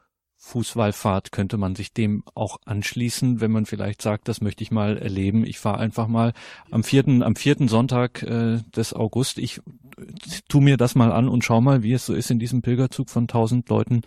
[0.47, 4.97] Fußwallfahrt, könnte man sich dem auch anschließen, wenn man vielleicht sagt, das möchte ich mal
[4.97, 5.45] erleben.
[5.45, 6.35] Ich fahre einfach mal
[6.71, 9.39] am vierten, am vierten Sonntag äh, des August.
[9.39, 9.61] Ich
[10.49, 13.11] tu mir das mal an und schau mal, wie es so ist, in diesem Pilgerzug
[13.11, 14.03] von tausend Leuten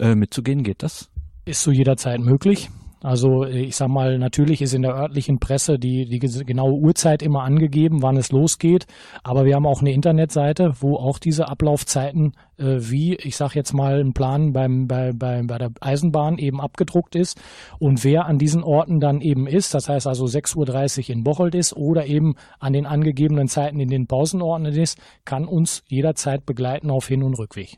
[0.00, 0.64] äh, mitzugehen.
[0.64, 1.10] Geht das?
[1.44, 2.70] Ist so jederzeit möglich.
[3.04, 7.42] Also ich sag mal, natürlich ist in der örtlichen Presse die, die genaue Uhrzeit immer
[7.42, 8.86] angegeben, wann es losgeht.
[9.22, 13.74] Aber wir haben auch eine Internetseite, wo auch diese Ablaufzeiten äh, wie, ich sag jetzt
[13.74, 17.38] mal, ein Plan beim, bei, bei, bei der Eisenbahn eben abgedruckt ist.
[17.78, 21.54] Und wer an diesen Orten dann eben ist, das heißt also 6.30 Uhr in Bocholt
[21.54, 26.90] ist oder eben an den angegebenen Zeiten in den Pausenorten ist, kann uns jederzeit begleiten
[26.90, 27.76] auf Hin- und Rückweg.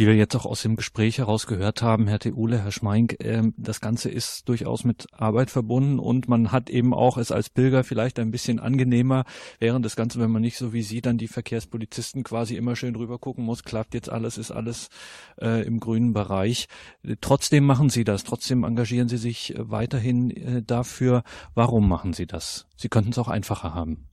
[0.00, 3.42] Wie wir jetzt auch aus dem Gespräch heraus gehört haben, Herr Theule, Herr Schmeink, äh,
[3.58, 7.84] das Ganze ist durchaus mit Arbeit verbunden und man hat eben auch es als Pilger
[7.84, 9.24] vielleicht ein bisschen angenehmer,
[9.58, 12.94] während das Ganze, wenn man nicht so wie Sie dann die Verkehrspolizisten quasi immer schön
[12.94, 14.88] drüber gucken muss, klappt jetzt alles, ist alles
[15.38, 16.68] äh, im grünen Bereich.
[17.20, 21.24] Trotzdem machen Sie das, trotzdem engagieren Sie sich weiterhin äh, dafür.
[21.52, 22.66] Warum machen Sie das?
[22.74, 24.09] Sie könnten es auch einfacher haben.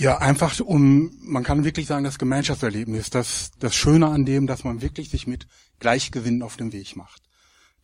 [0.00, 4.64] Ja, einfach um, man kann wirklich sagen, das Gemeinschaftserlebnis, das, das Schöne an dem, dass
[4.64, 5.46] man wirklich sich mit
[5.78, 7.20] Gleichgewinnen auf den Weg macht.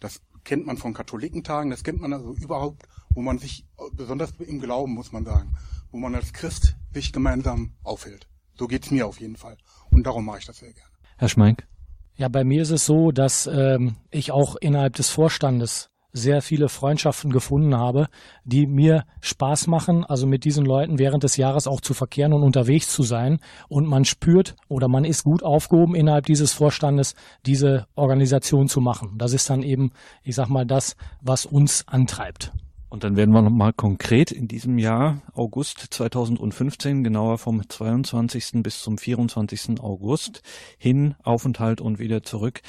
[0.01, 4.61] Das kennt man von Katholikentagen, das kennt man also überhaupt, wo man sich, besonders im
[4.61, 5.57] Glauben muss man sagen,
[5.91, 8.27] wo man als Christ sich gemeinsam aufhält.
[8.59, 9.59] So geht's mir auf jeden Fall.
[9.91, 10.91] Und darum mache ich das sehr gerne.
[11.19, 11.67] Herr Schmeink?
[12.15, 16.69] Ja, bei mir ist es so, dass ähm, ich auch innerhalb des Vorstandes sehr viele
[16.69, 18.09] Freundschaften gefunden habe,
[18.45, 22.43] die mir Spaß machen, also mit diesen Leuten während des Jahres auch zu verkehren und
[22.43, 23.39] unterwegs zu sein.
[23.69, 27.15] Und man spürt oder man ist gut aufgehoben innerhalb dieses Vorstandes,
[27.45, 29.15] diese Organisation zu machen.
[29.19, 32.53] Das ist dann eben, ich sag mal, das, was uns antreibt.
[32.89, 38.63] Und dann werden wir nochmal konkret in diesem Jahr, August 2015, genauer vom 22.
[38.63, 39.81] bis zum 24.
[39.81, 40.43] August,
[40.79, 42.63] hin, Aufenthalt und wieder zurück.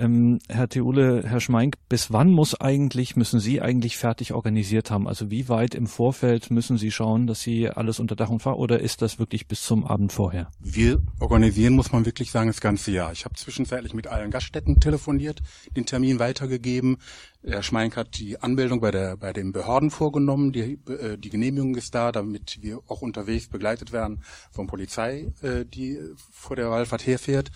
[0.00, 5.06] Ähm, Herr Theule, Herr Schmeink, bis wann muss eigentlich, müssen Sie eigentlich fertig organisiert haben?
[5.06, 8.54] Also wie weit im Vorfeld müssen Sie schauen, dass Sie alles unter Dach und Fach
[8.54, 10.48] oder ist das wirklich bis zum Abend vorher?
[10.58, 13.12] Wir organisieren, muss man wirklich sagen, das ganze Jahr.
[13.12, 15.40] Ich habe zwischenzeitlich mit allen Gaststätten telefoniert,
[15.76, 16.96] den Termin weitergegeben.
[17.42, 20.52] Herr Schmeink hat die Anmeldung bei, der, bei den Behörden vorgenommen.
[20.52, 25.66] Die, äh, die Genehmigung ist da, damit wir auch unterwegs begleitet werden von Polizei, äh,
[25.66, 25.98] die
[26.30, 27.50] vor der Wallfahrt herfährt,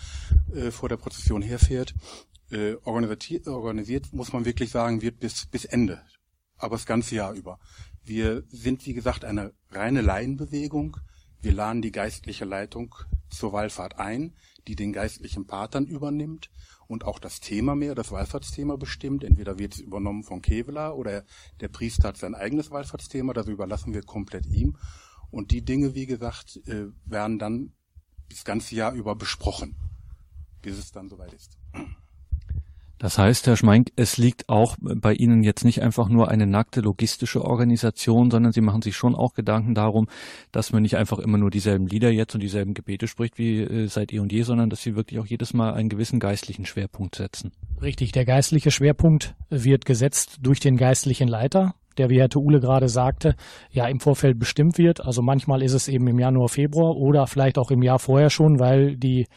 [0.53, 1.95] äh, vor der Prozession herfährt
[2.51, 6.01] äh, organisiert, organisiert, muss man wirklich sagen, wird bis, bis Ende.
[6.57, 7.59] Aber das ganze Jahr über.
[8.03, 10.97] Wir sind, wie gesagt, eine reine Laienbewegung.
[11.41, 12.95] Wir laden die geistliche Leitung
[13.29, 14.35] zur Wallfahrt ein,
[14.67, 16.49] die den geistlichen Patern übernimmt
[16.87, 19.23] und auch das Thema mehr, das Wallfahrtsthema bestimmt.
[19.23, 21.23] Entweder wird es übernommen von Kevela oder
[21.59, 24.77] der Priester hat sein eigenes Wallfahrtsthema, das überlassen wir komplett ihm.
[25.31, 27.73] Und die Dinge, wie gesagt, äh, werden dann
[28.29, 29.75] das ganze Jahr über besprochen,
[30.61, 31.57] bis es dann soweit ist.
[33.05, 36.81] Das heißt, Herr Schmeink, es liegt auch bei Ihnen jetzt nicht einfach nur eine nackte
[36.81, 40.07] logistische Organisation, sondern Sie machen sich schon auch Gedanken darum,
[40.51, 43.87] dass man nicht einfach immer nur dieselben Lieder jetzt und dieselben Gebete spricht wie äh,
[43.89, 47.13] seit eh und je, sondern dass Sie wirklich auch jedes Mal einen gewissen geistlichen Schwerpunkt
[47.13, 47.51] setzen.
[47.79, 52.89] Richtig, der geistliche Schwerpunkt wird gesetzt durch den geistlichen Leiter, der, wie Herr Tuule gerade
[52.89, 53.35] sagte,
[53.69, 55.05] ja im Vorfeld bestimmt wird.
[55.05, 58.59] Also manchmal ist es eben im Januar, Februar oder vielleicht auch im Jahr vorher schon,
[58.59, 59.27] weil die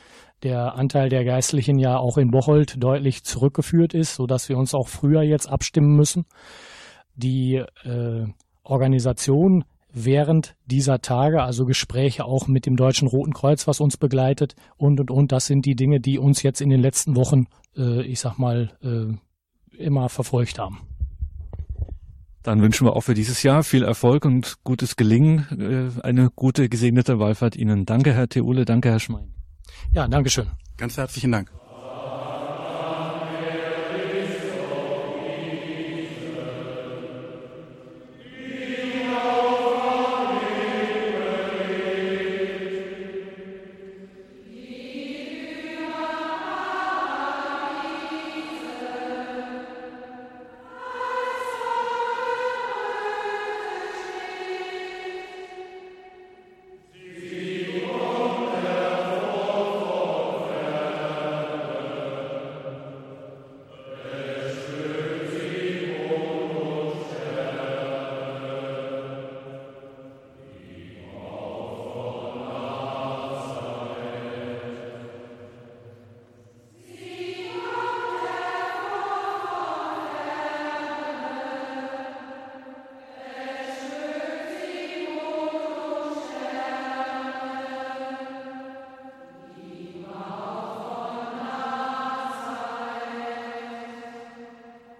[0.43, 4.74] der Anteil der Geistlichen ja auch in Bocholt deutlich zurückgeführt ist, so dass wir uns
[4.74, 6.24] auch früher jetzt abstimmen müssen.
[7.15, 8.27] Die äh,
[8.62, 14.55] Organisation während dieser Tage, also Gespräche auch mit dem Deutschen Roten Kreuz, was uns begleitet
[14.77, 17.47] und und und, das sind die Dinge, die uns jetzt in den letzten Wochen,
[17.77, 19.15] äh, ich sag mal, äh,
[19.82, 20.81] immer verfolgt haben.
[22.43, 26.69] Dann wünschen wir auch für dieses Jahr viel Erfolg und gutes Gelingen, äh, eine gute
[26.69, 27.85] gesegnete Wallfahrt Ihnen.
[27.85, 29.38] Danke, Herr Theule, danke, Herr Schmein.
[29.93, 30.49] Ja, Dankeschön.
[30.77, 31.51] Ganz herzlichen Dank.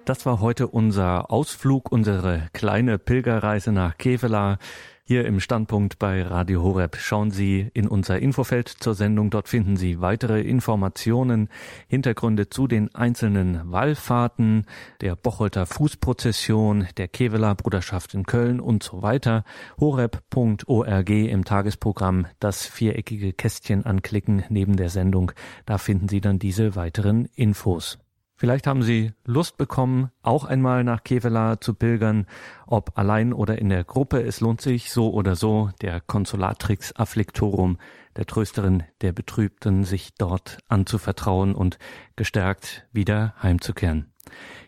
[0.09, 4.57] Das war heute unser Ausflug, unsere kleine Pilgerreise nach Kevela.
[5.05, 9.29] Hier im Standpunkt bei Radio Horeb schauen Sie in unser Infofeld zur Sendung.
[9.29, 11.51] Dort finden Sie weitere Informationen,
[11.89, 14.65] Hintergründe zu den einzelnen Wallfahrten,
[15.03, 19.45] der Bocholter Fußprozession, der Keveler Bruderschaft in Köln und so weiter.
[19.79, 25.33] horeb.org im Tagesprogramm das viereckige Kästchen anklicken neben der Sendung.
[25.67, 27.99] Da finden Sie dann diese weiteren Infos.
[28.39, 32.25] Vielleicht haben Sie Lust bekommen, auch einmal nach Kevela zu pilgern,
[32.69, 34.23] ob allein oder in der Gruppe.
[34.23, 37.79] Es lohnt sich so oder so, der Consolatrix Afflictorum,
[38.17, 41.79] der Trösterin der Betrübten, sich dort anzuvertrauen und
[42.15, 44.13] gestärkt wieder heimzukehren.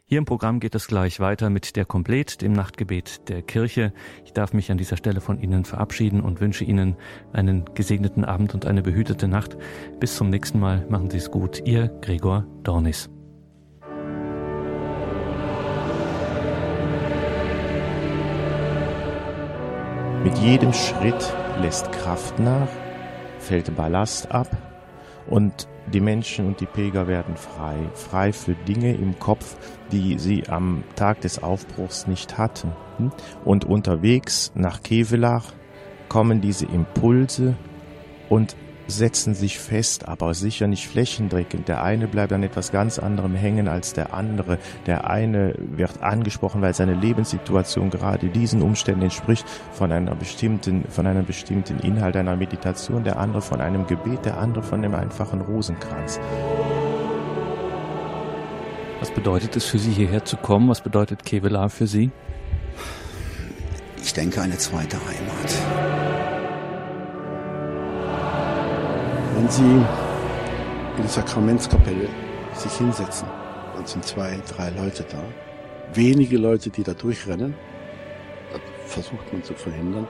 [0.05, 3.93] Hier im Programm geht es gleich weiter mit der Komplett, dem Nachtgebet der Kirche.
[4.25, 6.97] Ich darf mich an dieser Stelle von Ihnen verabschieden und wünsche Ihnen
[7.33, 9.57] einen gesegneten Abend und eine behütete Nacht.
[10.01, 10.85] Bis zum nächsten Mal.
[10.89, 11.63] Machen Sie es gut.
[11.65, 13.09] Ihr Gregor Dornis.
[20.23, 21.33] Mit jedem Schritt
[21.63, 22.69] lässt Kraft nach,
[23.39, 24.49] fällt Ballast ab
[25.27, 27.77] und die Menschen und die Pilger werden frei.
[27.95, 29.57] Frei für Dinge im Kopf,
[29.91, 32.73] die sie am Tag des Aufbruchs nicht hatten.
[33.47, 35.55] Und unterwegs nach Kevelach
[36.11, 37.57] kommen diese Impulse
[38.29, 38.57] und
[38.91, 41.69] setzen sich fest, aber sicher nicht flächendeckend.
[41.69, 44.59] Der eine bleibt an etwas ganz anderem hängen als der andere.
[44.87, 51.07] Der eine wird angesprochen, weil seine Lebenssituation gerade diesen Umständen entspricht, von einer bestimmten, von
[51.07, 55.41] einem bestimmten Inhalt einer Meditation, der andere von einem Gebet, der andere von einem einfachen
[55.41, 56.21] Rosenkranz.
[59.01, 60.69] Was bedeutet es für Sie, hierher zu kommen?
[60.69, 62.11] Was bedeutet Kevela für Sie?
[64.03, 66.10] Ich denke, eine zweite Heimat.
[69.41, 69.87] Wenn Sie in
[70.99, 72.11] der Sakramentskapelle
[72.53, 73.27] sich hinsetzen,
[73.75, 75.23] dann sind zwei, drei Leute da.
[75.95, 77.55] Wenige Leute, die da durchrennen.
[78.53, 80.07] Das versucht man zu verhindern.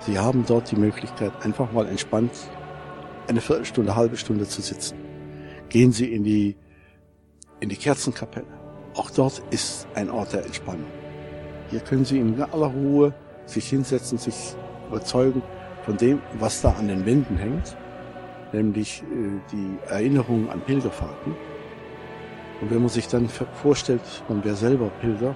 [0.00, 2.32] Sie haben dort die Möglichkeit, einfach mal entspannt
[3.28, 4.98] eine Viertelstunde, halbe Stunde zu sitzen.
[5.68, 6.56] Gehen Sie in die,
[7.60, 8.48] in die Kerzenkapelle.
[8.94, 10.90] Auch dort ist ein Ort der Entspannung.
[11.70, 13.14] Hier können Sie in aller Ruhe
[13.46, 14.56] sich hinsetzen, sich
[14.88, 15.40] überzeugen
[15.84, 17.76] von dem, was da an den Wänden hängt
[18.52, 21.34] nämlich äh, die Erinnerung an Pilgerfahrten.
[22.60, 25.34] Und wenn man sich dann vorstellt, man wäre selber Pilger,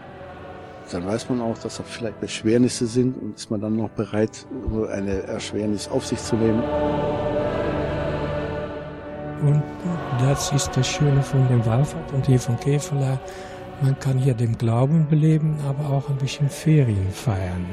[0.92, 4.46] dann weiß man auch, dass da vielleicht Beschwernisse sind und ist man dann noch bereit,
[4.92, 6.62] eine Erschwernis auf sich zu nehmen.
[9.42, 9.62] Und
[10.20, 13.18] das ist das Schöne von dem Wallfahrt und hier von Kevela.
[13.82, 17.66] Man kann hier den Glauben beleben, aber auch ein bisschen Ferien feiern.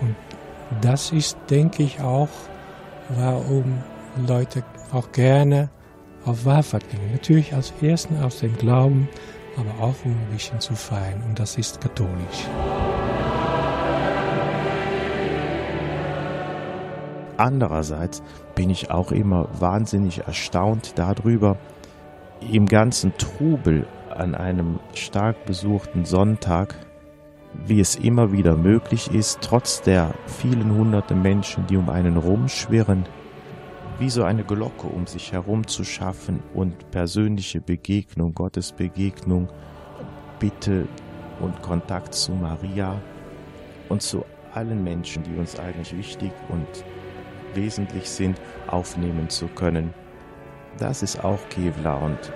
[0.00, 0.16] Und
[0.80, 2.28] das ist, denke ich, auch,
[3.10, 3.82] warum
[4.26, 5.70] Leute auch gerne
[6.24, 7.00] auf Wallfahrt gehen.
[7.12, 9.08] Natürlich als ersten aus dem Glauben,
[9.56, 11.22] aber auch um ein bisschen zu feiern.
[11.26, 12.46] Und das ist katholisch.
[17.36, 18.22] Andererseits
[18.56, 21.56] bin ich auch immer wahnsinnig erstaunt darüber,
[22.40, 26.74] im ganzen Trubel an einem stark besuchten Sonntag,
[27.54, 33.06] wie es immer wieder möglich ist, trotz der vielen hunderte Menschen, die um einen rumschwirren,
[33.98, 39.48] wie so eine Glocke um sich herum zu schaffen und persönliche Begegnung, Gottes Begegnung,
[40.38, 40.86] Bitte
[41.40, 43.00] und Kontakt zu Maria
[43.88, 46.66] und zu allen Menschen, die uns eigentlich wichtig und
[47.54, 49.92] wesentlich sind, aufnehmen zu können.
[50.78, 52.32] Das ist auch Kevla und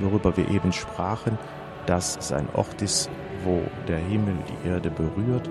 [0.00, 1.38] worüber wir eben sprachen,
[1.86, 3.08] dass es ein Ort ist,
[3.44, 5.48] wo der Himmel die Erde berührt.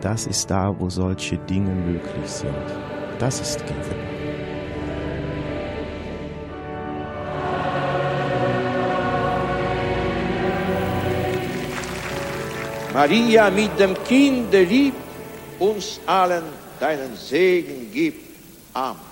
[0.00, 2.54] Das ist da, wo solche Dinge möglich sind.
[3.18, 4.19] Das ist Kevla.
[13.00, 14.92] Maria mit dem Kinde lieb,
[15.58, 16.44] uns allen
[16.78, 18.16] deinen Segen gib.
[18.74, 19.09] Amen.